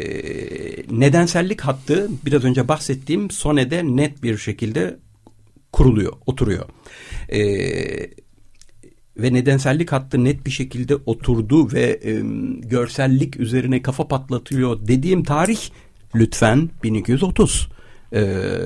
nedensellik 0.91 1.61
hattı 1.61 2.09
biraz 2.25 2.43
önce 2.43 2.67
bahsettiğim 2.67 3.31
Sone'de 3.31 3.83
net 3.83 4.23
bir 4.23 4.37
şekilde 4.37 4.97
kuruluyor, 5.71 6.13
oturuyor. 6.25 6.65
E, 7.29 7.39
ve 9.17 9.33
nedensellik 9.33 9.91
hattı 9.91 10.23
net 10.23 10.45
bir 10.45 10.51
şekilde 10.51 10.95
oturdu 10.95 11.71
ve 11.73 11.99
e, 12.03 12.21
görsellik 12.61 13.39
üzerine 13.39 13.81
kafa 13.81 14.07
patlatıyor 14.07 14.87
dediğim 14.87 15.23
tarih 15.23 15.59
lütfen 16.15 16.69
1230. 16.83 17.69
Ee, 18.13 18.21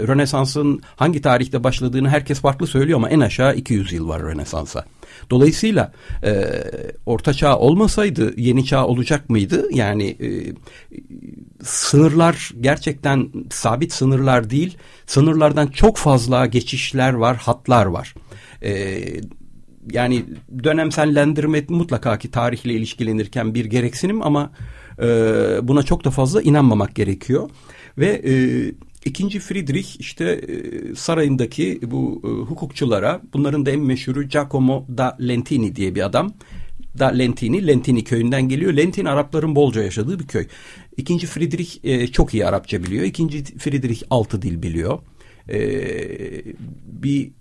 Rönesans'ın 0.08 0.82
hangi 0.96 1.22
tarihte 1.22 1.64
başladığını 1.64 2.10
herkes 2.10 2.40
farklı 2.40 2.68
söylüyor 2.68 2.98
ama 2.98 3.10
en 3.10 3.20
aşağı 3.20 3.56
200 3.56 3.94
yıl 3.94 4.08
var 4.08 4.22
Rönesans'a. 4.22 4.86
Dolayısıyla 5.30 5.92
e, 6.24 6.46
orta 7.06 7.34
çağ 7.34 7.58
olmasaydı 7.58 8.34
yeni 8.38 8.66
çağ 8.66 8.88
olacak 8.88 9.30
mıydı? 9.30 9.66
Yani 9.74 10.08
e, 10.10 10.30
sınırlar 11.64 12.52
gerçekten 12.62 13.30
sabit 13.50 13.94
sınırlar 13.94 14.50
değil. 14.50 14.78
Sınırlardan 15.06 15.68
çok 15.68 15.98
fazla 15.98 16.46
geçişler 16.46 17.14
var, 17.14 17.38
hatlar 17.38 17.86
var. 17.86 18.16
E, 18.64 19.02
yani 19.92 20.26
dönemsellendirme 20.64 21.66
mutlaka 21.70 22.18
ki 22.18 22.32
tarihle 22.32 22.74
ilişkilenirken 22.74 23.54
bir 23.56 23.66
gereksinim 23.66 24.22
ama 24.22 24.52
e, 25.00 25.06
buna 25.62 25.84
çok 25.84 26.06
da 26.06 26.12
fazla 26.12 26.42
inanmamak 26.42 26.96
gerekiyor. 26.96 27.50
Ve 27.98 28.08
e, 28.08 28.34
ikinci 29.06 29.40
Friedrich 29.40 30.00
işte 30.00 30.26
e, 30.26 30.96
sarayındaki 30.96 31.80
bu 31.84 32.22
e, 32.24 32.28
hukukçulara 32.28 33.22
bunların 33.34 33.66
da 33.66 33.72
en 33.72 33.80
meşhuru 33.80 34.24
Giacomo 34.24 34.86
da 34.98 35.18
Lentini 35.22 35.76
diye 35.76 35.96
bir 35.96 36.06
adam. 36.06 36.34
Da 37.00 37.08
Lentini, 37.08 37.68
Lentini 37.68 38.04
köyünden 38.04 38.50
geliyor. 38.50 38.74
Lentini 38.74 39.10
Arapların 39.10 39.56
bolca 39.56 39.84
yaşadığı 39.84 40.20
bir 40.20 40.28
köy. 40.28 40.48
İkinci 40.98 41.28
Friedrich 41.28 41.78
e, 41.84 42.08
çok 42.08 42.34
iyi 42.34 42.46
Arapça 42.46 42.84
biliyor. 42.84 43.04
İkinci 43.04 43.44
Friedrich 43.44 44.04
altı 44.10 44.42
dil 44.42 44.64
biliyor. 44.64 45.00
Bir 46.86 47.32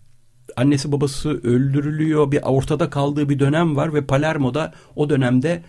annesi 0.56 0.92
babası 0.92 1.30
öldürülüyor. 1.30 2.32
Bir 2.32 2.40
ortada 2.42 2.90
kaldığı 2.90 3.28
bir 3.28 3.38
dönem 3.38 3.76
var 3.76 3.94
ve 3.94 4.06
Palermo'da 4.06 4.74
o 4.96 5.10
dönemde 5.10 5.62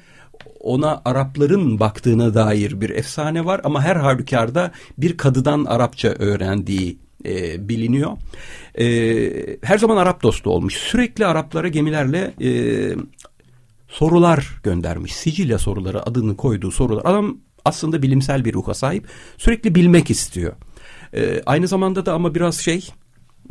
ona 0.60 1.02
Arapların 1.06 1.80
baktığına 1.80 2.34
dair 2.34 2.82
bir 2.82 2.90
efsane 2.90 3.46
var 3.46 3.62
ama 3.64 3.82
her 3.82 3.96
halükarda 3.96 4.72
bir 4.98 5.18
kadıdan 5.18 5.66
Arapça 5.66 6.08
öğrendiği 6.08 6.98
e, 7.26 7.70
biliniyor. 7.70 8.12
E, 8.80 8.86
her 9.64 9.78
zaman 9.78 9.98
Arap 9.98 10.24
dostu 10.24 10.50
olmuş. 10.50 10.74
Sürekli 10.74 11.26
Araplara 11.26 11.68
gemilerle 11.68 12.34
e, 12.42 12.52
sorular 13.88 14.60
göndermiş. 14.64 15.16
Sicilya 15.16 15.60
soruları 15.60 16.08
adını 16.08 16.38
koyduğu 16.38 16.72
sorular. 16.72 17.02
Adam 17.06 17.38
aslında 17.66 18.02
bilimsel 18.02 18.46
bir 18.46 18.54
ruha 18.54 18.74
sahip. 18.74 19.08
Sürekli 19.38 19.76
bilmek 19.76 20.10
istiyor. 20.10 20.54
E, 21.14 21.42
aynı 21.46 21.68
zamanda 21.68 22.06
da 22.06 22.14
ama 22.14 22.36
biraz 22.36 22.58
şey 22.58 22.90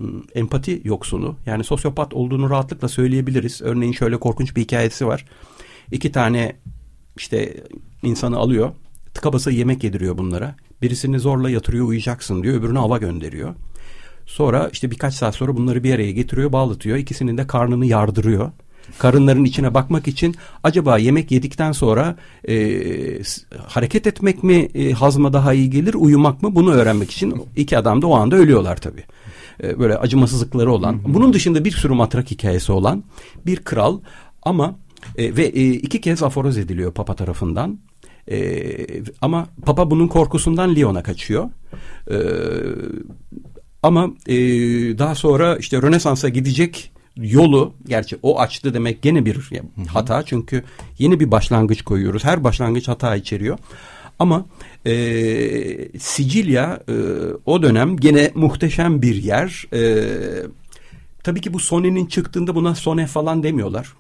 Hmm, 0.01 0.23
empati 0.35 0.81
yoksunu 0.85 1.37
yani 1.47 1.65
sosyopat 1.65 2.15
olduğunu 2.15 2.51
rahatlıkla 2.51 2.89
söyleyebiliriz. 2.89 3.63
Örneğin 3.63 3.93
şöyle 3.93 4.17
korkunç 4.17 4.57
bir 4.57 4.63
hikayesi 4.63 5.07
var. 5.07 5.25
İki 5.93 6.13
tane 6.13 6.57
işte 7.21 7.55
insanı 8.03 8.37
alıyor 8.37 8.71
tıka 9.15 9.33
basa 9.33 9.51
yemek 9.51 9.85
yediriyor 9.85 10.19
bunlara. 10.19 10.55
Birisini 10.83 11.19
zorla 11.21 11.51
yatırıyor 11.51 11.87
uyuyacaksın 11.87 12.43
diyor 12.43 12.55
öbürünü 12.55 12.79
hava 12.79 12.99
gönderiyor. 12.99 13.55
Sonra 14.27 14.69
işte 14.73 14.91
birkaç 14.91 15.15
saat 15.15 15.35
sonra 15.35 15.57
bunları 15.57 15.85
bir 15.85 15.95
araya 15.95 16.13
getiriyor 16.13 16.53
bağlatıyor. 16.53 16.97
İkisinin 16.97 17.39
de 17.39 17.47
karnını 17.47 17.87
yardırıyor. 17.87 18.51
Karınların 18.99 19.45
içine 19.45 19.75
bakmak 19.75 20.09
için 20.09 20.35
acaba 20.63 20.99
yemek 20.99 21.31
yedikten 21.31 21.73
sonra 21.73 22.17
e, 22.49 22.83
hareket 23.67 24.07
etmek 24.07 24.43
mi 24.43 24.55
e, 24.55 24.93
hazma 24.93 25.33
daha 25.33 25.53
iyi 25.53 25.71
gelir 25.71 25.95
uyumak 25.95 26.43
mı 26.43 26.55
bunu 26.55 26.73
öğrenmek 26.73 27.11
için 27.11 27.47
iki 27.57 27.79
adam 27.79 28.03
da 28.03 28.07
o 28.07 28.15
anda 28.15 28.37
ölüyorlar 28.37 28.77
tabii. 28.77 29.05
E, 29.63 29.79
böyle 29.79 29.97
acımasızlıkları 29.97 30.73
olan, 30.73 31.15
bunun 31.15 31.33
dışında 31.33 31.65
bir 31.65 31.73
sürü 31.73 31.93
matrak 31.93 32.31
hikayesi 32.31 32.73
olan 32.73 33.05
bir 33.47 33.57
kral 33.57 34.01
ama 34.43 34.77
e, 35.17 35.37
ve 35.37 35.45
e, 35.45 35.71
iki 35.71 36.01
kez 36.01 36.23
aforoz 36.23 36.59
ediliyor 36.59 36.93
Papa 36.93 37.15
tarafından. 37.15 37.79
E, 38.31 38.77
ama 39.21 39.47
Papa 39.67 39.91
bunun 39.91 40.09
korkusundan 40.09 40.75
Lyon'a 40.75 41.03
kaçıyor. 41.03 41.51
E, 42.11 42.17
ama 43.83 44.11
e, 44.27 44.37
daha 44.99 45.15
sonra 45.15 45.57
işte 45.57 45.83
Rönesans'a 45.83 46.29
gidecek 46.29 46.93
yolu 47.17 47.75
gerçi 47.89 48.19
o 48.23 48.41
açtı 48.41 48.75
demek 48.75 49.03
gene 49.03 49.27
bir 49.27 49.51
hata 49.89 50.23
çünkü 50.23 50.65
yeni 50.99 51.21
bir 51.21 51.31
başlangıç 51.31 51.83
koyuyoruz. 51.83 52.25
Her 52.25 52.45
başlangıç 52.45 52.89
hata 52.89 53.17
içeriyor. 53.17 53.59
Ama 54.19 54.47
e, 54.87 55.99
Sicilya 55.99 56.81
e, 56.89 56.95
o 57.47 57.63
dönem 57.63 57.97
gene 57.97 58.31
muhteşem 58.35 59.03
bir 59.03 59.15
yer. 59.15 59.67
E, 59.73 60.05
tabii 61.23 61.41
ki 61.41 61.53
bu 61.53 61.59
Sone'nin 61.59 62.07
çıktığında 62.07 62.55
buna 62.55 62.75
Sone 62.75 63.07
falan 63.07 63.43
demiyorlar. 63.43 63.93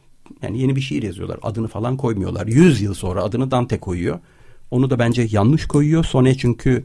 Yani 0.43 0.59
yeni 0.59 0.77
bir 0.77 0.81
şiir 0.81 1.03
yazıyorlar. 1.03 1.39
Adını 1.43 1.69
falan 1.69 1.97
koymuyorlar. 1.97 2.47
Yüz 2.47 2.81
yıl 2.81 2.95
sonra 2.95 3.23
adını 3.23 3.51
Dante 3.51 3.81
koyuyor. 3.81 4.19
Onu 4.71 4.91
da 4.91 4.99
bence 4.99 5.27
yanlış 5.31 5.67
koyuyor. 5.67 6.05
Sone 6.05 6.35
çünkü 6.35 6.85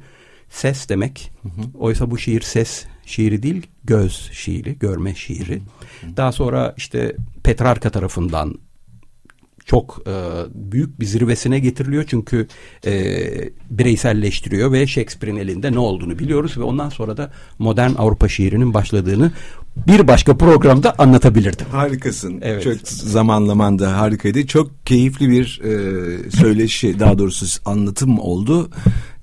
ses 0.50 0.90
demek. 0.90 1.32
Hı 1.42 1.48
hı. 1.50 1.78
Oysa 1.80 2.12
bu 2.12 2.18
şiir 2.18 2.42
ses 2.42 2.86
şiiri 3.06 3.44
değil, 3.44 3.68
göz 3.84 4.30
şiiri, 4.32 4.80
görme 4.80 5.16
şiiri. 5.16 5.62
Hı 6.02 6.08
hı. 6.08 6.18
Daha 6.18 6.32
sonra 6.32 6.74
işte 6.78 7.16
Petrarka 7.44 7.90
tarafından 7.90 8.56
çok 9.66 10.02
e, 10.08 10.14
büyük 10.54 11.00
bir 11.00 11.06
zirvesine 11.06 11.60
getiriliyor 11.60 12.04
çünkü 12.08 12.48
e, 12.86 12.94
bireyselleştiriyor 13.70 14.72
ve 14.72 14.88
Shakespeare'in 14.88 15.38
elinde 15.38 15.72
ne 15.72 15.80
olduğunu 15.80 16.20
biliyoruz 16.20 16.58
ve 16.58 16.64
ondan 16.64 16.90
sonra 16.90 17.18
da 17.18 17.32
modern 17.60 17.92
Avrupa 17.98 18.28
şiirinin 18.28 18.74
başladığını 18.74 19.32
bir 19.88 20.08
başka 20.08 20.38
programda 20.38 20.96
anlatabilirdim. 20.98 21.66
Harikasın. 21.72 22.40
Evet. 22.42 22.64
Çok 22.64 22.88
zamanlaman 22.88 23.80
da 23.80 24.00
harikaydı. 24.00 24.48
Çok 24.48 24.86
keyifli 24.86 25.30
bir 25.30 25.62
e, 25.64 26.32
söyleşi 26.32 27.00
daha 27.00 27.18
doğrusu 27.18 27.62
anlatım 27.66 28.20
oldu. 28.20 28.70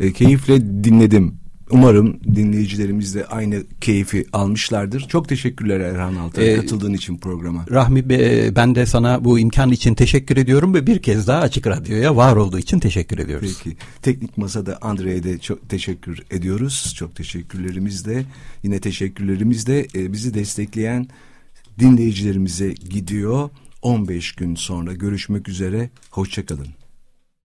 E, 0.01 0.13
keyifle 0.13 0.61
dinledim 0.85 1.42
Umarım 1.73 2.21
dinleyicilerimiz 2.35 3.15
de 3.15 3.27
aynı 3.27 3.63
keyfi 3.81 4.27
almışlardır. 4.33 5.01
Çok 5.09 5.29
teşekkürler 5.29 5.81
Erhan 5.81 6.15
Altay 6.15 6.53
ee, 6.53 6.57
katıldığın 6.57 6.95
için 6.95 7.17
programa. 7.17 7.67
Rahmi 7.71 8.09
ben 8.57 8.75
de 8.75 8.87
sana 8.87 9.25
bu 9.25 9.39
imkan 9.39 9.71
için 9.71 9.95
teşekkür 9.95 10.37
ediyorum 10.37 10.75
ve 10.75 10.87
bir 10.87 11.03
kez 11.03 11.27
daha 11.27 11.41
Açık 11.41 11.67
Radyo'ya 11.67 12.17
var 12.17 12.37
olduğu 12.37 12.59
için 12.59 12.79
teşekkür 12.79 13.19
ediyoruz. 13.19 13.61
Peki. 13.65 13.77
Teknik 14.03 14.39
Masa'da 14.39 14.79
Andre'ye 14.83 15.23
de 15.23 15.39
çok 15.39 15.69
teşekkür 15.69 16.23
ediyoruz. 16.31 16.95
Çok 16.97 17.17
teşekkürlerimiz 17.17 18.05
de 18.05 18.25
yine 18.63 18.81
teşekkürlerimiz 18.81 19.67
de 19.67 19.87
e, 19.95 20.13
bizi 20.13 20.35
destekleyen 20.35 21.07
dinleyicilerimize 21.79 22.73
gidiyor. 22.91 23.51
15 23.83 24.33
gün 24.33 24.55
sonra 24.55 24.93
görüşmek 24.93 25.49
üzere. 25.49 25.91
Hoşçakalın. 26.11 26.82